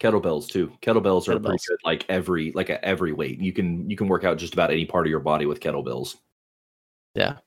[0.00, 0.72] kettlebells too.
[0.80, 1.78] Kettlebells are pretty good.
[1.84, 4.86] Like every like at every weight, you can you can work out just about any
[4.86, 6.16] part of your body with kettlebells.
[7.14, 7.38] Yeah.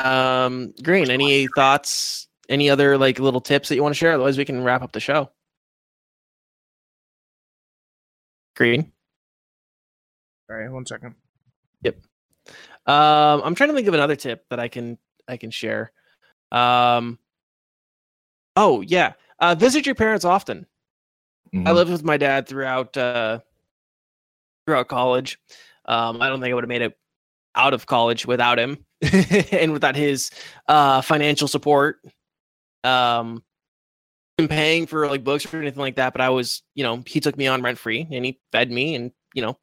[0.00, 2.28] Um, Green, any thoughts?
[2.48, 4.12] Any other like little tips that you want to share?
[4.12, 5.30] Otherwise, we can wrap up the show.
[8.56, 8.90] Green.
[10.48, 11.14] All right, one second.
[12.88, 14.98] Um, I'm trying to think of another tip that I can
[15.28, 15.92] I can share.
[16.52, 17.18] Um,
[18.56, 20.66] oh yeah, uh, visit your parents often.
[21.54, 21.74] I Mhm.
[21.74, 23.40] lived with my dad throughout uh,
[24.66, 25.38] throughout college.
[25.86, 26.98] Um, I don't think I would have made it
[27.56, 28.84] out of college without him
[29.52, 30.30] and without his
[30.68, 31.98] uh, financial support.
[32.84, 33.42] Um,
[34.38, 37.20] and paying for like books or anything like that, but I was, you know, he
[37.20, 39.58] took me on rent free and he fed me and you know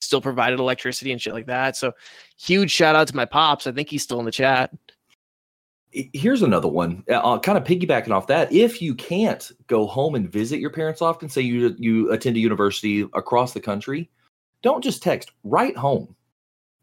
[0.00, 1.76] still provided electricity and shit like that.
[1.76, 1.92] So
[2.38, 3.66] huge shout out to my pops.
[3.66, 4.72] I think he's still in the chat.
[5.92, 7.04] Here's another one.
[7.10, 8.52] Uh, kind of piggybacking off that.
[8.52, 12.40] If you can't go home and visit your parents often, say you you attend a
[12.40, 14.08] university across the country,
[14.62, 15.32] don't just text.
[15.42, 16.14] Write home.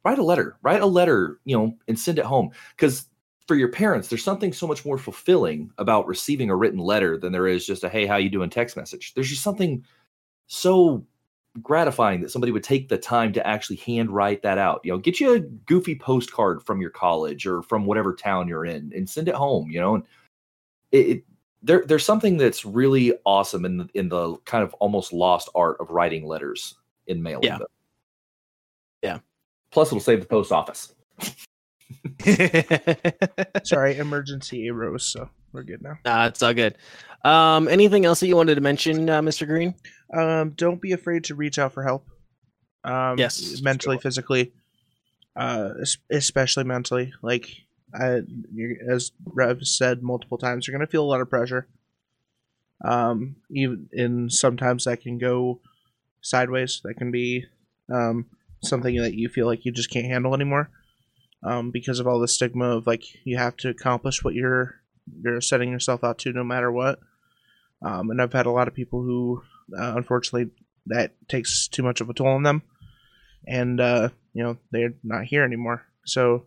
[0.04, 0.58] Write a letter.
[0.62, 2.50] Write a letter, you know, and send it home.
[2.76, 3.06] Because
[3.48, 7.32] for your parents, there's something so much more fulfilling about receiving a written letter than
[7.32, 9.14] there is just a "Hey, how you doing?" text message.
[9.14, 9.86] There's just something
[10.48, 11.06] so
[11.62, 14.82] gratifying that somebody would take the time to actually handwrite that out.
[14.84, 18.66] You know, get you a goofy postcard from your college or from whatever town you're
[18.66, 19.96] in and send it home, you know.
[19.96, 20.04] And
[20.92, 21.24] it, it
[21.64, 25.78] there there's something that's really awesome in the, in the kind of almost lost art
[25.80, 26.76] of writing letters
[27.08, 27.58] in mailing Yeah.
[27.60, 27.68] them.
[29.02, 29.20] Yeah.
[29.72, 30.94] Plus it'll save the post office.
[33.64, 35.98] Sorry, emergency arose, so we're good now.
[36.06, 36.76] Nah, it's all good.
[37.24, 39.46] Um, anything else that you wanted to mention, uh, Mr.
[39.48, 39.76] Green?
[40.14, 42.08] Um, don't be afraid to reach out for help.
[42.84, 43.62] Um, Yes.
[43.62, 44.54] mentally, physically,
[45.36, 45.72] uh,
[46.10, 47.12] especially mentally.
[47.22, 47.50] Like
[47.94, 48.22] I,
[48.90, 51.68] as Rev said multiple times, you're gonna feel a lot of pressure.
[52.86, 55.60] Um, even and sometimes that can go
[56.22, 56.82] sideways.
[56.84, 57.46] That can be
[57.92, 58.28] um,
[58.64, 60.70] something that you feel like you just can't handle anymore.
[61.44, 64.76] Um, because of all the stigma of like you have to accomplish what you're
[65.22, 67.00] you're setting yourself out to, no matter what.
[67.82, 69.44] Um, and I've had a lot of people who
[69.78, 70.52] uh, unfortunately
[70.88, 72.62] that takes too much of a toll on them
[73.46, 76.46] and uh, you know they're not here anymore so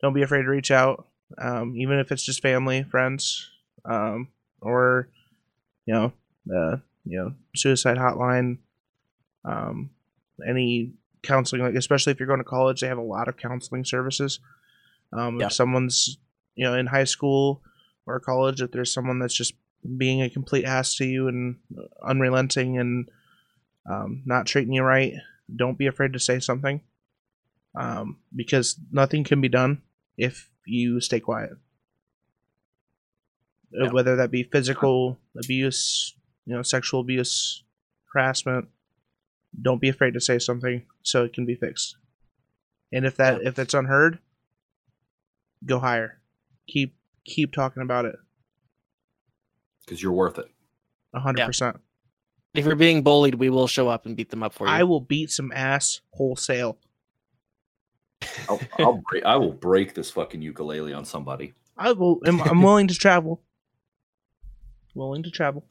[0.00, 1.06] don't be afraid to reach out
[1.38, 3.48] um, even if it's just family friends
[3.84, 4.28] um,
[4.60, 5.08] or
[5.86, 6.12] you know
[6.54, 8.58] uh, you know suicide hotline
[9.44, 9.90] um,
[10.46, 10.92] any
[11.22, 14.40] counseling like especially if you're going to college they have a lot of counseling services
[15.12, 15.46] um, Yeah.
[15.46, 16.18] if someone's
[16.56, 17.62] you know in high school
[18.06, 19.54] or college if there's someone that's just
[19.96, 21.56] being a complete ass to you and
[22.02, 23.08] unrelenting and
[23.90, 25.14] um, not treating you right,
[25.54, 26.80] don't be afraid to say something
[27.74, 29.82] um, because nothing can be done
[30.16, 31.50] if you stay quiet.
[33.72, 33.90] Yeah.
[33.90, 36.14] Whether that be physical abuse,
[36.44, 37.64] you know, sexual abuse,
[38.12, 38.68] harassment,
[39.60, 41.96] don't be afraid to say something so it can be fixed.
[42.92, 44.18] And if that if it's unheard,
[45.64, 46.20] go higher.
[46.68, 48.16] Keep keep talking about it.
[49.84, 50.46] Because you're worth it.
[51.14, 51.46] A hundred Yeah.
[51.46, 51.76] percent.
[52.54, 54.72] If you're being bullied, we will show up and beat them up for you.
[54.72, 56.78] I will beat some ass wholesale.
[58.48, 61.54] I'll, I'll break, I will break this fucking ukulele on somebody.
[61.76, 62.20] I will.
[62.26, 63.42] I'm, I'm willing to travel.
[64.94, 65.64] Willing to travel.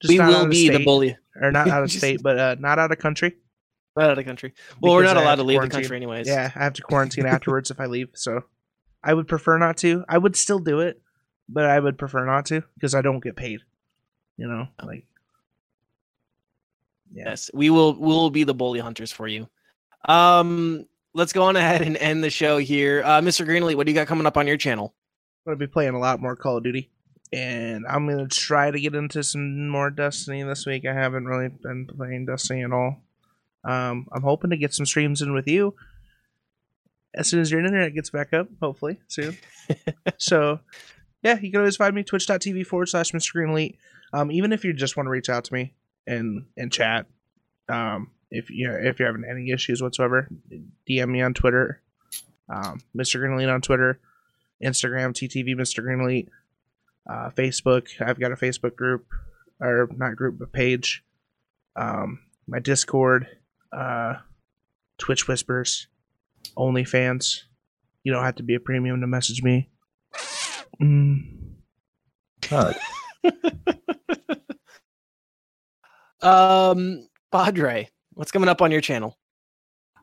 [0.00, 1.16] Just we not will of be the bully.
[1.40, 3.36] or not out of state, but uh, not out of country.
[3.96, 4.54] Right out of country.
[4.80, 6.28] Well, we're not I allowed to leave the country anyways.
[6.28, 8.08] Yeah, I have to quarantine afterwards if I leave.
[8.14, 8.44] So,
[9.02, 10.04] I would prefer not to.
[10.08, 11.00] I would still do it,
[11.48, 13.60] but I would prefer not to because I don't get paid.
[14.36, 15.06] You know, like
[17.12, 17.30] Yeah.
[17.30, 17.94] Yes, we will.
[17.94, 19.48] We will be the bully hunters for you.
[20.06, 23.02] Um, let's go on ahead and end the show here.
[23.04, 23.44] Uh, Mr.
[23.44, 24.94] Green Elite, what do you got coming up on your channel?
[25.46, 26.90] I'm gonna be playing a lot more Call of Duty,
[27.32, 30.86] and I'm gonna try to get into some more Destiny this week.
[30.86, 33.02] I haven't really been playing Destiny at all.
[33.64, 35.74] Um, I'm hoping to get some streams in with you
[37.14, 39.36] as soon as your internet gets back up, hopefully soon.
[40.18, 40.60] so,
[41.22, 43.32] yeah, you can always find me twitch.tv forward slash Mr.
[43.32, 43.78] Green Elite.
[44.12, 45.74] Um, even if you just want to reach out to me
[46.06, 47.06] and and chat,
[47.68, 50.28] um, if you if you're having any issues whatsoever,
[50.88, 51.80] DM me on Twitter,
[52.48, 53.20] um, Mr.
[53.20, 54.00] Green Elite on Twitter.
[54.62, 55.82] Instagram, TTV Mr.
[55.82, 56.28] Green Elite,
[57.08, 57.88] uh, Facebook.
[58.00, 59.06] I've got a Facebook group,
[59.60, 61.02] or not group, but page.
[61.76, 63.26] Um, my Discord,
[63.72, 64.16] uh,
[64.98, 65.86] Twitch Whispers,
[66.56, 67.42] OnlyFans.
[68.04, 69.68] You don't have to be a premium to message me.
[70.80, 71.36] Mm.
[76.22, 79.16] Um, Padre, what's coming up on your channel?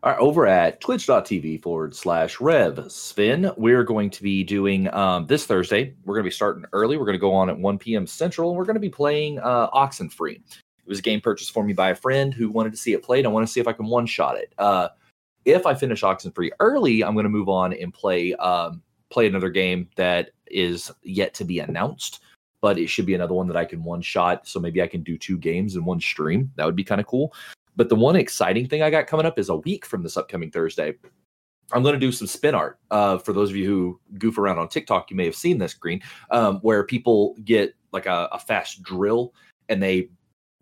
[0.03, 5.26] All right, over at twitch.tv forward slash rev spin, we're going to be doing um,
[5.26, 5.95] this Thursday.
[6.05, 6.97] We're going to be starting early.
[6.97, 8.05] We're going to go on at 1 p.m.
[8.05, 10.35] Central, and we're going to be playing uh, Oxenfree.
[10.35, 13.03] It was a game purchased for me by a friend who wanted to see it
[13.03, 13.26] played.
[13.26, 14.53] I want to see if I can one shot it.
[14.57, 14.89] Uh,
[15.48, 19.49] if I finish Oxenfree early, I'm going to move on and play um, play another
[19.49, 22.22] game that is yet to be announced,
[22.61, 24.45] but it should be another one that I can one shot.
[24.45, 26.52] So maybe I can do two games in one stream.
[26.56, 27.34] That would be kind of cool.
[27.78, 30.52] But the one exciting thing I got coming up is a week from this upcoming
[30.52, 30.95] Thursday.
[31.72, 32.80] I'm going to do some spin art.
[32.91, 35.74] Uh, for those of you who goof around on TikTok, you may have seen this
[35.74, 36.02] green,
[36.32, 39.34] um, where people get like a, a, fast drill
[39.69, 40.10] and they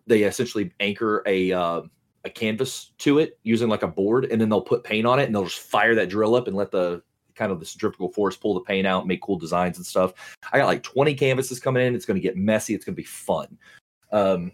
[0.07, 1.81] they essentially anchor a uh,
[2.25, 5.25] a canvas to it using like a board, and then they'll put paint on it
[5.25, 7.01] and they'll just fire that drill up and let the
[7.35, 10.13] kind of the centrifugal force pull the paint out, make cool designs and stuff.
[10.51, 11.95] I got like 20 canvases coming in.
[11.95, 12.73] It's going to get messy.
[12.73, 13.57] It's going to be fun.
[14.11, 14.51] Um,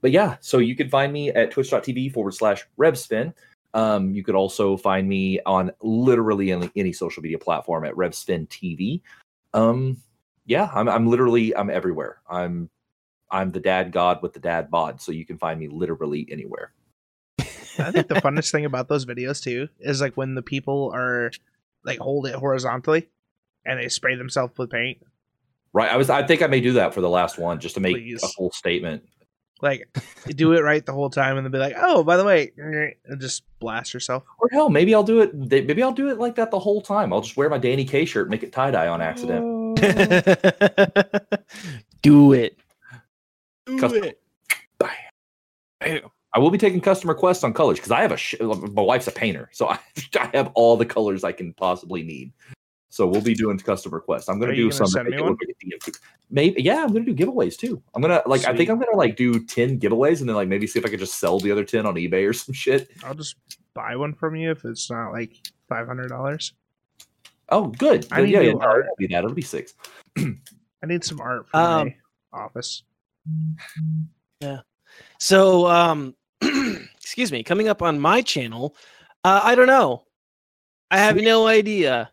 [0.00, 3.34] but yeah, so you can find me at twitch.tv forward slash revspin.
[3.74, 8.48] Um, you could also find me on literally any, any social media platform at revspin
[8.48, 9.02] TV.
[9.52, 9.96] Um,
[10.46, 12.20] yeah, I'm, I'm literally, I'm everywhere.
[12.28, 12.70] I'm,
[13.30, 15.00] I'm the dad god with the dad bod.
[15.00, 16.72] So you can find me literally anywhere.
[17.80, 21.30] I think the funnest thing about those videos too is like when the people are
[21.84, 23.08] like hold it horizontally
[23.64, 24.98] and they spray themselves with paint.
[25.72, 25.90] Right.
[25.90, 27.96] I was I think I may do that for the last one just to make
[27.96, 28.22] Please.
[28.22, 29.04] a full statement.
[29.62, 29.88] Like
[30.26, 33.20] do it right the whole time and then be like, oh, by the way, and
[33.20, 34.22] just blast yourself.
[34.38, 35.34] Or hell, maybe I'll do it.
[35.34, 37.12] Maybe I'll do it like that the whole time.
[37.12, 39.60] I'll just wear my Danny K shirt, make it tie dye on accident.
[42.02, 42.58] Do it.
[43.66, 44.20] Do Custom- it.
[44.78, 46.10] Bam.
[46.32, 49.08] I will be taking customer requests on colors because I have a sh- my wife's
[49.08, 49.78] a painter, so I,
[50.20, 52.32] I have all the colors I can possibly need.
[52.92, 54.28] So we'll be doing custom requests.
[54.28, 54.88] I'm gonna Are do some.
[56.28, 57.80] Maybe yeah, I'm gonna do giveaways too.
[57.94, 58.52] I'm gonna like Sweet.
[58.52, 60.88] I think I'm gonna like do ten giveaways and then like maybe see if I
[60.88, 62.90] could just sell the other ten on eBay or some shit.
[63.04, 63.36] I'll just
[63.74, 65.36] buy one from you if it's not like
[65.68, 66.52] five hundred dollars.
[67.48, 68.06] Oh, good.
[68.12, 68.84] I need yeah, yeah, art.
[68.84, 69.24] It'll be that.
[69.24, 69.74] It'll be six.
[70.18, 71.86] I need some art for um,
[72.32, 72.84] my office.
[74.40, 74.60] Yeah.
[75.18, 76.14] So um
[77.00, 78.76] excuse me, coming up on my channel,
[79.24, 80.04] uh, I don't know.
[80.90, 82.10] I have no idea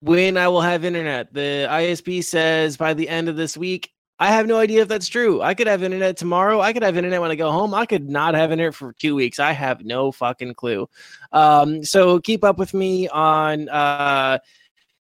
[0.00, 1.32] when I will have internet.
[1.32, 3.92] The ISP says by the end of this week.
[4.20, 5.40] I have no idea if that's true.
[5.42, 6.60] I could have internet tomorrow.
[6.60, 7.72] I could have internet when I go home.
[7.72, 9.38] I could not have internet for two weeks.
[9.38, 10.88] I have no fucking clue.
[11.30, 14.38] Um, so keep up with me on uh,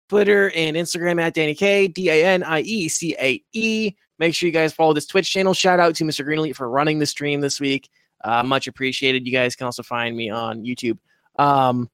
[0.09, 3.93] Twitter and Instagram at Danny K, D A N I E C A E.
[4.19, 5.53] Make sure you guys follow this Twitch channel.
[5.53, 6.25] Shout out to Mr.
[6.25, 7.91] Greenleaf for running the stream this week.
[8.25, 9.27] Uh, much appreciated.
[9.27, 10.99] You guys can also find me on YouTube.
[11.39, 11.91] Um,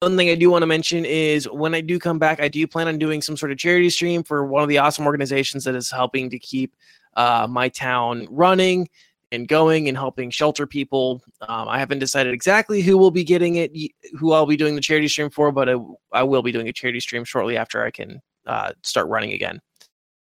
[0.00, 2.66] one thing I do want to mention is when I do come back, I do
[2.66, 5.74] plan on doing some sort of charity stream for one of the awesome organizations that
[5.74, 6.74] is helping to keep
[7.14, 8.88] uh, my town running
[9.30, 11.22] and going and helping shelter people.
[11.40, 13.72] Um, I haven't decided exactly who will be getting it,
[14.18, 15.76] who I'll be doing the charity stream for, but I,
[16.12, 19.60] I will be doing a charity stream shortly after I can uh, start running again.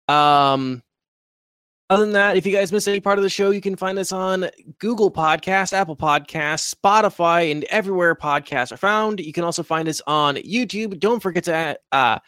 [0.07, 0.83] Um,
[1.89, 3.97] other than that, if you guys miss any part of the show, you can find
[3.97, 4.47] us on
[4.77, 9.19] Google Podcast, Apple Podcasts, Spotify, and everywhere podcasts are found.
[9.19, 10.99] You can also find us on YouTube.
[10.99, 12.19] Don't forget to uh,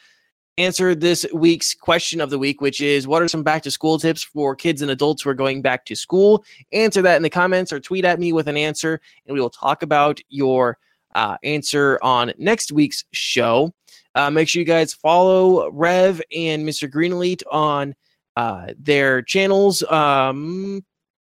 [0.57, 3.99] answer this week's question of the week, which is what are some back to school
[3.99, 6.43] tips for kids and adults who are going back to school?
[6.71, 9.51] Answer that in the comments or tweet at me with an answer, and we will
[9.51, 10.79] talk about your
[11.13, 13.71] uh, answer on next week's show.
[14.15, 16.89] Uh, make sure you guys follow Rev and Mr.
[16.89, 17.93] Greenleaf on
[18.41, 19.83] uh, their channels.
[19.83, 20.83] Um,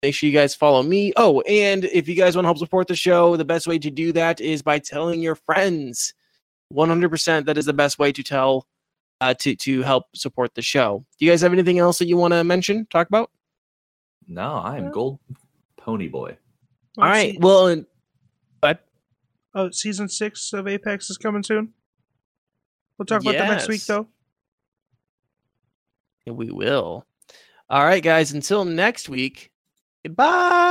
[0.02, 1.12] make sure you guys follow me.
[1.16, 3.90] Oh, and if you guys want to help support the show, the best way to
[3.90, 6.12] do that is by telling your friends.
[6.74, 8.66] 100% that is the best way to tell
[9.22, 11.02] uh, to to help support the show.
[11.18, 13.30] Do you guys have anything else that you want to mention, talk about?
[14.26, 15.18] No, I am Gold
[15.78, 16.36] Pony Boy.
[16.98, 17.40] All right.
[17.40, 17.86] Well, and,
[18.60, 18.84] but
[19.54, 21.72] oh, season six of Apex is coming soon.
[22.98, 23.48] We'll talk about yes.
[23.48, 24.08] that next week, though
[26.36, 27.04] we will.
[27.70, 28.32] All right, guys.
[28.32, 29.50] Until next week,
[30.04, 30.68] goodbye.